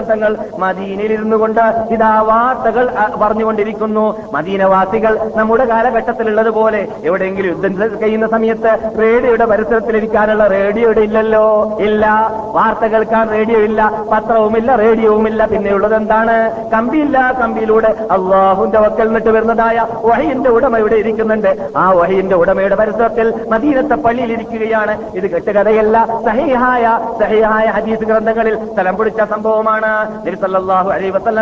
തങ്ങൾ 0.00 0.36
മദീനയിൽ 0.58 1.12
ഇരുന്നു 1.12 1.36
കൊണ്ട് 1.36 1.60
ഇതാ 1.90 2.20
വാർത്തകൾ 2.20 2.90
അ, 2.90 3.10
പറഞ്ഞുകൊണ്ടിരിക്കുന്നു. 3.40 4.16
മദീനവാസികൾ 4.34 5.30
നമ്മുടെ 5.36 5.64
കാലഘട്ടത്തിലുള്ളത് 5.64 6.50
പോലെ 6.50 6.88
എവിടെയെങ്കിലും 7.04 7.48
യുദ്ധം 7.48 8.02
കഴിയുന്ന 8.02 8.26
സമയത്ത് 8.26 8.78
റേഡിയോയുടെ 8.98 9.44
പരിസരത്തിലിരിക്കാനുള്ള 9.44 10.46
റേഡിയോ 10.46 10.90
ഇല്ലല്ലോ. 10.90 11.78
ഇല്ല. 11.80 12.30
വാർത്ത 12.52 12.80
കേൾക്കാൻ 12.80 13.30
റേഡിയോ 13.30 13.58
ഇല്ല. 13.58 14.02
പത്രവുമില്ല 14.12 14.74
റേഡിയോവുമില്ല 14.74 15.46
പിന്നെയുള്ളത് 15.46 15.94
എന്താണ്? 15.94 16.70
കമ്പിയില്ല. 16.70 17.32
കമ്പിയിലൂടെ 17.42 17.88
അള്ളാഹുന്റെ 18.10 18.78
വക്കൽ 18.78 19.12
നിട്ട് 19.12 19.28
വരുന്നതായ 19.28 19.86
വഹയിന്റെ 20.04 20.50
ഉടമ 20.50 20.78
ഇവിടെ 20.78 20.94
ഇരിക്കുന്നുണ്ട്. 20.94 21.70
ആ 21.76 21.90
വഹയിന്റെ 21.90 22.36
ഉടമയുടെ 22.36 22.74
പരിസരത്തിൽ 22.74 23.34
മദീനത്തെ 23.48 23.94
പള്ളിയിൽ 23.94 24.32
ഇരിക്കുകയാണ്. 24.32 25.10
ഇത് 25.14 25.30
കെട്ടുകഥയല്ല. 25.30 26.06
സഹിഹായ 26.24 26.98
സഹിഹായ 27.20 27.64
ഹദീസ് 27.64 28.00
ഗ്രന്ഥങ്ങളിൽ 28.00 28.72
സ്ഥലം 28.72 28.96
പിടിച്ച 28.96 29.22
സംഭവമാണ്. 29.22 29.90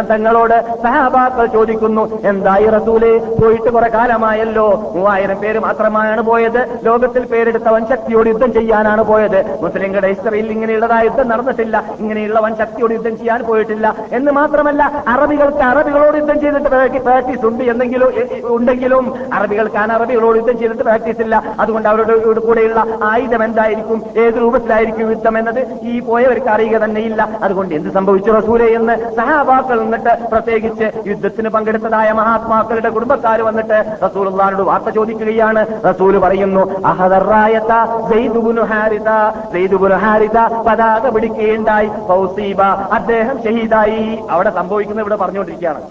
തങ്ങളോട് 0.09 0.76
സഹാബാക്കൾ 0.82 1.46
ചോദിക്കുന്നു 1.46 1.88
എന്തായി 2.24 2.66
റസൂലെ? 2.66 3.18
പോയിട്ട് 3.18 3.70
കുറെ 3.70 3.89
കാലമായല്ലോ. 3.89 4.93
മൂവായിരം 4.95 5.36
പേര് 5.36 5.59
മാത്രമാണ് 5.59 6.22
പോയത്. 6.22 6.80
ലോകത്തിൽ 6.84 7.24
പേരെടുത്ത 7.24 7.68
വൻശക്തിയോട് 7.68 8.28
യുദ്ധം 8.28 8.53
ചെയ്യാനാണ് 8.53 9.03
പോയത്. 9.05 9.62
മുസ്ലിങ്ങളുടെ 9.62 10.09
ഹിസ്റ്ററിയിൽ 10.09 10.51
ഇങ്ങനെയുള്ളതായ 10.51 11.05
യുദ്ധം 11.05 11.28
നടന്നിട്ടില്ല. 11.28 11.84
ഇങ്ങനെയുള്ള 12.01 12.41
വൻ 12.41 12.55
ശക്തിയോട് 12.57 12.93
യുദ്ധം 12.93 13.18
ചെയ്യാൻ 13.18 13.43
പോയിട്ടില്ല. 13.43 13.97
എന്ന് 14.12 14.32
മാത്രമല്ല 14.32 15.05
അറബികൾക്ക് 15.09 15.59
അറബികളോട് 15.59 16.16
യുദ്ധം 16.16 16.41
ചെയ്തിട്ട് 16.41 16.68
പ്രാക്ടീസ് 16.99 17.47
ഉണ്ട് 17.47 17.64
എന്തെങ്കിലും 17.64 18.12
ഉണ്ടെങ്കിലും 18.45 19.14
അറബികൾക്ക് 19.34 19.76
അറബികളോട് 19.76 20.36
യുദ്ധം 20.36 20.59
ചെയ്തിട്ട് 20.59 20.82
പ്രാക്ടീസ് 20.82 21.20
ഇല്ല. 21.20 21.43
അതുകൊണ്ട് 21.61 21.89
അവരുടെ 21.89 22.41
കൂടെയുള്ള 22.41 22.84
ആയുധം 23.03 23.45
എന്തായിരിക്കും? 23.45 24.03
ഏത് 24.16 24.34
രൂപത്തിലായിരിക്കും 24.34 25.11
യുദ്ധം 25.11 25.39
എന്നത്? 25.39 25.66
ഈ 25.82 26.01
പോയവർക്ക് 26.01 26.49
അറിയുക 26.49 26.78
തന്നെയില്ല 26.84 27.28
അതുകൊണ്ട് 27.43 27.74
എന്ത് 27.74 27.91
സംഭവിച്ചു 27.91 28.30
റസൂലെ 28.30 28.66
എന്ന് 28.66 29.14
സഹാബാക്കൾ 29.16 29.80
എന്നിട്ട് 29.80 30.30
പ്രത്യേകിച്ച് 30.32 30.86
യുദ്ധത്തിന് 31.07 31.49
പങ്കെടുത്തതായ 31.79 32.12
മഹാത്മാക്കളുടെ 32.12 32.91
കുടുംബക്കാർ 32.91 33.43
വന്നിട്ട് 33.43 33.99
റസൂലുള്ളാഹിനോട് 34.05 34.62
വാർത്ത 34.62 34.89
ചോദിക്കുകയാണ്. 34.91 35.66
റസൂൽ 35.91 36.18
പറയുന്നു 36.18 36.81
പതാക 40.68 41.09
പിടിക്കുകയുണ്ടായി. 41.09 41.87
അദ്ദേഹം 42.93 43.43
ഷഹീദായി. 43.43 44.18
അവിടെ 44.31 44.51
സംഭവിക്കുന്നത് 44.51 45.03
ഇവിടെ 45.03 45.16
പറഞ്ഞുകൊണ്ടിരിക്കുകയാണ്. 45.16 45.83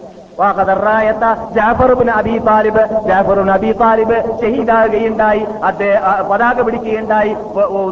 Jafar ibn 1.55 2.11
Abi 2.11 2.37
Talib 2.37 2.83
Jafar ibn 3.07 3.51
Abi 3.51 3.71
Talib 3.71 4.17
ഷഹീദാകുകയുണ്ടായി. 4.41 5.45
അദ്ദേഹം 5.63 6.29
പതാക 6.29 6.61
പിടിക്കുകയുണ്ടായി. 6.61 7.33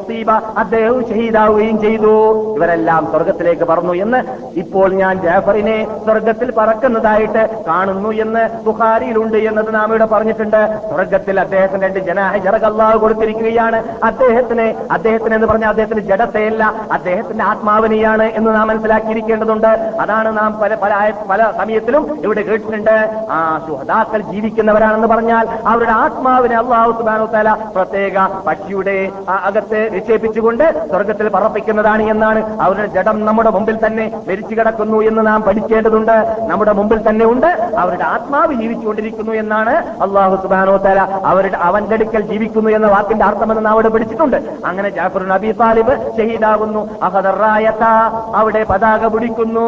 സീബ 0.07 0.31
അദ്ദേഹവും 0.31 1.01
ഷഹീദാവുകയും 1.09 1.81
ചെയ്തു. 1.81 2.11
ഇവരെല്ലാം 2.55 3.07
സ്വർഗത്തിലേക്ക് 3.11 3.63
പറന്നു 3.63 3.93
എന്ന് 3.93 4.19
ഇപ്പോൾ 4.59 4.93
ഞാൻ 4.93 5.21
ജാഫറിനെ 5.21 5.77
സ്വർഗത്തിൽ 6.05 6.51
പറക്കുന്നതായിട്ട് 6.57 7.63
കാണുന്നു 7.67 8.09
എന്ന് 8.09 8.43
ബുഖാരിയിലുണ്ട് 8.65 9.37
എന്നത് 9.37 9.73
നാം 9.75 9.89
ഇവിടെ 9.89 10.05
പറഞ്ഞിട്ടുണ്ട്. 10.05 10.79
സ്വർഗത്തിൽ 10.89 11.39
അദ്ദേഹത്തിന് 11.39 11.83
രണ്ട് 11.83 11.99
ജനാഹ 11.99 12.37
ജറകല്ലാവ് 12.37 12.99
കൊടുത്തിരിക്കുകയാണ്. 12.99 13.83
അദ്ദേഹത്തിന് 14.03 14.67
അദ്ദേഹത്തിന് 14.91 15.35
എന്ന് 15.35 15.47
പറഞ്ഞാൽ 15.47 15.69
അദ്ദേഹത്തിന് 15.69 15.99
ജഡത്തെയല്ല 15.99 16.73
അദ്ദേഹത്തിന്റെ 16.91 17.43
ആത്മാവിനെയാണ് 17.43 18.23
എന്ന് 18.23 18.55
നാം 18.55 18.67
മനസ്സിലാക്കിയിരിക്കേണ്ടതുണ്ട്. 18.67 19.67
അതാണ് 20.01 20.37
നാം 20.37 20.59
പല 20.59 20.75
പല 20.75 21.11
പല 21.29 21.51
സമയത്തിലും 21.57 22.34
കേട്ടിട്ടുണ്ട്. 22.41 23.25
ആ 23.31 23.59
ശുഹദാക്കൾ 23.67 24.21
ജീവിക്കുന്നവരാണെന്ന് 24.21 25.07
പറഞ്ഞാൽ 25.07 25.47
അവരുടെ 25.65 25.91
ആത്മാവിനെ 25.91 26.57
അള്ളാഹു 26.57 26.91
സുബാനോ 26.91 27.25
തല 27.25 27.53
പ്രത്യേക 27.75 28.27
പക്ഷിയുടെ 28.47 29.11
അകത്ത് 29.29 29.89
നിക്ഷേപിച്ചുകൊണ്ട് 29.93 30.87
സ്വർഗത്തിൽ 30.89 31.29
പറപ്പിക്കുന്നതാണ് 31.29 32.03
എന്നാണ്. 32.03 32.59
അവരുടെ 32.61 32.87
ജഡം 32.87 33.25
നമ്മുടെ 33.25 33.49
മുമ്പിൽ 33.49 33.85
തന്നെ 33.85 34.11
മരിച്ചു 34.27 34.55
കിടക്കുന്നു 34.55 35.01
എന്ന് 35.01 35.27
നാം 35.27 35.41
പഠിക്കേണ്ടതുണ്ട്. 35.41 36.37
നമ്മുടെ 36.47 36.73
മുമ്പിൽ 36.73 37.09
തന്നെ 37.09 37.25
ഉണ്ട്. 37.25 37.69
അവരുടെ 37.79 38.03
ആത്മാവ് 38.03 38.53
ജീവിച്ചുകൊണ്ടിരിക്കുന്നു 38.53 39.31
എന്നാണ് 39.31 39.75
അള്ളാഹു 40.01 40.35
സുബാനോ 40.35 40.77
തല 40.77 40.99
അവരുടെ 41.25 41.57
അവന്റെ 41.57 41.93
അടുക്കൽ 41.93 42.21
ജീവിക്കുന്നു 42.21 42.69
എന്ന 42.69 42.87
വാക്കിന്റെ 42.87 43.25
അർത്ഥമെന്ന് 43.25 43.65
നാം 43.65 43.73
അവിടെ 43.73 43.89
പഠിച്ചിട്ടുണ്ട്. 43.89 44.37
അങ്ങനെ 44.65 44.89
ജാഫർ 44.89 45.27
നബി 45.27 45.51
താലിബ് 45.51 46.17
ഷഹീദാകുന്നു. 46.17 46.89
അവിടെ 48.35 48.63
പതാക 48.63 49.07
പിടിക്കുന്നു. 49.07 49.67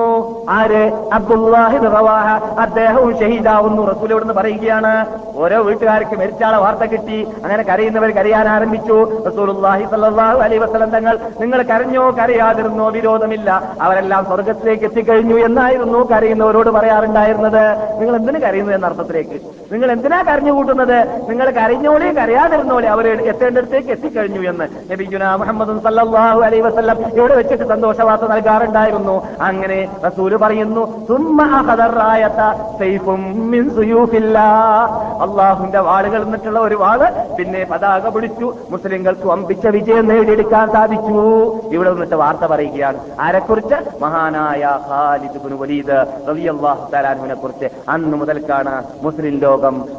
ആര്? 0.49 0.91
Abdullah ibn 1.13 1.84
Rawaha. 1.84 2.57
അദ്ദേഹവും 2.60 3.20
ഷഹീദാവുന്നു. 3.20 3.82
റസൂൽ 3.91 4.12
ഇവിടുന്ന് 4.12 4.34
പറയുകയാണ് 4.34 4.93
ഓരോ 5.36 5.62
വീട്ടുകാർക്ക് 5.62 6.16
മരിച്ചാളെ 6.20 6.58
വാർത്ത 6.58 6.86
കിട്ടി 6.91 7.18
അങ്ങനെ 7.43 7.64
കരയുന്നവർ 7.64 8.12
കരയാൻ 8.12 8.47
ആരംഭിച്ചു. 8.49 8.97
റസൂലുള്ളാഹി 9.28 9.86
സല്ലാഹു 9.91 10.39
അലൈഹി 10.47 10.62
വസല്ലം 10.64 10.89
തങ്ങൾ 10.89 11.18
നിങ്ങൾ 11.41 11.62
കരഞ്ഞോ 11.62 12.05
കരയാതിരുന്നോ 12.12 12.89
വിരോധമില്ല. 12.89 13.49
അവരെല്ലാം 13.82 14.26
സ്വർഗത്തിലേക്ക് 14.26 14.84
എത്തിക്കഴിഞ്ഞു 14.84 15.38
എന്നായിരുന്നു 15.45 16.01
കരയുന്നവരോട് 16.12 16.70
പറയാറുണ്ടായിരുന്നത്. 16.70 17.64
നിങ്ങൾ 17.99 18.16
എന്തിനു 18.16 18.39
കരയുന്നു 18.39 18.74
എന്ന 18.74 18.86
അർത്ഥത്തിലേക്ക് 18.86 19.39
നിങ്ങൾ 19.72 19.91
എന്തിനാ 19.91 20.22
കരഞ്ഞു 20.22 20.51
കൂട്ടുന്നത്? 20.51 20.97
നിങ്ങൾ 21.30 21.47
കരഞ്ഞോളി 21.57 22.07
കരയാതിരുന്നോളി. 22.18 22.88
അവർ 22.95 23.05
എത്തേണ്ടടുത്തേക്ക് 23.32 23.91
എത്തിക്കഴിഞ്ഞു 23.95 24.41
എന്ന് 24.49 24.65
നബിജുന 24.91 25.24
മുഹമ്മദ് 25.36 25.74
സല്ലാഹു 25.88 26.41
അലൈ 26.47 26.59
വസ്ലം 26.68 26.99
ഇവിടെ 27.18 27.36
വെച്ചിട്ട് 27.36 27.65
സന്തോഷവാർത്ത 27.74 28.28
നൽകാറുണ്ടായിരുന്നു. 28.34 29.15
അങ്ങനെ 29.49 29.80
റസൂൽ 30.05 30.36
പറയുന്നു 30.43 30.84
അള്ളാഹുന്റെ 35.26 35.80
വാളുകൾ 35.88 36.22
എന്നിട്ടുള്ള 36.22 36.59
ഒരു 36.59 36.76
വാൾ 36.76 37.01
പിന്നെ 37.38 37.61
പതാക 37.72 38.07
പിടിച്ചു 38.15 38.47
മുസ്ലിങ്ങൾക്ക് 38.70 39.26
വമ്പിച്ച 39.32 39.68
വിജയം 39.68 40.07
നേടിയെടുക്കാൻ 40.07 40.65
സാധിച്ചു. 40.76 41.18
ഇവിടെ 41.76 41.89
നിന്നിട്ട് 41.91 42.15
വാർത്ത 42.15 42.45
പറയുകയാണ്. 42.53 42.99
ആരെക്കുറിച്ച്? 43.20 43.78
മഹാനായ 44.01 44.63
ഖാലിദ് 44.89 45.43
ബിൻ 45.45 45.53
വലീദ് 45.61 45.97
റളിയല്ലാഹു 46.30 46.91
തആലാനുവിനെ 46.93 47.36
കുറിച്ച് 47.36 47.70
അന്ന് 47.89 48.18
മുതൽക്കാണ് 48.18 48.76
മുസ്ലിം 49.03 49.38
ലോകം 49.45 49.55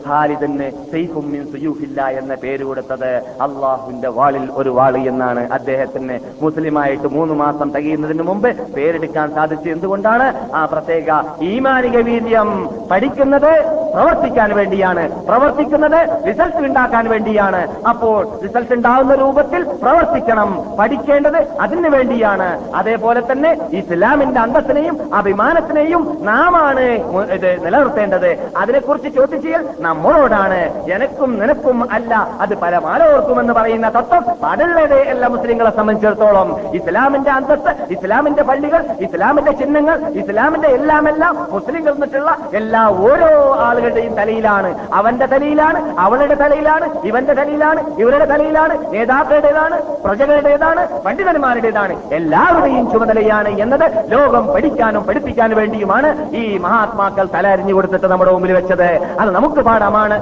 ഖാലിദിന് 0.07 0.71
സൈഫും 0.93 1.33
മിൻ 1.33 1.47
സുയൂഫില്ല 1.53 2.07
എന്ന 2.07 2.35
പേര് 2.35 2.65
കൊടുത്തത് 2.65 3.17
അള്ളാഹുവിന്റെ 3.17 4.09
വാളിൽ 4.09 4.49
ഒരു 4.53 4.71
വാൾ 4.71 4.97
എന്നാണ്. 4.97 5.51
അദ്ദേഹത്തിന് 5.51 6.19
മുസ്ലിമായിട്ട് 6.43 7.09
മൂന്ന് 7.09 7.35
മാസം 7.35 7.71
തികയുന്നതിന് 7.71 8.23
മുമ്പ് 8.23 8.73
പേരെടുക്കാൻ 8.73 9.35
സാധിച്ചത് 9.35 9.71
എന്തുകൊണ്ടാണ്? 9.71 10.51
ആ 10.55 10.65
പ്രത്യേക 10.65 11.23
ഈമാനിക 11.43 11.97
വീര്യം 11.97 12.71
പഠിക്കുന്നത് 12.91 13.53
പ്രവർത്തിക്കാൻ 13.95 14.57
വേണ്ടിയാണ്. 14.57 15.27
പ്രവർത്തിക്കുന്നത് 15.27 16.23
റിസൾട്ട് 16.29 16.57
ഉണ്ടാക്കാൻ 16.57 17.09
വേണ്ടിയാണ്. 17.09 17.79
അപ്പോൾ 17.89 18.43
റിസൾട്ട് 18.43 18.75
ഉണ്ടാവുന്ന 18.75 19.15
രൂപത്തിൽ 19.15 19.63
പ്രവർത്തിക്കണം. 19.83 20.77
പഠിക്കേണ്ടത് 20.81 21.49
അതിനു 21.61 21.89
വേണ്ടിയാണ്. 21.89 22.73
അതേപോലെ 22.75 23.23
തന്നെ 23.33 23.59
ഇസ്ലാമിന്റെ 23.73 24.41
അന്തസ്സിനെയും 24.41 25.15
അഭിമാനത്തിനെയും 25.15 26.19
നാമാണ് 26.21 26.87
ഇത് 27.33 27.65
നിലനിർത്തേണ്ടത്. 27.65 28.51
അതിനെക്കുറിച്ച് 28.57 29.09
ചോദ്യം 29.09 29.43
ചെയ്യൽ 29.49 29.65
നമ്മളോടാണ് 29.87 30.61
എനക്കും 30.95 31.31
നിനക്കും 31.41 31.79
അല്ല 31.97 32.15
അത് 32.45 32.55
പരമാലോർക്കും 32.63 33.37
എന്ന് 33.43 33.53
പറയുന്ന 33.59 33.89
തത്വം 33.99 34.25
പാടുള്ളതേ 34.43 35.01
എല്ലാ 35.13 35.29
മുസ്ലിങ്ങളെ 35.35 35.73
സംബന്ധിച്ചിടത്തോളം. 35.79 36.49
ഇസ്ലാമിന്റെ 36.79 37.31
അന്തസ്സ് 37.31 37.73
ഇസ്ലാമിന്റെ 37.95 38.43
പള്ളികൾ 38.43 38.83
ഇസ്ലാമിന്റെ 39.07 39.53
ചിഹ്നങ്ങൾ 39.61 39.99
ഇസ്ലാമിന്റെ 40.23 40.69
എല്ലാം 40.79 41.09
എല്ലാം 41.13 41.35
മുസ്ലിങ്ങൾ 41.55 41.93
എന്നിട്ടുള്ള 41.95 42.31
എല്ലാ 42.61 42.83
ഓരോ 43.07 43.31
ആളുകളുടെയും 43.67 44.15
തലയിലാണ്. 44.21 44.71
അവന്റെ 44.99 45.27
തലയിലാണ് 45.27 45.79
അവളുടെ 46.05 46.35
തലയിലാണ് 46.35 46.87
ഇവന്റെ 47.09 47.35
തലയിലാണ് 47.41 47.81
ഇവരുടെ 48.03 48.27
തലയിലാണ് 48.33 48.75
നേതാക്കളുടേതാണ് 48.95 49.77
പ്രജകളുടേതാണ് 50.05 50.83
പണ്ഡിതന്മാരുടേതാണ്. 51.07 51.95
എല്ലാവരുടെയും 52.19 52.87
ചുമതലയാണ് 52.93 53.49
എന്നത് 53.65 53.87
ലോകം 54.13 54.47
പഠിക്കാനും 54.55 55.03
പഠിപ്പിക്കാനും 55.09 55.57
വേണ്ടിയുമാണ് 55.59 56.09
ഈ 56.41 56.45
മഹാത്മാക്കൾ 56.67 57.27
തലരിഞ്ഞു 57.37 57.75
കൊടുത്തിട്ട് 57.75 58.07
നമ്മുടെ 58.07 58.33
മുമ്പിൽ 58.35 58.53
വെച്ചത്. 58.53 58.89
അത് 59.21 59.31
നമുക്ക് 59.39 59.61
പാഠമാണ്. 59.69 60.17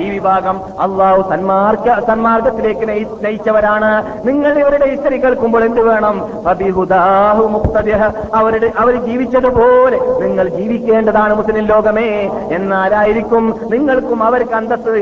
ഈ 0.00 0.08
വിഭാഗം 0.10 0.56
അള്ളാഹു 0.80 1.22
സന്മാർഗ 1.30 1.86
സന്മാർഗത്തിലേക്ക് 2.06 2.88
നയിച്ചവരാണ്. 3.24 3.90
നിങ്ങൾ 4.26 4.52
ഇവരുടെ 4.58 4.86
ഹിസ്റ്ററി 4.90 5.16
കേൾക്കുമ്പോൾ 5.16 5.64
എന്ത് 5.64 5.80
വേണം. 5.80 6.16
അവരുടെ 8.34 8.70
അവർ 8.78 8.94
ജീവിച്ചതുപോലെ 9.06 9.98
നിങ്ങൾ 10.22 10.48
ജീവിക്കേണ്ടതാണ് 10.48 11.34
മുസ്ലിം 11.34 11.64
ലോകമേ. 11.64 12.08
എന്നാലായിരിക്കും 12.52 13.44
നിങ്ങൾക്കും 13.70 14.22
അവർക്ക് 14.22 14.54
അന്തസ് 14.60 14.94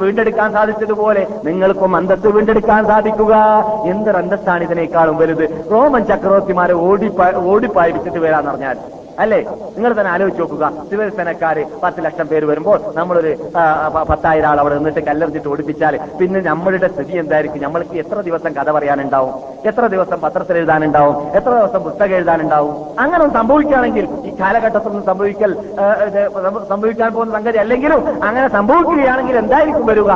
വീണ്ടെടുക്കാൻ 0.00 0.52
സാധിച്ചതുപോലെ 0.52 1.26
നിങ്ങൾക്കും 1.44 1.96
അന്തസ് 1.96 2.26
വീണ്ടെടുക്കാൻ 2.26 2.86
സാധിക്കുക. 2.86 3.34
എന്തൊരു 3.90 4.16
അന്തസ്സാണ് 4.16 4.64
ഇതിനേക്കാളും 4.64 5.16
വലുത്? 5.16 5.46
റോമൻ 5.72 6.04
ചക്രവർത്തിമാരെ 6.04 6.74
ഓടിപ്പാ 6.88 7.32
ഓടിപ്പായിപ്പിച്ചിട്ട് 7.52 8.18
വരാന്ന് 8.18 8.50
പറഞ്ഞാൽ 8.50 8.76
അല്ലേ? 9.22 9.38
നിങ്ങൾ 9.76 9.90
തന്നെ 9.98 10.10
ആലോചിച്ച് 10.12 10.40
നോക്കുക. 10.42 10.64
സിവിൽ 10.90 11.08
സേനക്കാര് 11.16 11.62
പത്ത് 11.82 12.04
ലക്ഷം 12.04 12.26
പേര് 12.30 12.46
വരുമ്പോൾ 12.50 12.78
നമ്മളൊരു 12.96 13.32
പത്തായിരം 14.10 14.48
ആൾ 14.48 14.58
അവിടെ 14.62 14.74
നിന്നിട്ട് 14.78 15.02
കല്ലെറിഞ്ഞിട്ട് 15.08 15.48
ഓടിപ്പിച്ചാൽ 15.48 15.94
പിന്നെ 16.20 16.40
നമ്മളുടെ 16.50 16.88
സ്ഥിതി 16.94 17.14
എന്തായിരിക്കും? 17.22 17.62
നമ്മൾക്ക് 17.62 17.96
എത്ര 18.02 18.18
ദിവസം 18.28 18.52
കഥ 18.58 18.70
പറയാനുണ്ടാവും? 18.76 19.34
എത്ര 19.70 19.84
ദിവസം 19.94 20.18
പത്രത്തിൽ 20.24 20.58
എഴുതാനുണ്ടാവും? 20.62 21.16
എത്ര 21.38 21.50
ദിവസം 21.60 21.82
പുസ്തകം 21.88 22.16
എഴുതാനുണ്ടാവും? 22.18 22.74
അങ്ങനെ 23.04 23.28
സംഭവിക്കുകയാണെങ്കിൽ 23.38 24.08
ഈ 24.28 24.32
കാലഘട്ടത്തിൽ 24.40 24.90
നിന്ന് 24.94 25.06
സംഭവിക്കൽ 25.10 25.52
സംഭവിക്കാൻ 26.72 27.10
പോകുന്ന 27.14 27.32
സംഗതി 27.38 27.58
അല്ലെങ്കിലും 27.64 28.00
അങ്ങനെ 28.28 28.48
സംഭവിക്കുകയാണെങ്കിൽ 28.58 29.36
എന്തായിരിക്കും 29.44 29.86
വരിക? 29.86 30.10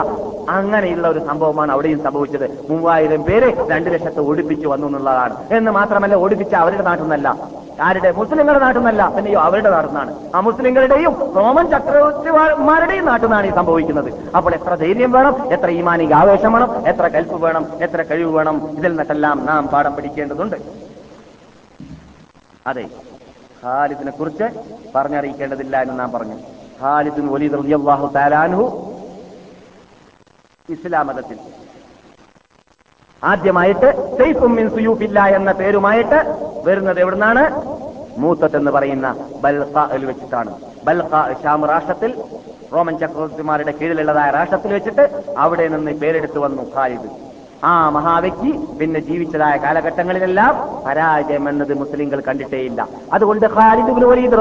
അങ്ങനെയുള്ള 0.56 1.06
ഒരു 1.08 1.20
സംഭവമാണ് 1.28 1.72
അവിടെയും 1.72 2.02
സംഭവിച്ചത്. 2.04 2.46
മൂവായിരം 2.70 3.22
പേര് 3.24 3.48
രണ്ട് 3.70 3.88
ലക്ഷത്തെ 3.94 4.20
ഓടിപ്പിച്ചു 4.28 4.66
വന്നു 4.68 4.86
എന്നുള്ളതാണ്. 4.86 5.34
എന്ന് 5.56 5.70
മാത്രമല്ല 5.78 6.14
ഓടിപ്പിച്ച 6.24 6.54
അവരുടെ 6.64 6.82
നാട്ടിൽ 6.82 7.04
നിന്നല്ല. 7.04 7.28
ആരുടെ? 7.82 8.10
മുസ്ലിങ്ങളുടെ 8.10 8.64
നാട്ടിൽ 8.64 8.80
പിന്നെയോ 9.16 9.40
അവരുടെ 9.40 9.70
നാട്ടിൽ 9.70 9.88
നിന്നാണ് 9.88 10.12
ആ 10.34 10.40
മുസ്ലിങ്ങളുടെയും 10.40 11.34
റോമൻ 11.36 11.66
ചക്രവർത്തിമാരുടെയും 11.70 13.06
നാട്ടിൽ 13.06 13.26
നിന്നാണ് 13.26 13.46
ഈ 13.46 13.54
സംഭവിക്കുന്നത്. 13.54 14.10
അപ്പോൾ 14.36 14.54
എത്ര 14.54 14.74
ധൈര്യം 14.74 15.12
വേണം? 15.12 15.52
എത്ര 15.52 15.70
ഈമാനിക 15.70 16.14
ആവേശം 16.14 16.52
വേണം? 16.52 16.88
എത്ര 16.88 17.08
കൽപ്പ് 17.08 17.36
വേണം? 17.42 17.66
എത്ര 17.82 18.02
കഴിവ് 18.02 18.36
വേണം? 18.36 18.78
ഇതിൽ 18.78 18.88
നിന്നെല്ലാം 18.88 19.46
നാം 19.46 19.68
പാഠം 19.68 19.94
പഠിക്കേണ്ടതുണ്ട്. 19.94 20.56
അതെ 22.66 22.84
ഖാലിദിനെ 23.64 24.10
കുറിച്ച് 24.10 24.44
പറഞ്ഞറിയിക്കേണ്ടതില്ല 24.94 25.82
എന്ന് 25.82 26.00
നാം 26.00 26.12
പറഞ്ഞു. 26.12 26.36
ഖാലിദിൻ 26.82 27.26
ഇസ്ലാം 30.70 31.06
മതത്തിൽ. 31.06 31.38
ആദ്യമായിട്ട് 33.22 33.88
സൈഫും 34.18 34.56
മിൻ 34.56 34.68
സുയൂഫില്ല 34.74 35.20
എന്ന 35.20 35.52
പേരുമായിട്ട് 35.52 36.18
വരുന്നത് 36.66 37.00
എവിടുന്നാണ്? 37.00 37.42
മൂത്തത്ത് 38.18 38.56
എന്ന് 38.56 38.70
പറയുന്ന 38.70 39.08
ബൽഖാൽ 39.42 40.04
വെച്ചിട്ടാണ്. 40.04 40.52
ബൽഖ 40.84 41.10
ഷാം 41.42 41.66
രാഷ്ട്രത്തിൽ 41.66 42.12
റോമൻ 42.74 42.98
ചക്രവർത്തിമാരുടെ 42.98 43.72
കീഴിലുള്ളതായ 43.72 44.30
രാഷ്ട്രത്തിൽ 44.30 44.72
വെച്ചിട്ട് 44.72 45.04
അവിടെ 45.38 45.68
നിന്ന് 45.68 45.90
പേരെടുത്തു 45.90 46.38
വന്നു 46.38 46.62
ഖാലിദ്. 46.76 47.27
ആ 47.64 47.90
മഹാവ്യക്തി 47.90 48.60
പിന്നെ 48.78 49.00
ജീവിച്ചതായ 49.00 49.56
കാലഘട്ടങ്ങളിലെല്ലാം 49.56 50.56
പരാജയം 50.86 51.48
എന്നത് 51.48 51.78
മുസ്ലിങ്ങൾ 51.78 52.20
കണ്ടിട്ടേയില്ല. 52.20 52.88
അതുകൊണ്ട് 53.12 53.46
ഖാലിദ് 53.46 54.04
വലീദ് 54.04 54.32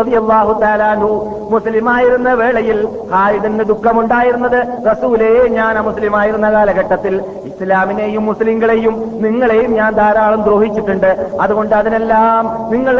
തആലാഹു 0.62 1.10
മുസ്ലിമായിരുന്ന 1.50 2.34
വേളയിൽ 2.34 2.88
ഖാലിദിന് 3.12 3.64
ദുഃഖമുണ്ടായിരുന്നത് 3.64 4.86
റസൂലേ 4.90 5.48
ഞാൻ 5.48 5.78
മുസ്ലിമായിരുന്ന 5.78 6.52
കാലഘട്ടത്തിൽ. 6.52 7.22
ഇസ്ലാമിനെയും 7.46 8.26
മുസ്ലിങ്ങളെയും 8.26 9.22
നിങ്ങളെയും 9.22 9.74
ഞാൻ 9.74 9.94
ധാരാളം 9.94 10.44
ദ്രോഹിച്ചിട്ടുണ്ട്. 10.44 11.38
അതുകൊണ്ട് 11.42 11.76
അതിനെല്ലാം 11.76 12.70
നിങ്ങൾ 12.72 12.96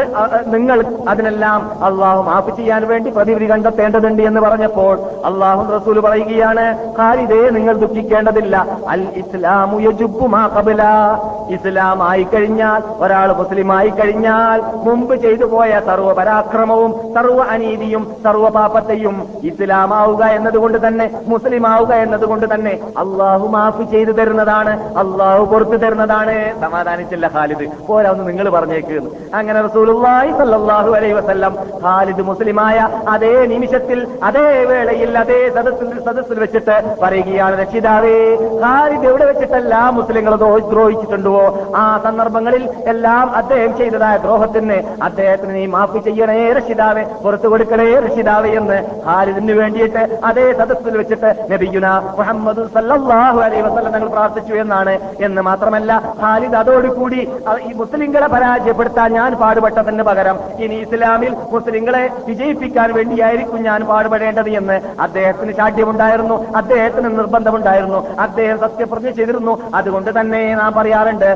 നിങ്ങൾ 0.46 0.84
അതിനെല്ലാം 1.08 1.84
അള്ളാഹു 1.84 2.22
മാപ്പ് 2.22 2.56
ചെയ്യാൻ 2.56 2.86
വേണ്ടി 2.86 3.10
പ്രതിവിധി 3.10 3.50
കണ്ടെത്തേണ്ടതുണ്ട് 3.50 4.22
എന്ന് 4.22 4.40
പറഞ്ഞപ്പോൾ 4.40 4.98
അള്ളാഹു 5.24 5.72
റസൂൽ 5.76 6.00
പറയുകയാണ് 6.00 6.94
ഖാലിദേ 6.98 7.50
നിങ്ങൾ 7.50 7.76
ദുഃഖിക്കേണ്ടതില്ല. 7.76 8.66
അൽ 8.88 9.08
ഇസ്ലാമു 9.16 9.80
യജുബ്ബു 9.80 10.06
ഖബല. 10.56 10.82
ഇസ്ലാം 11.56 11.98
ആയി 12.08 12.24
കഴിഞ്ഞാൽ 12.32 12.80
ഒരാൾ 13.04 13.28
മുസ്ലിമായി 13.38 13.90
കഴിഞ്ഞാൽ 13.98 14.58
മുമ്പ് 14.86 15.14
ചെയ്തു 15.24 15.46
പോയ 15.52 15.80
സർവ 15.86 16.08
പരാക്രമവും 16.18 16.90
സർവ 17.14 17.38
അനീതിയും 17.54 18.02
സർവ 18.24 18.48
പാപത്തെയും 18.56 19.16
ഇസ്ലാമാവുക 19.50 20.22
എന്നതുകൊണ്ട് 20.38 20.78
തന്നെ 20.86 21.06
മുസ്ലിം 21.32 21.66
ആവുക 21.72 21.92
എന്നതുകൊണ്ട് 22.04 22.46
തന്നെ 22.54 22.74
അള്ളാഹു 23.02 23.46
മാഫ് 23.54 23.84
ചെയ്തു 23.92 24.12
തരുന്നതാണ് 24.18 24.72
അള്ളാഹു 25.02 25.44
പുറത്തു 25.52 25.78
തരുന്നതാണ്. 25.84 26.36
സമാധാനിച്ചില്ല 26.64 27.26
ഖാലിദ്. 27.36 27.66
പോരാ 27.88 28.10
ഒന്ന് 28.10 28.26
നിങ്ങൾ 28.30 28.48
പറഞ്ഞേക്കുന്നു 28.56 29.10
അങ്ങനെ 29.38 29.58
റസൂലുള്ളാഹി 29.68 30.30
സല്ലല്ലാഹു 30.40 30.90
അലൈഹി 30.98 31.16
വസല്ലം 31.20 31.54
ഖാലിദ് 31.84 32.22
മുസ്ലിമായ 32.30 32.78
അതേ 33.14 33.34
നിമിഷത്തിൽ 33.54 33.98
അതേ 34.28 34.46
വേളയിൽ 34.70 35.16
അതേ 35.24 35.40
സദസ്സിൽ 35.56 35.88
സദസ്സിൽ 36.06 36.38
വെച്ചിട്ട് 36.44 36.76
പറയുകയാണ് 37.02 37.54
രക്ഷിതാവേ 37.62 38.16
ഖാലിദ് 38.62 39.06
എവിടെ 39.10 39.24
വെച്ചിട്ടല്ല? 39.24 39.74
മുസ്ലിങ്ങളെ 39.98 40.36
ദ്രോഹി- 40.36 40.66
ദ്രോഹിച്ചിട്ടുണ്ടോ? 40.70 41.34
ആ 41.76 41.84
സന്ദർഭങ്ങളിൽ 42.04 42.62
എല്ലാം 42.86 43.26
അദ്ദേഹം 43.36 43.72
ചെയ്തതായ 43.76 44.16
ദ്രോഹത്തിന് 44.18 44.78
അദ്ദേഹത്തിന് 45.02 45.54
നീ 45.54 45.66
മാപ്പ് 45.68 46.04
ചെയ്യണേ 46.04 46.38
രക്ഷിതാവേ 46.52 47.04
പുറത്തു 47.22 47.48
കൊടുക്കണേ 47.48 47.88
രക്ഷിതാവേ 48.00 48.50
എന്ന് 48.58 48.78
ഹാലിദിന് 49.06 49.54
വേണ്ടിയിട്ട് 49.58 50.02
അതേ 50.24 50.46
സദസ്സിൽ 50.52 50.96
വെച്ചിട്ട് 50.96 51.30
നബിയുന 51.52 51.86
മുഹമ്മദ് 52.18 52.64
സല്ലാഹു 52.74 53.06
അലൈ 53.40 53.60
വസല്ലം 53.62 53.92
ഞങ്ങൾ 53.92 54.08
പ്രാർത്ഥിച്ചു 54.10 54.54
എന്നാണ്. 54.58 54.94
എന്ന് 55.20 55.40
മാത്രമല്ല 55.42 55.90
ഹാലിദ് 56.20 56.56
അതോടുകൂടി 56.58 57.20
ഈ 57.66 57.72
മുസ്ലിങ്ങളെ 57.74 58.28
പരാജയപ്പെടുത്താൻ 58.28 59.08
ഞാൻ 59.12 59.32
പാടുപെട്ടതിന് 59.40 60.04
പകരം 60.04 60.36
ഇനി 60.58 60.76
ഇസ്ലാമിൽ 60.84 61.32
മുസ്ലിങ്ങളെ 61.52 62.04
വിജയിപ്പിക്കാൻ 62.28 62.88
വേണ്ടിയായിരിക്കും 62.94 63.60
ഞാൻ 63.62 63.80
പാടുപെടേണ്ടത് 63.86 64.50
എന്ന് 64.58 64.76
അദ്ദേഹത്തിന് 65.00 65.52
ശാഠ്യമുണ്ടായിരുന്നു 65.52 66.36
അദ്ദേഹത്തിന് 66.56 67.10
നിർബന്ധമുണ്ടായിരുന്നു 67.18 67.98
അദ്ദേഹം 68.20 68.58
സത്യപ്രതിജ്ഞ 68.60 69.14
ചെയ്തിരുന്നു 69.18 69.52
അതുകൊണ്ട് 69.88 70.20
തന്നെ 70.20 70.54
നാം 70.54 70.72
പറയാറുണ്ട് 70.72 71.30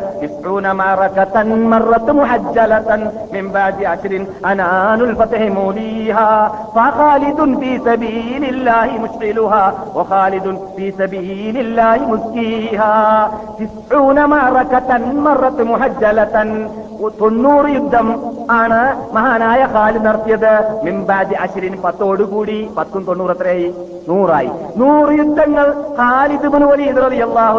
തൊണ്ണൂറ് 17.21 17.69
യുദ്ധം 17.75 18.09
ആണ് 18.51 18.79
മഹാനായ 19.15 19.67
ഖാലിദ് 19.75 20.05
നടത്തിയത്. 20.05 20.53
മിംബാജ് 20.85 21.35
അശ്രിൻ 21.35 21.75
പത്തോടുകൂടി 21.85 22.71
പത്തും 22.79 23.05
തൊണ്ണൂറ് 23.05 23.31
എത്രയായി 23.31 23.75
നൂറായി. 24.09 24.51
നൂറ് 24.77 25.13
യുദ്ധങ്ങൾ 25.19 25.67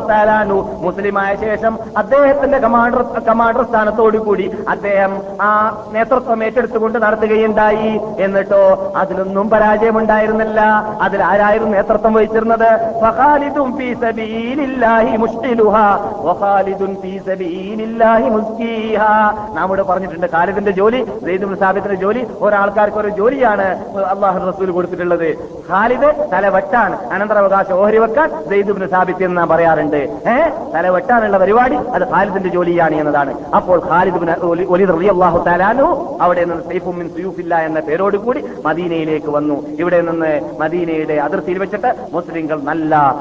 തആലാനു 0.09 0.57
മുസ്ലിമായ 0.81 1.35
ശേഷം 1.35 1.73
അദ്ദേഹത്തിന്റെ 1.97 2.57
കമാൻഡർ 2.57 3.01
കമാൻഡർ 3.27 3.63
സ്ഥാനത്തോടു 3.69 4.17
കൂടി 4.17 4.45
അദ്ദേഹം 4.69 5.13
ആ 5.41 5.51
നേതൃത്വം 5.93 6.43
ഏറ്റെടുത്തുകൊണ്ട് 6.43 6.97
നടത്തുകയുണ്ടായി. 7.03 7.91
എന്നിട്ടോ 8.19 8.93
അതിലൊന്നും 8.95 9.49
പരാജയമുണ്ടായിരുന്നില്ല. 9.49 10.61
അതിൽ 11.01 11.23
ആരായിരുന്നു 11.23 11.73
നേതൃത്വം 11.77 12.13
വഹിച്ചിരുന്നത്? 12.13 12.69
ഫഖാലിദും 13.03 13.69
ഫീ 13.77 13.93
സബീലില്ലാഹി 13.93 15.17
മുഷ്കിലുഹാ 15.17 15.85
വഖാലിദുൻ 16.27 16.95
ഫീ 17.01 17.13
സബീലില്ലാഹി 17.29 18.29
മുസ്കീഹാ. 18.29 19.13
നാം 19.55 19.69
പറഞ്ഞിട്ടുണ്ട് 19.89 20.27
ഖാലിദിന്റെ 20.33 20.71
ജോലി 20.81 21.01
സാബിത്തിന്റെ 21.59 21.99
ജോലി 22.01 22.27
ഒരാൾക്കാർക്ക് 22.41 22.97
ഒരു 22.97 23.09
ജോലിയാണ് 23.09 23.67
അള്ളാഹു 24.13 24.39
റസൂൽ 24.49 24.71
കൊടുത്തിട്ടുള്ളത്. 24.71 25.29
ഖാലിദ് 25.71 26.09
തലവെട്ടാൻ 26.33 26.93
അനന്തരാവകാശ 26.93 27.71
ഓഹരി 27.71 27.97
വെക്കാൻ 27.97 28.29
സെയ്ദുബിന് 28.49 28.87
സാബിത്ത് 28.87 29.23
എന്ന് 29.23 29.41
പറയാറുണ്ട്. 29.41 29.97
ഏഹ് 29.97 30.73
തലവെട്ടാനുള്ള 30.75 31.37
പരിപാടി 31.37 31.75
അത് 31.75 32.11
ഖാലിദിന്റെ 32.11 32.49
ജോലിയാണ് 32.49 32.95
എന്നതാണ്. 32.95 33.33
അപ്പോൾ 33.55 33.81
ഖാലിദിന് 33.89 34.31
ഒലി 34.69 34.85
റളിയല്ലാഹു 34.85 35.37
തലാനു 35.37 36.17
അവിടെ 36.21 36.43
നിന്ന് 36.45 36.63
സൈഫും 36.63 36.99
മിൻ 36.99 37.09
സുയൂഫില്ല 37.09 37.55
എന്ന 37.55 37.79
പേരോടുകൂടി 37.79 38.43
മദീനയിലേക്ക് 38.65 39.31
വന്നു. 39.31 39.67
ഇവിടെ 39.79 40.01
നിന്ന് 40.01 40.41
മദീനയുടെ 40.59 41.13
അതിർത്തിയിൽ 41.13 41.57
വെച്ചിട്ട് 41.57 41.95
മുസ്ലിങ്ങൾ 42.13 42.61
നല്ല 42.61 43.15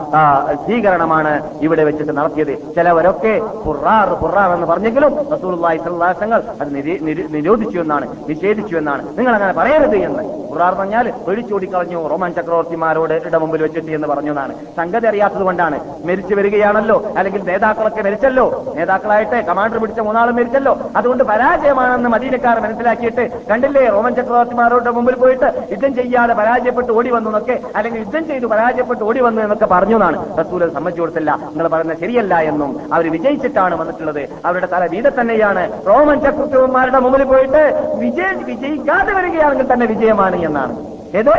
സ്വീകരണമാണ് 0.65 1.51
ഇവിടെ 1.63 1.85
വെച്ചിട്ട് 1.85 2.17
നടത്തിയത്. 2.17 2.75
ചിലവരൊക്കെ 2.75 3.39
പുറാർ 3.39 4.09
പുറാർ 4.09 4.53
എന്ന് 4.53 4.67
പറഞ്ഞെങ്കിലും 4.67 5.17
റസൂലുള്ളാഹി 5.35 5.77
വസല്ലം 5.77 6.43
അത് 6.61 6.75
നിരി- 6.75 7.03
നിരി- 7.03 7.31
നിരോധിച്ചു 7.31 7.79
എന്നാണ് 7.79 8.09
നിഷേധിച്ചു 8.29 8.77
എന്നാണ്. 8.77 9.19
നിങ്ങൾ 9.19 9.35
അങ്ങനെ 9.35 9.53
പറയരുത് 9.53 9.97
എന്ന്. 9.97 10.23
പുറാർ 10.53 10.75
പറഞ്ഞാൽ 10.75 11.13
ഒഴിച്ചോടിക്കളഞ്ഞു 11.29 12.09
റോമൻ 12.09 12.33
ചക്രവർത്തിമാരോട് 12.33 13.02
ഇട 13.11 13.37
മുമ്പിൽ 13.37 13.63
വെച്ചിട്ട് 13.63 13.91
എന്ന് 13.91 14.09
പറഞ്ഞു 14.09 14.31
എന്നാണ്. 14.31 14.55
സംഗതി 14.77 15.07
അറിയാത്തത് 15.07 15.43
കൊണ്ടാണ്. 15.43 15.81
മരിച്ചു 16.07 16.35
വരികയാണല്ലോ 16.35 17.15
അല്ലെങ്കിൽ 17.17 17.43
നേതാക്കളൊക്കെ 17.43 18.03
മരിച്ചല്ലോ. 18.03 18.75
നേതാക്കളായിട്ട് 18.77 19.37
കമാൻഡർ 19.47 19.79
പിടിച്ച 19.79 20.01
മൂന്നാളും 20.01 20.37
മരിച്ചല്ലോ. 20.37 20.79
അതുകൊണ്ട് 20.97 21.25
പരാജയമാണെന്ന് 21.25 22.09
മദീനക്കാർ 22.09 22.61
മനസ്സിലാക്കിയിട്ട് 22.61 23.31
കണ്ടില്ലേ 23.51 23.89
റോമൻ 23.89 24.15
ചക്രവർത്തിമാരുടെ 24.15 24.91
മുമ്പിൽ 24.91 25.15
പോയിട്ട് 25.15 25.67
യുദ്ധം 25.73 25.95
ചെയ്യാതെ 25.95 26.35
പരാജയപ്പെട്ട് 26.35 26.93
ഓടി 26.93 27.11
വന്നു 27.11 27.31
എന്നൊക്കെ 27.31 27.61
അല്ലെങ്കിൽ 27.77 28.01
യുദ്ധം 28.01 28.27
ചെയ്തു 28.27 28.47
പരാജയപ്പെട്ട് 28.47 29.05
ഓടി 29.05 29.21
വന്നു 29.21 29.43
എന്നൊക്കെ 29.43 29.65
പറഞ്ഞു 29.65 29.95
എന്നാണ്. 29.95 30.39
റസൂൽ 30.39 30.71
സമ്മതിച്ചു 30.71 31.01
കൊടുത്തില്ല. 31.01 31.31
നിങ്ങൾ 31.31 31.69
പറയുന്നത് 31.69 31.99
ശരിയല്ല 31.99 32.39
എന്നും 32.41 32.95
അവർ 32.95 33.11
വിജയിച്ചിട്ടാണ് 33.11 33.75
വന്നിട്ടുള്ളത്. 33.75 34.29
അവരുടെ 34.45 34.69
തല 34.73 34.87
വീത 34.87 35.09
തന്നെയാണ്. 35.21 35.87
റോമൻ 35.89 36.21
ചക്രവർത്തിമാരുടെ 36.21 36.99
മുമ്പിൽ 36.99 37.25
പോയിട്ട് 37.25 37.63
വിജയ 37.99 38.33
വിജയിക്കാതെ 38.45 39.13
വരികയാണെങ്കിൽ 39.13 39.73
തന്നെ 39.73 39.87
വിജയമാണ് 39.87 40.37
എന്നാണ്. 40.37 41.02
ഏത്? 41.15 41.33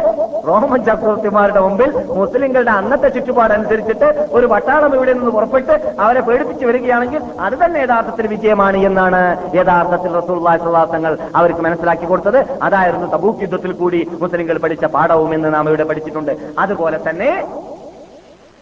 റോമൻ 0.48 0.84
ചക്രവർത്തിമാരുടെ 0.84 1.60
മുമ്പിൽ 1.60 1.90
മുസ്ലിങ്ങളുടെ 2.14 2.72
അന്നത്തെ 2.72 3.10
ചുറ്റുപാടനുസരിച്ചിട്ട് 3.10 4.28
ഒരു 4.32 4.46
പട്ടാളം 4.46 4.96
ഇവിടെ 4.96 5.14
നിന്ന് 5.14 5.32
പുറപ്പെട്ട് 5.32 5.96
അവരെ 6.00 6.22
പേടിപ്പിച്ചു 6.22 6.66
വരികയാണെങ്കിൽ 6.66 7.22
അത് 7.40 7.54
തന്നെ 7.66 7.80
യഥാർത്ഥത്തിൽ 7.82 8.28
വിജയമാണ് 8.28 8.78
എന്നാണ് 8.78 9.22
യഥാർത്ഥത്തിൽ 9.56 10.12
റസൂള്ളാസങ്ങൾ 10.20 11.18
അവർക്ക് 11.36 11.60
മനസ്സിലാക്കി 11.60 12.06
കൊടുത്തത്. 12.06 12.40
അതായിരുന്നു 12.64 13.08
തബൂക്ക് 13.08 13.42
യുദ്ധത്തിൽ 13.42 13.72
കൂടി 13.72 14.10
മുസ്ലിങ്ങൾ 14.22 14.58
പഠിച്ച 14.58 14.86
പാഠവും 14.86 15.34
എന്ന് 15.34 15.54
നാം 15.54 15.68
ഇവിടെ 15.68 15.84
പഠിച്ചിട്ടുണ്ട്. 15.84 16.38
അതുപോലെ 16.60 17.00
തന്നെ 17.10 17.32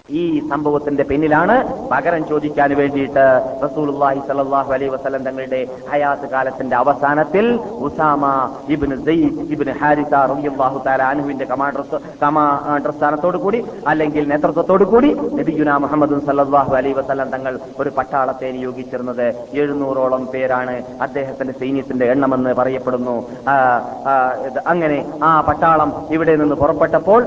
ഈ 0.10 0.22
സംഭവത്തിന്റെ 0.52 1.04
പിന്നിലാണ് 1.10 1.56
പകരം 1.92 2.22
ചോദിക്കാൻ 2.30 2.70
വേണ്ടിയിട്ട് 2.80 3.24
റസൂലുള്ളാഹി 3.64 4.20
സ്വല്ലല്ലാഹു 4.28 4.70
അലൈഹി 4.76 4.92
വസല്ലം 4.94 5.22
തങ്ങളുടെ 5.28 5.60
ഹയാത്ത് 5.92 6.28
കാലത്തിന്റെ 6.34 6.76
അവസാനത്തിൽ 6.80 7.46
ഉസാമ 7.88 8.24
ഇബ്നു 8.76 8.96
ഇബ്നു 9.54 9.74
ഹാരിസ 9.82 10.14
റളിയല്ലാഹു 10.32 10.80
തആല 10.88 11.04
അൻഹുവിന്റെ 11.12 11.46
കമാൻഡർ 11.52 11.84
കമാൻഡർ 12.24 12.92
സ്ഥാനത്തോടു 12.98 13.40
കൂടി 13.46 13.60
അല്ലെങ്കിൽ 13.88 14.26
നേതൃത്വത്തോടു 14.32 14.88
കൂടി 14.94 15.12
നബിഗുന 15.40 15.78
മുഹമ്മദ് 15.84 16.20
സല്ലാഹു 16.30 16.74
അലൈ 16.80 16.94
വസ്ലം 17.00 17.30
തങ്ങൾ 17.36 17.54
ഒരു 17.82 17.92
പട്ടാളത്തെ 18.00 18.50
നിയോഗിച്ചിരുന്നത് 18.58 19.26
എഴുന്നൂറോളം 19.62 20.26
പേരാണ് 20.34 20.76
അദ്ദേഹത്തിന്റെ 21.08 21.56
സൈന്യത്തിന്റെ 21.62 22.06
എണ്ണമെന്ന് 22.14 22.54
പറയപ്പെടുന്നു. 22.60 23.16
അങ്ങനെ 24.72 25.00
ആ 25.24 25.34
പട്ടാളം 25.48 25.90
ഇവിടെ 26.16 26.36
നിന്ന് 26.42 26.56
പുറപ്പെട്ടപ്പോൾ 26.62 27.22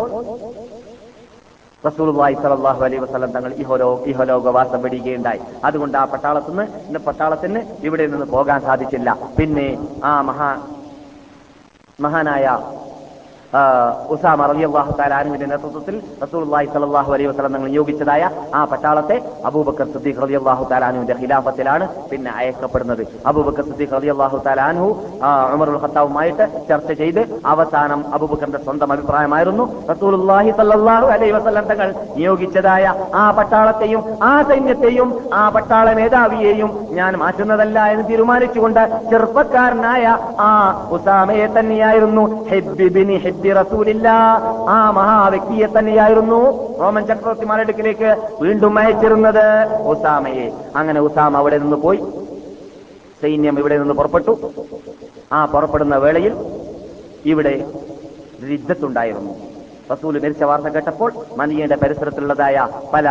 റസൂലുള്ളാഹി 1.84 2.34
സ്വല്ലല്ലാഹു 2.42 2.82
അലൈ 2.86 2.98
വസ്ലം 2.98 3.32
തങ്ങൾ 3.32 3.52
ഇഹോലോ 3.62 3.88
ഇഹലോകവാസം 4.10 4.80
വെടിയുകയുണ്ടായി 4.84 5.40
അതുകൊണ്ട് 5.64 5.96
ആ 6.02 6.04
പട്ടാളത്തിന് 6.04 6.64
ഇന്ന് 6.88 7.00
പട്ടാളത്തിന് 7.08 7.60
ഇവിടെ 7.82 8.04
നിന്ന് 8.06 8.26
പോകാൻ 8.34 8.60
സാധിച്ചില്ല. 8.68 9.08
പിന്നെ 9.38 9.66
ആ 10.02 10.12
മഹാ 10.22 10.50
മഹാനായ 11.98 12.46
ഉസാമ 14.14 14.40
റളിയല്ലാഹു 14.50 14.90
തആല 14.90 15.02
താലാനുവിന്റെ 15.04 15.46
നേതൃത്വത്തിൽ 15.46 15.94
റസൂലുള്ളാഹി 16.22 16.66
സലാഹു 16.74 17.10
അലൈഹി 17.14 17.28
വസ്ലം 17.30 17.52
തങ്ങൾ 17.52 17.68
നിയോഗിച്ചതായ 17.68 18.22
ആ 18.54 18.64
പട്ടാളത്തെ 18.64 19.16
അബൂബക്കർ 19.48 19.86
സിദ്ദീഖ് 19.94 20.22
റളിയല്ലാഹു 20.24 20.64
തആല 20.70 20.84
അൻഹുവിന്റെ 20.84 21.16
ഖിലാഫത്തിലാണ് 21.20 21.84
പിന്നെ 22.10 22.30
അയക്കപ്പെടുന്നത്. 22.38 23.02
അബൂബക്കർ 23.30 23.64
സിദ്ദീഖ് 23.70 23.92
തആല 24.46 24.60
അൻഹു 24.70 24.88
ആ, 25.22 25.28
ഉമറുൽ 25.54 25.78
ഖത്താവുമായിട്ട് 25.84 26.44
ചർച്ച 26.68 26.90
ചെയ്ത് 27.00 27.20
അവസാനം 27.52 28.00
അബൂബക്കറിന്റെ 28.16 28.60
സ്വന്തം 28.66 28.90
അഭിപ്രായമായിരുന്നു. 28.94 29.64
റസൂലുള്ളാഹി 29.92 30.50
സ്വല്ലല്ലാഹു 30.58 31.06
അലൈഹി 31.14 31.32
വസ്ലം 31.38 31.64
തങ്ങൾ 31.70 31.88
നിയോഗിച്ചതായ 32.16 32.84
ആ 33.14 33.30
പട്ടാളത്തെയും 33.38 34.02
ആ 34.22 34.34
സൈന്യത്തെയും 34.50 35.08
ആ 35.34 35.44
പട്ടാള 35.56 35.86
മേധാവിയെയും 36.00 36.70
ഞാൻ 36.98 37.12
മാറ്റുന്നതല്ല 37.22 37.78
എന്ന് 37.92 38.04
തീരുമാനിച്ചുകൊണ്ട് 38.10 38.82
ചെറുപ്പക്കാരനായ 39.10 40.04
ആ 40.40 40.50
ഉസാമയെ 40.96 41.46
തന്നെയായിരുന്നു 41.56 42.22
ഹിബ്ബി 42.50 42.88
ബിനി 42.96 43.16
ഹിബ്ബി 43.44 43.62
റസൂലില്ല. 43.62 44.08
ആ 44.68 44.90
മഹാവ്യക്തിയെ 44.90 45.66
തന്നെയായിരുന്നു 45.78 46.40
റോമൻ 46.78 47.06
ചക്രവർത്തി 47.06 47.46
അടുക്കിലേക്ക് 47.46 48.10
വീണ്ടും 48.40 48.78
അയച്ചിരുന്നത്. 48.78 49.76
ഉസാമയെ. 49.82 50.46
അങ്ങനെ 50.76 51.00
ഉസാമ 51.00 51.36
അവിടെ 51.36 51.58
നിന്ന് 51.58 51.76
പോയി. 51.76 52.00
സൈന്യം 53.22 53.58
ഇവിടെ 53.58 53.78
നിന്ന് 53.78 53.94
പുറപ്പെട്ടു. 53.94 54.32
ആ 55.32 55.44
പുറപ്പെടുന്ന 55.44 55.96
വേളയിൽ 55.96 56.34
ഇവിടെ 57.24 57.54
യുദ്ധത്തുണ്ടായിരുന്നു. 58.42 59.32
റസൂൽ 59.92 60.18
മരിച്ച 60.18 60.42
വാർത്ത 60.42 60.66
കേട്ടപ്പോൾ 60.66 61.12
മദീനയുടെ 61.36 61.76
പരിസരത്തുള്ളതായ 61.76 62.68
പല 62.92 63.06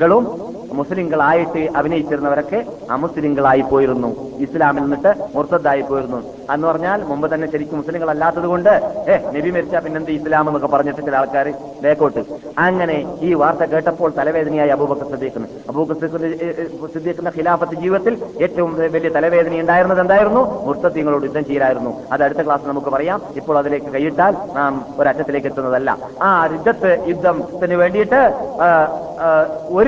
മുസ്ലിംകളും 0.00 0.50
മുസ്ലിങ്ങളായിട്ട് 0.78 1.62
അഭിനയിച്ചിരുന്നവരൊക്കെ 1.78 2.58
അമുസ്ലിങ്ങളായി 2.94 3.62
പോയിരുന്നു. 3.70 4.10
ഇസ്ലാമിൽ 4.44 4.82
നിന്നിട്ട് 4.82 5.10
മുർത്തദ്ദായി 5.36 5.82
പോയിരുന്നു. 5.88 6.18
എന്ന് 6.54 6.66
പറഞ്ഞാൽ 6.66 6.98
മുമ്പ് 7.08 7.34
തന്നെ 7.34 7.46
ശരിക്കും 7.52 7.78
മുസ്ലിങ്ങളല്ലാത്തത് 7.78 8.46
കൊണ്ട് 8.52 8.70
ഏ 9.12 9.16
നബി 9.34 9.50
മരിച്ച 9.50 9.76
പിന്നെന്ത് 9.84 10.12
ഇസ്ലാം 10.12 10.48
എന്നൊക്കെ 10.48 10.68
പറഞ്ഞിട്ട് 10.74 11.02
ചില 11.06 11.16
ആൾക്കാർ 11.16 11.48
ബേക്കോട്ട്. 11.82 12.22
അങ്ങനെ 12.58 12.96
ഈ 13.20 13.32
വാർത്ത 13.34 13.62
കേട്ടപ്പോൾ 13.72 14.12
തലവേദനയായി 14.18 14.72
അബൂബക്കർ 14.76 15.10
സിദ്ദീഖിന്. 15.10 15.48
അബൂബക്കർ 15.68 15.98
സിദ്ദീഖ് 16.00 16.88
സിദ്ദീഖിന്റെ 16.94 17.32
ഖിലാഫത്ത് 17.38 17.74
ജീവിതത്തിൽ 17.74 18.16
ഏറ്റവും 18.40 18.72
വലിയ 18.96 19.10
തലവേദന 19.18 19.60
ഉണ്ടായിരുന്നത് 19.60 20.00
എന്തായിരുന്നു? 20.00 20.64
മുർത്തദ്ദീങ്ങളോട് 20.66 21.24
യുദ്ധം 21.24 21.44
ചെയ്യലായിരുന്നു. 21.44 21.92
അത് 22.12 22.24
അടുത്ത 22.28 22.40
ക്ലാസ് 22.40 22.68
നമുക്ക് 22.68 22.92
പറയാം. 22.96 23.20
ഇപ്പോൾ 23.36 23.58
അതിലേക്ക് 23.58 23.92
കൈയിട്ടാൽ 23.98 24.36
നാം 24.54 24.72
ഒരറ്റത്തിലേക്ക് 24.98 25.46
എത്തുന്നതല്ല. 25.46 25.98
ആ 26.22 26.48
യുദ്ധത്ത് 26.52 26.92
യുദ്ധത്തിന് 27.08 27.74
വേണ്ടിയിട്ട് 27.74 28.22
ആ, 28.64 28.68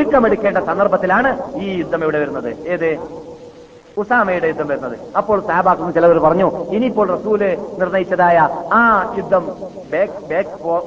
ഒരുക്കമെടുക്കേണ്ട 0.03 0.59
സന്ദർഭത്തിലാണ് 0.67 1.31
ഈ 1.63 1.67
യുദ്ധം 1.79 2.03
ഇവിടെ 2.03 2.19
വരുന്നത്. 2.19 2.51
ഏത്? 2.67 2.89
ഉസാമയുടെ 3.99 4.47
യുദ്ധം 4.47 4.67
വരുന്നത്. 4.67 4.97
അപ്പോൾ 5.17 5.41
സാബാക്കുന്ന 5.41 5.93
ചിലവർ 5.93 6.19
പറഞ്ഞു 6.19 6.49
ഇനിയിപ്പോൾ 6.77 7.07
റസൂൽ 7.17 7.57
നിർണയിച്ചതായ 7.79 8.49
ആ 8.73 9.15
യുദ്ധം 9.19 9.47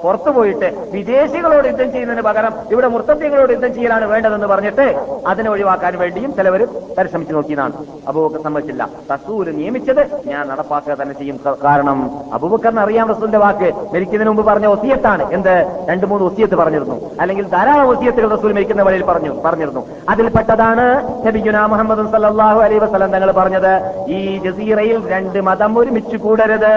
പുറത്തു 0.04 0.30
പോയിട്ട് 0.30 0.68
വിദേശികളോട് 0.94 1.68
യുദ്ധം 1.68 1.92
ചെയ്യുന്നതിന് 1.92 2.24
പകരം 2.28 2.54
ഇവിടെ 2.72 2.88
മുർത്തദ്ദീകളോട് 2.88 3.52
യുദ്ധം 3.52 3.74
ചെയ്യലാണ് 3.74 4.06
വേണ്ടതെന്ന് 4.06 4.48
പറഞ്ഞിട്ട് 4.48 4.86
അതിനെ 5.28 5.50
ഒഴിവാക്കാൻ 5.50 5.98
വേണ്ടിയും 6.00 6.36
ചിലവർ 6.36 6.68
പരിശ്രമിച്ചു 6.98 7.34
നോക്കിയതാണ്. 7.34 7.74
അബൂബക്കർ 8.08 8.44
സമ്മതിച്ചില്ല. 8.44 8.90
റസൂൽ 9.14 9.50
നിയമിച്ചത് 9.56 10.28
ഞാൻ 10.28 10.48
നടപ്പാക്കുക 10.48 10.94
തന്നെ 10.94 11.16
ചെയ്യും. 11.20 11.40
കാരണം 11.64 12.00
അബൂബക്കറിന് 12.34 12.80
അറിയാം 12.80 13.10
റസൂലിന്റെ 13.10 13.38
വാക്ക്. 13.38 13.70
മരിക്കുന്നതിന് 13.94 14.30
മുമ്പ് 14.30 14.44
പറഞ്ഞ 14.46 14.66
ഒസിയത്താണ് 14.66 15.32
എന്ത്? 15.34 15.86
രണ്ടു 15.90 16.06
മൂന്ന് 16.06 16.26
ഒസിയത്ത് 16.26 16.56
പറഞ്ഞിരുന്നു. 16.56 16.98
അല്ലെങ്കിൽ 17.22 17.48
ധാരാളം 17.50 17.90
ഒസിയത്തുകൾ 17.90 18.30
റസൂൽ 18.36 18.54
മരിക്കുന്ന 18.54 18.84
വഴിയിൽ 18.84 19.06
പറഞ്ഞു 19.06 19.42
പറഞ്ഞിരുന്നു. 19.46 19.84
അതിൽപ്പെട്ടതാണ് 20.10 20.88
നബിഗുന 21.28 21.66
മുഹമ്മദ് 21.66 22.02
അലൈഹി 22.66 22.80
വസല്ലം 22.96 23.12
തങ്ങൾ 23.12 23.32
പറഞ്ഞത് 23.32 23.72
ഈ 24.08 24.38
ജസീറയിൽ 24.38 25.08
രണ്ട് 25.12 25.40
മതം 25.42 25.80
ഒരുമിച്ച് 25.80 26.18
കൂടരുത്. 26.18 26.74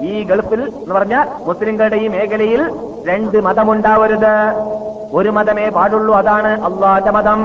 ഈ 0.00 0.22
ഗൾഫിൽ 0.22 0.62
എന്ന് 0.62 0.94
പറഞ്ഞാൽ 0.94 1.26
മുസ്ലിങ്ങളുടെ 1.46 1.96
ഈ 1.96 2.08
മേഖലയിൽ 2.08 2.62
രണ്ട് 3.08 3.38
മതമുണ്ടാവരുത്. 3.38 4.34
ഒരു 5.12 5.28
മതമേ 5.28 5.68
പാടുള്ളൂ 5.68 6.14
അതാണ് 6.14 6.50
അള്ളാന്റെ 6.64 7.10
മതം. 7.10 7.40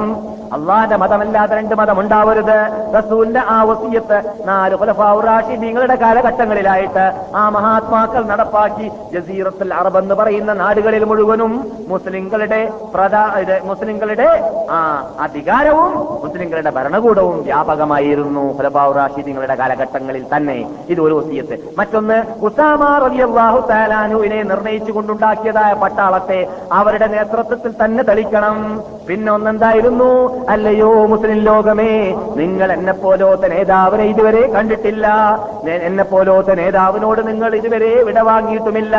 അള്ളാന്റെ 0.55 0.97
മതമല്ലാതെ 0.97 1.55
രണ്ട് 1.55 1.75
മതം 1.75 1.99
ഉണ്ടാവരുത്. 1.99 2.57
റസൂലിന്റെ 2.97 3.41
ആ 3.55 3.63
വസീയത്ത് 3.63 4.17
നാല് 4.47 4.75
ഖുലഫാഉറാഷിദീങ്ങളുടെ 4.75 5.95
കാലഘട്ടങ്ങളിലായിട്ട് 5.95 7.05
ആ 7.35 7.49
മഹാത്മാക്കൾ 7.49 8.25
നടപ്പാക്കി. 8.25 8.87
ജസീറത്തുൽ 9.13 9.73
അറബ് 9.73 9.97
എന്ന് 9.97 10.15
പറയുന്ന 10.15 10.53
നാടുകളിൽ 10.53 11.03
മുഴുവനും 11.03 11.53
മുസ്ലിങ്ങളുടെ 11.87 12.61
പ്രധാ 12.95 13.23
മുസ്ലിങ്ങളുടെ 13.63 14.29
ആ 14.71 14.79
അധികാരവും 15.19 15.93
മുസ്ലിങ്ങളുടെ 16.23 16.69
ഭരണകൂടവും 16.69 17.43
വ്യാപകമായിരുന്നു 17.43 18.57
ഖുലഫാഉറാഷിദീങ്ങളുടെ 18.57 19.55
കാലഘട്ടങ്ങളിൽ 19.55 20.25
തന്നെ. 20.35 20.57
ഇത് 20.89 21.01
ഒരു 21.01 21.13
വസീയത്ത്. 21.13 21.57
മറ്റൊന്ന് 21.77 22.17
ഉസാമ 22.41 22.97
റളിയല്ലാഹു 23.05 23.59
തആലാനുവിനെ 23.69 24.43
നിർണയിച്ചുകൊണ്ടുണ്ടാക്കിയതായ 24.43 25.73
പട്ടാളത്തെ 25.73 26.39
അവരുടെ 26.71 27.07
നേതൃത്വത്തിൽ 27.07 27.73
തന്നെ 27.83 28.03
തെളിക്കണം. 28.03 28.57
പിന്നെ 29.07 29.31
ഒന്നെന്തായിരുന്നു? 29.31 30.11
അല്ലയോ 30.49 31.05
മുസ്ലിം 31.05 31.39
ലോകമേ 31.39 32.15
നിങ്ങൾ 32.35 32.71
എന്നെ 32.71 32.93
പോലോത്തെ 32.93 33.47
നേതാവിനെ 33.47 34.03
ഇതുവരെ 34.03 34.41
കണ്ടിട്ടില്ല. 34.47 35.07
എന്നെ 35.67 36.03
പോലോത്തെ 36.03 36.53
നേതാവിനോട് 36.53 37.27
നിങ്ങൾ 37.27 37.55
ഇതുവരെ 37.55 38.03
വിടവാങ്ങിയിട്ടുമില്ല. 38.03 38.97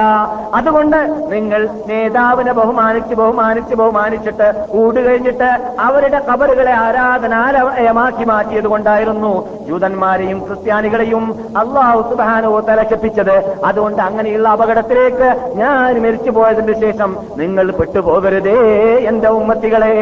അതുകൊണ്ട് 0.55 0.97
നിങ്ങൾ 1.33 1.69
നേതാവിനെ 1.87 2.53
ബഹുമാനിച്ച് 2.53 3.15
ബഹുമാനിച്ച് 3.15 3.75
ബഹുമാനിച്ചിട്ട് 3.75 4.67
കൂടുകഴിഞ്ഞിട്ട് 4.69 5.51
അവരുടെ 5.81 6.21
കബറുകളെ 6.31 6.73
ആരാധനാലയമാക്കി 6.73 8.25
മാറ്റിയത് 8.25 8.67
കൊണ്ടായിരുന്നു 8.67 9.33
ജൂതന്മാരെയും 9.69 10.47
ക്രിസ്ത്യാനികളെയും 10.47 11.25
അള്ളാഹു 11.57 12.01
സുബാനോ 12.11 12.61
തലശപ്പിച്ചത് 12.61 13.57
അതുകൊണ്ട് 13.65 14.03
അങ്ങനെയുള്ള 14.03 14.49
അപകടത്തിലേക്ക് 14.49 15.55
ഞാൻ 15.55 16.03
മരിച്ചു 16.03 16.31
പോയതിന് 16.31 16.81
ശേഷം 16.81 17.17
നിങ്ങൾ 17.37 17.71
പെട്ടുപോകരുതേ 17.71 18.59
എന്റെ 19.11 19.29
ഉമ്മത്തികളെ. 19.29 19.95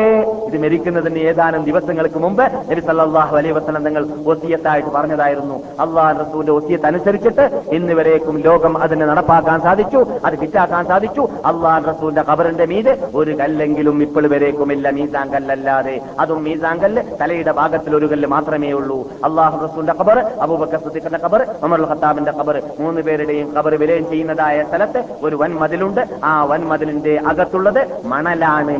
ഇത് 0.48 0.62
മരിക്കുന്നതിന് 0.62 1.29
ഏതാനും 1.30 1.62
ദിവസങ്ങൾക്ക് 1.68 2.18
മുമ്പ് 2.24 2.44
നബി 2.70 2.82
സല്ലാഹു 2.88 3.34
അലൈ 3.40 3.50
വസ്ലം 3.58 3.82
തങ്ങൾ 3.88 4.02
ഒസിയത്തായിട്ട് 4.32 4.90
പറഞ്ഞതായിരുന്നു. 4.96 5.56
അള്ളാഹ് 5.84 6.12
റസൂലിന്റെ 6.22 6.54
ഒസിയത്ത് 6.58 6.88
അനുസരിച്ചിട്ട് 6.90 7.44
ഇന്ന് 7.78 7.94
വരേക്കും 8.00 8.36
ലോകം 8.48 8.74
അതിനെ 8.84 9.06
നടപ്പാക്കാൻ 9.10 9.58
സാധിച്ചു 9.66 10.00
അത് 10.26 10.36
കിറ്റാക്കാൻ 10.42 10.84
സാധിച്ചു. 10.92 11.22
അള്ളാഹ് 11.50 11.82
റസൂലിന്റെ 11.90 12.24
ഖബറിന്റെ 12.30 12.66
മീത് 12.72 12.92
ഒരു 13.20 13.32
കല്ലെങ്കിലും 13.40 13.96
ഇപ്പോൾ 14.06 14.26
വരേക്കുമില്ല 14.34 14.90
മീസാൻ 14.98 15.26
കല്ലല്ലാതെ. 15.34 15.96
അതും 16.20 16.40
മീസാൻ 16.48 16.76
കല്ല് 16.84 17.02
തലയുടെ 17.20 17.52
ഭാഗത്തിൽ 17.60 17.92
ഒരു 18.00 18.06
കല്ല് 18.12 18.28
മാത്രമേ 18.34 18.72
ഉള്ളൂ. 18.80 18.98
അള്ളാഹു 19.28 19.56
റസൂലിന്റെ 19.64 19.96
ഖബർ 20.00 20.18
അബൂബക്കർ 20.46 20.80
സിദ്ദീഖിന്റെ 20.86 21.20
ഖബർ 21.24 21.42
ഉമർ 21.66 21.82
ഖത്താബിന്റെ 21.90 22.34
ഖബർ 22.40 22.58
മൂന്ന് 22.80 23.00
പേരുടെയും 23.08 23.48
ഖബർ 23.56 23.74
വിലയം 23.82 24.04
ചെയ്യുന്നതായ 24.10 24.58
സ്ഥലത്ത് 24.70 25.02
ഒരു 25.26 25.36
വൻമതിലുണ്ട്. 25.42 26.02
ആ 26.30 26.32
വൻമതിലിന്റെ 26.52 27.14
അകത്തുള്ളത് 27.32 27.82
മണലാണ് 28.14 28.74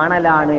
മണലാണ് 0.00 0.54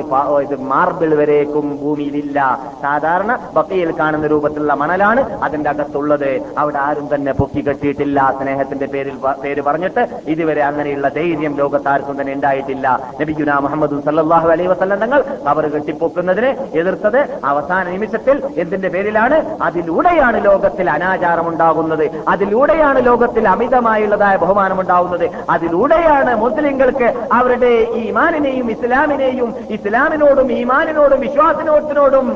ഇത് 0.45 0.55
മാർബിൾ 0.71 1.11
വരേക്കും 1.35 1.65
ഭൂമിയിലില്ല. 1.81 2.39
സാധാരണ 2.81 3.31
ബക്കയിൽ 3.55 3.89
കാണുന്ന 3.99 4.25
രൂപത്തിലുള്ള 4.33 4.73
മണലാണ് 4.81 5.21
അതിന്റെ 5.45 5.69
അകത്തുള്ളത്. 5.69 6.29
അവിടെ 6.57 6.79
ആരും 6.87 7.07
തന്നെ 7.13 7.31
പൊക്കി 7.39 7.61
കെട്ടിയിട്ടില്ല. 7.67 8.19
സ്നേഹത്തിന്റെ 8.39 8.87
പേരിൽ 8.93 9.15
പേര് 9.43 9.61
പറഞ്ഞിട്ട് 9.67 10.01
ഇതുവരെ 10.33 10.61
അങ്ങനെയുള്ള 10.69 11.07
ധൈര്യം 11.17 11.53
ലോകത്താർക്കും 11.61 12.15
തന്നെ 12.21 12.33
ഉണ്ടായിട്ടില്ല. 12.37 12.85
നബിഗുന 13.21 13.57
മുഹമ്മദ് 13.65 13.97
സല്ലാഹു 14.07 14.49
അലൈ 14.55 14.67
വസല്ലം 14.73 14.99
തങ്ങൾ 15.03 15.21
അവർ 15.53 15.63
കെട്ടിപ്പൊക്കുന്നതിനെ 15.73 16.51
എതിർത്തത് 16.81 17.19
അവസാന 17.51 17.83
നിമിഷത്തിൽ 17.95 18.37
എന്തിന്റെ 18.63 18.91
പേരിലാണ്? 18.95 19.39
അതിലൂടെയാണ് 19.67 20.37
ലോകത്തിൽ 20.45 20.89
അനാചാരം 20.95 21.47
ഉണ്ടാകുന്നത് 21.51 22.05
അതിലൂടെയാണ് 22.35 22.99
ലോകത്തിൽ 23.09 23.43
അമിതമായുള്ളതായ 23.55 24.35
ബഹുമാനം 24.45 24.79
ഉണ്ടാകുന്നത് 24.81 25.27
അതിലൂടെയാണ് 25.49 26.31
മുസ്ലിങ്ങൾക്ക് 26.45 27.09
അവരുടെ 27.33 27.73
ഈമാനിനെയും 28.03 28.67
ഇസ്ലാമിനെയും 28.75 29.51
ഇസ്ലാമിനോടും 29.77 30.49
ഈമാനിനോടും 30.61 31.21
വിശ്വാസിനോത്തിനോടും 31.25 32.27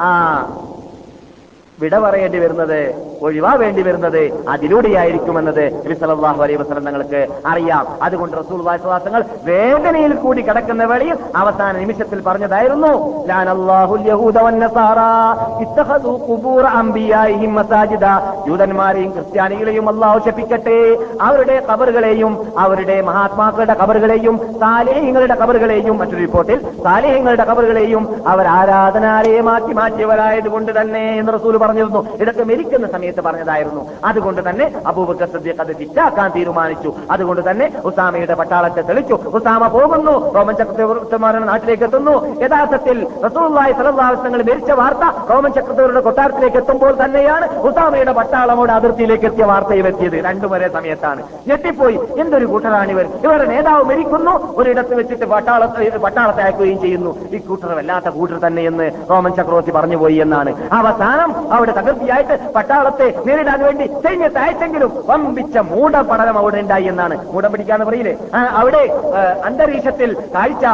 ആ 0.00 0.10
വിട 1.82 1.98
പറയേണ്ടി 1.98 2.38
വരുന്നത് 2.38 2.78
ഒഴിവാവേണ്ടി 3.22 3.82
വരുന്നത് 3.82 4.20
അതിലൂടെയായിരിക്കുമെന്നത് 4.48 5.64
നബി 5.84 5.94
സല്ലല്ലാഹു 5.94 6.42
അലൈഹി 6.42 6.58
വസ്ലം 6.62 6.84
തങ്ങൾക്ക് 6.84 7.20
അറിയാം. 7.46 7.86
അതുകൊണ്ട് 8.02 8.36
റസൂൽ 8.36 8.60
വാസവാസങ്ങൾ 8.62 9.24
വേദനയിൽ 9.44 10.12
കൂടി 10.12 10.42
കിടക്കുന്ന 10.42 10.84
വേളയിൽ 10.84 11.18
അവസാന 11.36 11.72
നിമിഷത്തിൽ 11.78 12.22
പറഞ്ഞതായിരുന്നു 12.26 12.92
ജൂതന്മാരെയും 18.48 19.10
ക്രിസ്ത്യാനികളെയും 19.10 19.88
അല്ലാഹു 19.88 20.18
ശപിക്കട്ടെ. 20.26 20.78
അവരുടെ 21.20 21.56
കബറുകളെയും 21.72 22.34
അവരുടെ 22.58 23.00
മഹാത്മാക്കളുടെ 23.00 23.76
കബറുകളെയും 23.82 24.38
സാലേഹ്യങ്ങളുടെ 24.60 25.34
കബറുകളെയും 25.34 25.98
മറ്റൊരു 25.98 26.22
റിപ്പോർട്ടിൽ 26.26 26.58
സാലേഹ്യങ്ങളുടെ 26.84 27.44
കബറുകളെയും 27.44 28.04
അവർ 28.26 28.46
ആരാധനാലയമാക്കി 28.58 29.72
മാറ്റിയവരായത് 29.72 30.48
കൊണ്ട് 30.48 30.72
തന്നെ 30.80 31.06
എന്ന് 31.18 31.32
റസൂൽ 31.32 31.56
പറഞ്ഞിരുന്നു. 31.68 32.16
ഇതൊക്കെ 32.16 32.44
മരിക്കുന്ന 32.44 32.86
സമയത്ത് 32.86 33.20
പറഞ്ഞതായിരുന്നു. 33.20 33.90
അതുകൊണ്ട് 34.04 34.50
തന്നെ 34.50 34.72
അബൂബക്കർ 34.86 35.28
സദ്യക്ക് 35.28 35.60
അത് 35.60 35.76
തിറ്റാക്കാൻ 35.80 36.30
തീരുമാനിച്ചു. 36.36 36.94
അതുകൊണ്ട് 37.10 37.50
തന്നെ 37.50 37.72
ഉസാമയുടെ 37.84 38.34
പട്ടാളത്തെ 38.34 38.80
തെളിച്ചു. 38.80 39.14
ഉസാമ 39.14 39.66
പോകുന്നു. 39.66 40.34
റോമൻ 40.34 40.54
ചക്രവർത്തിമാരുടെ 40.54 41.44
നാട്ടിലേക്ക് 41.44 41.84
എത്തുന്നു. 41.84 42.40
യഥാർത്ഥത്തിൽ 42.42 43.06
റസൂള്ളായി 43.26 43.72
മരിച്ച 44.48 44.70
വാർത്ത 44.70 45.30
റോമൻ 45.30 45.52
ചക്രവർത്തിയുടെ 45.52 46.00
കൊട്ടാരത്തിലേക്ക് 46.00 46.56
എത്തുമ്പോൾ 46.56 47.04
തന്നെയാണ് 47.04 47.58
ഉസാമയുടെ 47.58 48.12
പട്ടാളമോട് 48.12 48.72
അതിർത്തിയിലേക്ക് 48.72 49.24
എത്തിയ 49.24 49.44
വാർത്തയും 49.44 49.86
എത്തിയത്. 49.86 50.12
രണ്ടും 50.12 50.52
ഒരേ 50.52 50.68
സമയത്താണ്. 50.68 51.22
ഞെട്ടിപ്പോയി. 51.48 52.00
എന്തൊരു 52.18 52.46
കൂട്ടരാണ് 52.46 52.90
ഇവർ. 52.90 53.06
ഇവരുടെ 53.24 53.44
നേതാവ് 53.44 53.84
മരിക്കുന്നു. 53.84 54.54
ഒരിടത്ത് 54.56 54.94
വെച്ചിട്ട് 54.94 55.24
പട്ടാളത്തെ 55.24 55.98
പട്ടാളത്തെ 55.98 56.42
അയക്കുകയും 56.42 56.80
ചെയ്യുന്നു. 56.80 57.16
ഈ 57.30 57.38
കൂട്ടർ 57.38 57.74
വല്ലാത്ത 57.74 58.08
കൂട്ടർ 58.08 58.38
തന്നെ 58.38 58.62
എന്ന് 58.62 58.90
റോമൻ 59.10 59.32
ചക്രവർത്തി 59.32 59.70
പറഞ്ഞുപോയി 59.70 60.14
എന്നാണ്. 60.14 60.68
അവസാനം 60.72 61.52
അവിടെ 61.58 61.72
തകർത്തിയായിട്ട് 61.78 62.34
പട്ടാളത്തെ 62.56 63.08
നേരിടാൻ 63.26 63.60
വേണ്ടി 63.68 63.86
സൈന്യത്തെ 64.04 64.40
അയച്ചെങ്കിലും 64.44 64.92
വമ്പിച്ച 65.10 65.58
മൂടപടലം 65.72 66.38
അവിടെ 66.42 66.58
ഉണ്ടായി 66.64 66.86
എന്നാണ് 66.92 67.14
മൂടം 67.32 67.52
പിടിക്കാന്ന് 67.52 67.86
പറയില്ലേ? 67.88 68.14
അവിടെ 68.60 68.82
അന്തരീക്ഷത്തിൽ 69.48 70.10
കാഴ്ച 70.34 70.64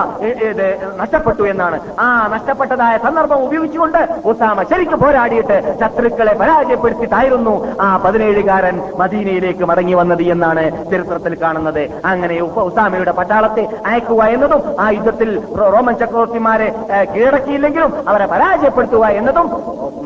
നഷ്ടപ്പെട്ടു 1.02 1.44
എന്നാണ്. 1.52 1.76
ആ 2.04 2.06
നഷ്ടപ്പെട്ടതായ 2.34 2.94
സന്ദർഭം 3.06 3.42
ഉപയോഗിച്ചുകൊണ്ട് 3.46 4.00
ഉസാമ 4.30 4.62
ശരിക്കും 4.70 5.00
പോരാടിയിട്ട് 5.04 5.56
ശത്രുക്കളെ 5.80 6.34
പരാജയപ്പെടുത്തിയിട്ടായിരുന്നു 6.42 7.54
ആ 7.84 7.88
പതിനേഴുകാരൻ 8.04 8.76
മദീനയിലേക്ക് 9.02 9.64
മടങ്ങി 9.70 9.94
വന്നത് 10.00 10.24
എന്നാണ് 10.34 10.64
ചരിത്രത്തിൽ 10.90 11.34
കാണുന്നത്. 11.42 11.82
അങ്ങനെ 12.10 12.36
ഉസാമയുടെ 12.68 13.12
പട്ടാളത്തെ 13.18 13.64
അയക്കുക 13.90 14.22
എന്നതും 14.36 14.62
ആ 14.84 14.88
യുദ്ധത്തിൽ 14.96 15.30
റോമൻ 15.74 15.94
ചക്രവർത്തിമാരെ 16.02 16.68
കീഴടക്കിയില്ലെങ്കിലും 17.14 17.92
അവരെ 18.10 18.26
പരാജയപ്പെടുത്തുക 18.34 19.04
എന്നതും 19.20 19.48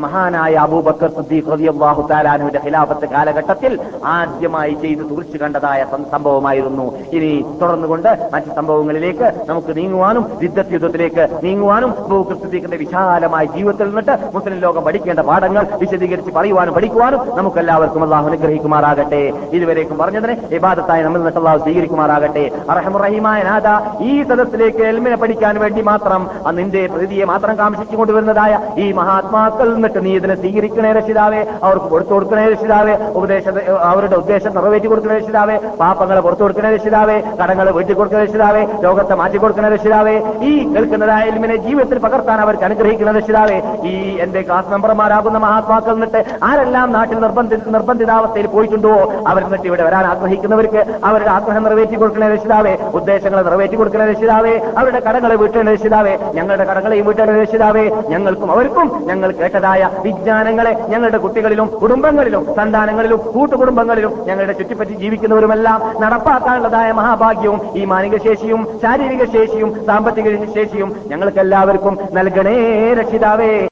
മഹാനായ 0.04 0.54
അബൂബക്കർ 0.68 1.10
സിദ്ദീഖ് 1.18 1.50
റളിയല്ലാഹു 1.54 2.02
താലാനുവിന്റെ 2.12 2.62
ഖിലാഫത്ത് 2.66 3.06
കാലഘട്ടത്തിൽ 3.14 3.72
ആദ്യമായി 4.16 4.74
ചെയ്ത് 4.82 5.02
തുറിച്ചു 5.10 5.36
കണ്ടതായ 5.42 5.80
സംഭവമായിരുന്നു. 6.14 6.86
ഇനി 7.16 7.30
തുടർന്നുകൊണ്ട് 7.60 8.10
മറ്റ് 8.34 8.50
സംഭവങ്ങളിലേക്ക് 8.58 9.26
നമുക്ക് 9.50 9.72
നീങ്ങുവാനും 9.80 10.24
യുദ്ധ 10.44 10.66
യുദ്ധത്തിലേക്ക് 10.74 11.24
നീങ്ങുവാനും 11.44 11.90
അബൂബക്കർ 12.04 12.36
സുദ്ദീഖിന്റെ 12.42 12.78
വിശാലമായ 12.84 13.44
ജീവിതത്തിൽ 13.56 13.88
നിന്നിട്ട് 13.90 14.14
മുസ്ലിം 14.34 14.58
ലോകം 14.64 14.82
പഠിക്കേണ്ട 14.88 15.20
പാഠങ്ങൾ 15.30 15.64
വിശദീകരിച്ച് 15.82 16.32
പറയുവാനും 16.38 16.74
പഠിക്കുവാനും 16.78 17.20
നമുക്കെല്ലാവർക്കും 17.38 18.02
അള്ളാഹു 18.06 18.26
അനുഗ്രഹിക്കുമാറാകട്ടെ. 18.30 19.22
ഇതുവരേക്കും 19.56 19.98
പറഞ്ഞതിന് 20.02 20.34
ഇബാദത്തായി 20.58 21.02
നമ്മൾ 21.06 21.18
നിന്നിട്ട് 21.22 21.40
അള്ളാഹു 21.42 21.60
സ്വീകരിക്കുമാറാകട്ടെ. 21.64 22.44
അറഹമുറഹിമായ 22.74 23.40
നാഥ 23.50 23.68
ഈ 24.10 24.12
സദസ്സിലേക്ക് 24.30 24.82
എൽമിനെ 24.90 25.16
പഠിക്കാൻ 25.22 25.54
വേണ്ടി 25.64 25.82
മാത്രം 25.90 26.22
നിന്റെ 26.58 26.82
പ്രതിയെ 26.94 27.24
മാത്രം 27.32 27.54
കാമിച്ചു 27.58 27.96
കൊണ്ടുവരുന്നതായ 27.98 28.52
ഈ 28.84 28.86
മഹാത്മാക്കൾ 29.00 29.66
നിന്നിട്ട് 29.74 30.00
നീ 30.06 30.12
ഇതിനെ 30.20 30.36
സ്വീകരിക്കണേ 30.60 30.90
രക്ഷിതാവേ 30.94 31.40
അവർക്ക് 31.64 31.88
കൊടുത്തു 31.88 32.12
കൊടുക്കണേ 32.12 32.44
രക്ഷിതാവേ 32.48 32.94
ഉപദേശ 33.18 33.44
അവരുടെ 33.88 34.16
ഉദ്ദേശം 34.16 34.52
നിറവേറ്റി 34.56 34.88
കൊടുക്കണേ 34.88 35.16
രക്ഷിതാവേ 35.18 35.56
പാപങ്ങളെ 35.80 36.20
പുറത്തു 36.20 36.42
കൊടുക്കണേ 36.42 36.70
രക്ഷിതാവേ 36.74 37.16
കടങ്ങൾ 37.40 37.66
വീട്ടിൽ 37.76 37.94
കൊടുക്കണേ 37.94 38.22
രക്ഷിതാവേ 38.24 38.62
ലോകത്തെ 38.84 39.14
മാറ്റി 39.20 39.38
കൊടുക്കണേ 39.38 39.68
രക്ഷിതാവേ 39.74 40.14
ഈ 40.42 40.52
കേൾക്കുന്നതായ 40.72 41.30
എൽമിനെ 41.30 41.56
ജീവിതത്തിൽ 41.66 41.98
പകർത്താൻ 42.04 42.40
അവർക്ക് 42.44 42.66
അനുഗ്രഹിക്കണ 42.68 43.12
രക്ഷിതാവേ 43.18 43.58
ഈ 43.84 43.94
എന്റെ 44.24 44.42
ക്ലാസ് 44.42 44.70
മെമ്പർമാരാകുന്ന 44.72 45.38
മഹാത്മാക്കൾ 45.38 45.94
നിന്നിട്ട് 45.96 46.20
ആരെല്ലാം 46.48 46.88
നാട്ടിൽ 46.92 47.18
നിർബന്ധി 47.24 47.46
നിർബന്ധിതാവസ്ഥയിൽ 47.74 48.48
പോയിട്ടുണ്ടോ? 48.48 48.94
അവർ 49.28 49.40
നിന്നിട്ട് 49.44 49.68
ഇവിടെ 49.70 49.84
വരാൻ 49.88 50.04
ആഗ്രഹിക്കുന്നവർക്ക് 50.12 50.80
അവരുടെ 51.04 51.30
ആഗ്രഹം 51.36 51.62
നിറവേറ്റി 51.66 51.96
കൊടുക്കണേ 51.96 52.28
രക്ഷിതാവേ 52.34 52.74
ഉദ്ദേശങ്ങളെ 52.98 53.42
നിറവേറ്റി 53.42 53.76
കൊടുക്കണേ 53.76 54.06
രക്ഷിതാവേ 54.10 54.54
അവരുടെ 54.78 55.00
കടങ്ങളെ 55.06 55.36
വീട്ടേണ്ട 55.42 55.68
രക്ഷിതാവേ 55.70 56.14
ഞങ്ങളുടെ 56.36 56.66
കടങ്ങളെയും 56.70 57.06
വീട്ടേണ്ട 57.08 57.32
രക്ഷിതാവേ 57.38 57.84
ഞങ്ങൾക്കും 58.12 58.50
അവർക്കും 58.52 58.76
ഞങ്ങൾ 59.08 59.30
കേട്ടതായ 59.38 59.82
വിജ്ഞാനങ്ങളെ 60.48 60.72
ഞങ്ങളുടെ 60.92 61.18
കുട്ടികളിലും 61.18 61.66
കുടുംബങ്ങളിലും 61.80 62.42
സന്താനങ്ങളിലും 62.58 63.20
കൂട്ടുകുടുംബങ്ങളിലും 63.34 64.12
ഞങ്ങളുടെ 64.28 64.54
ചുറ്റിപ്പറ്റി 64.60 64.94
ജീവിക്കുന്നവരുമെല്ലാം 65.02 65.78
നടപ്പാക്കാനുള്ളതായ 66.02 66.88
മഹാഭാഗ്യവും 67.00 67.60
ഈ 67.76 67.84
മാനിക 67.92 68.16
ശേഷിയും 68.26 68.62
ശാരീരിക 68.82 69.24
ശേഷിയും 69.36 69.72
സാമ്പത്തിക 69.86 70.28
ശേഷിയും 70.56 70.90
ഞങ്ങൾക്ക് 71.10 71.42
എല്ലാവർക്കും 71.46 71.96
നൽകണേ 72.18 72.56
രക്ഷിതാവേ. 73.00 73.67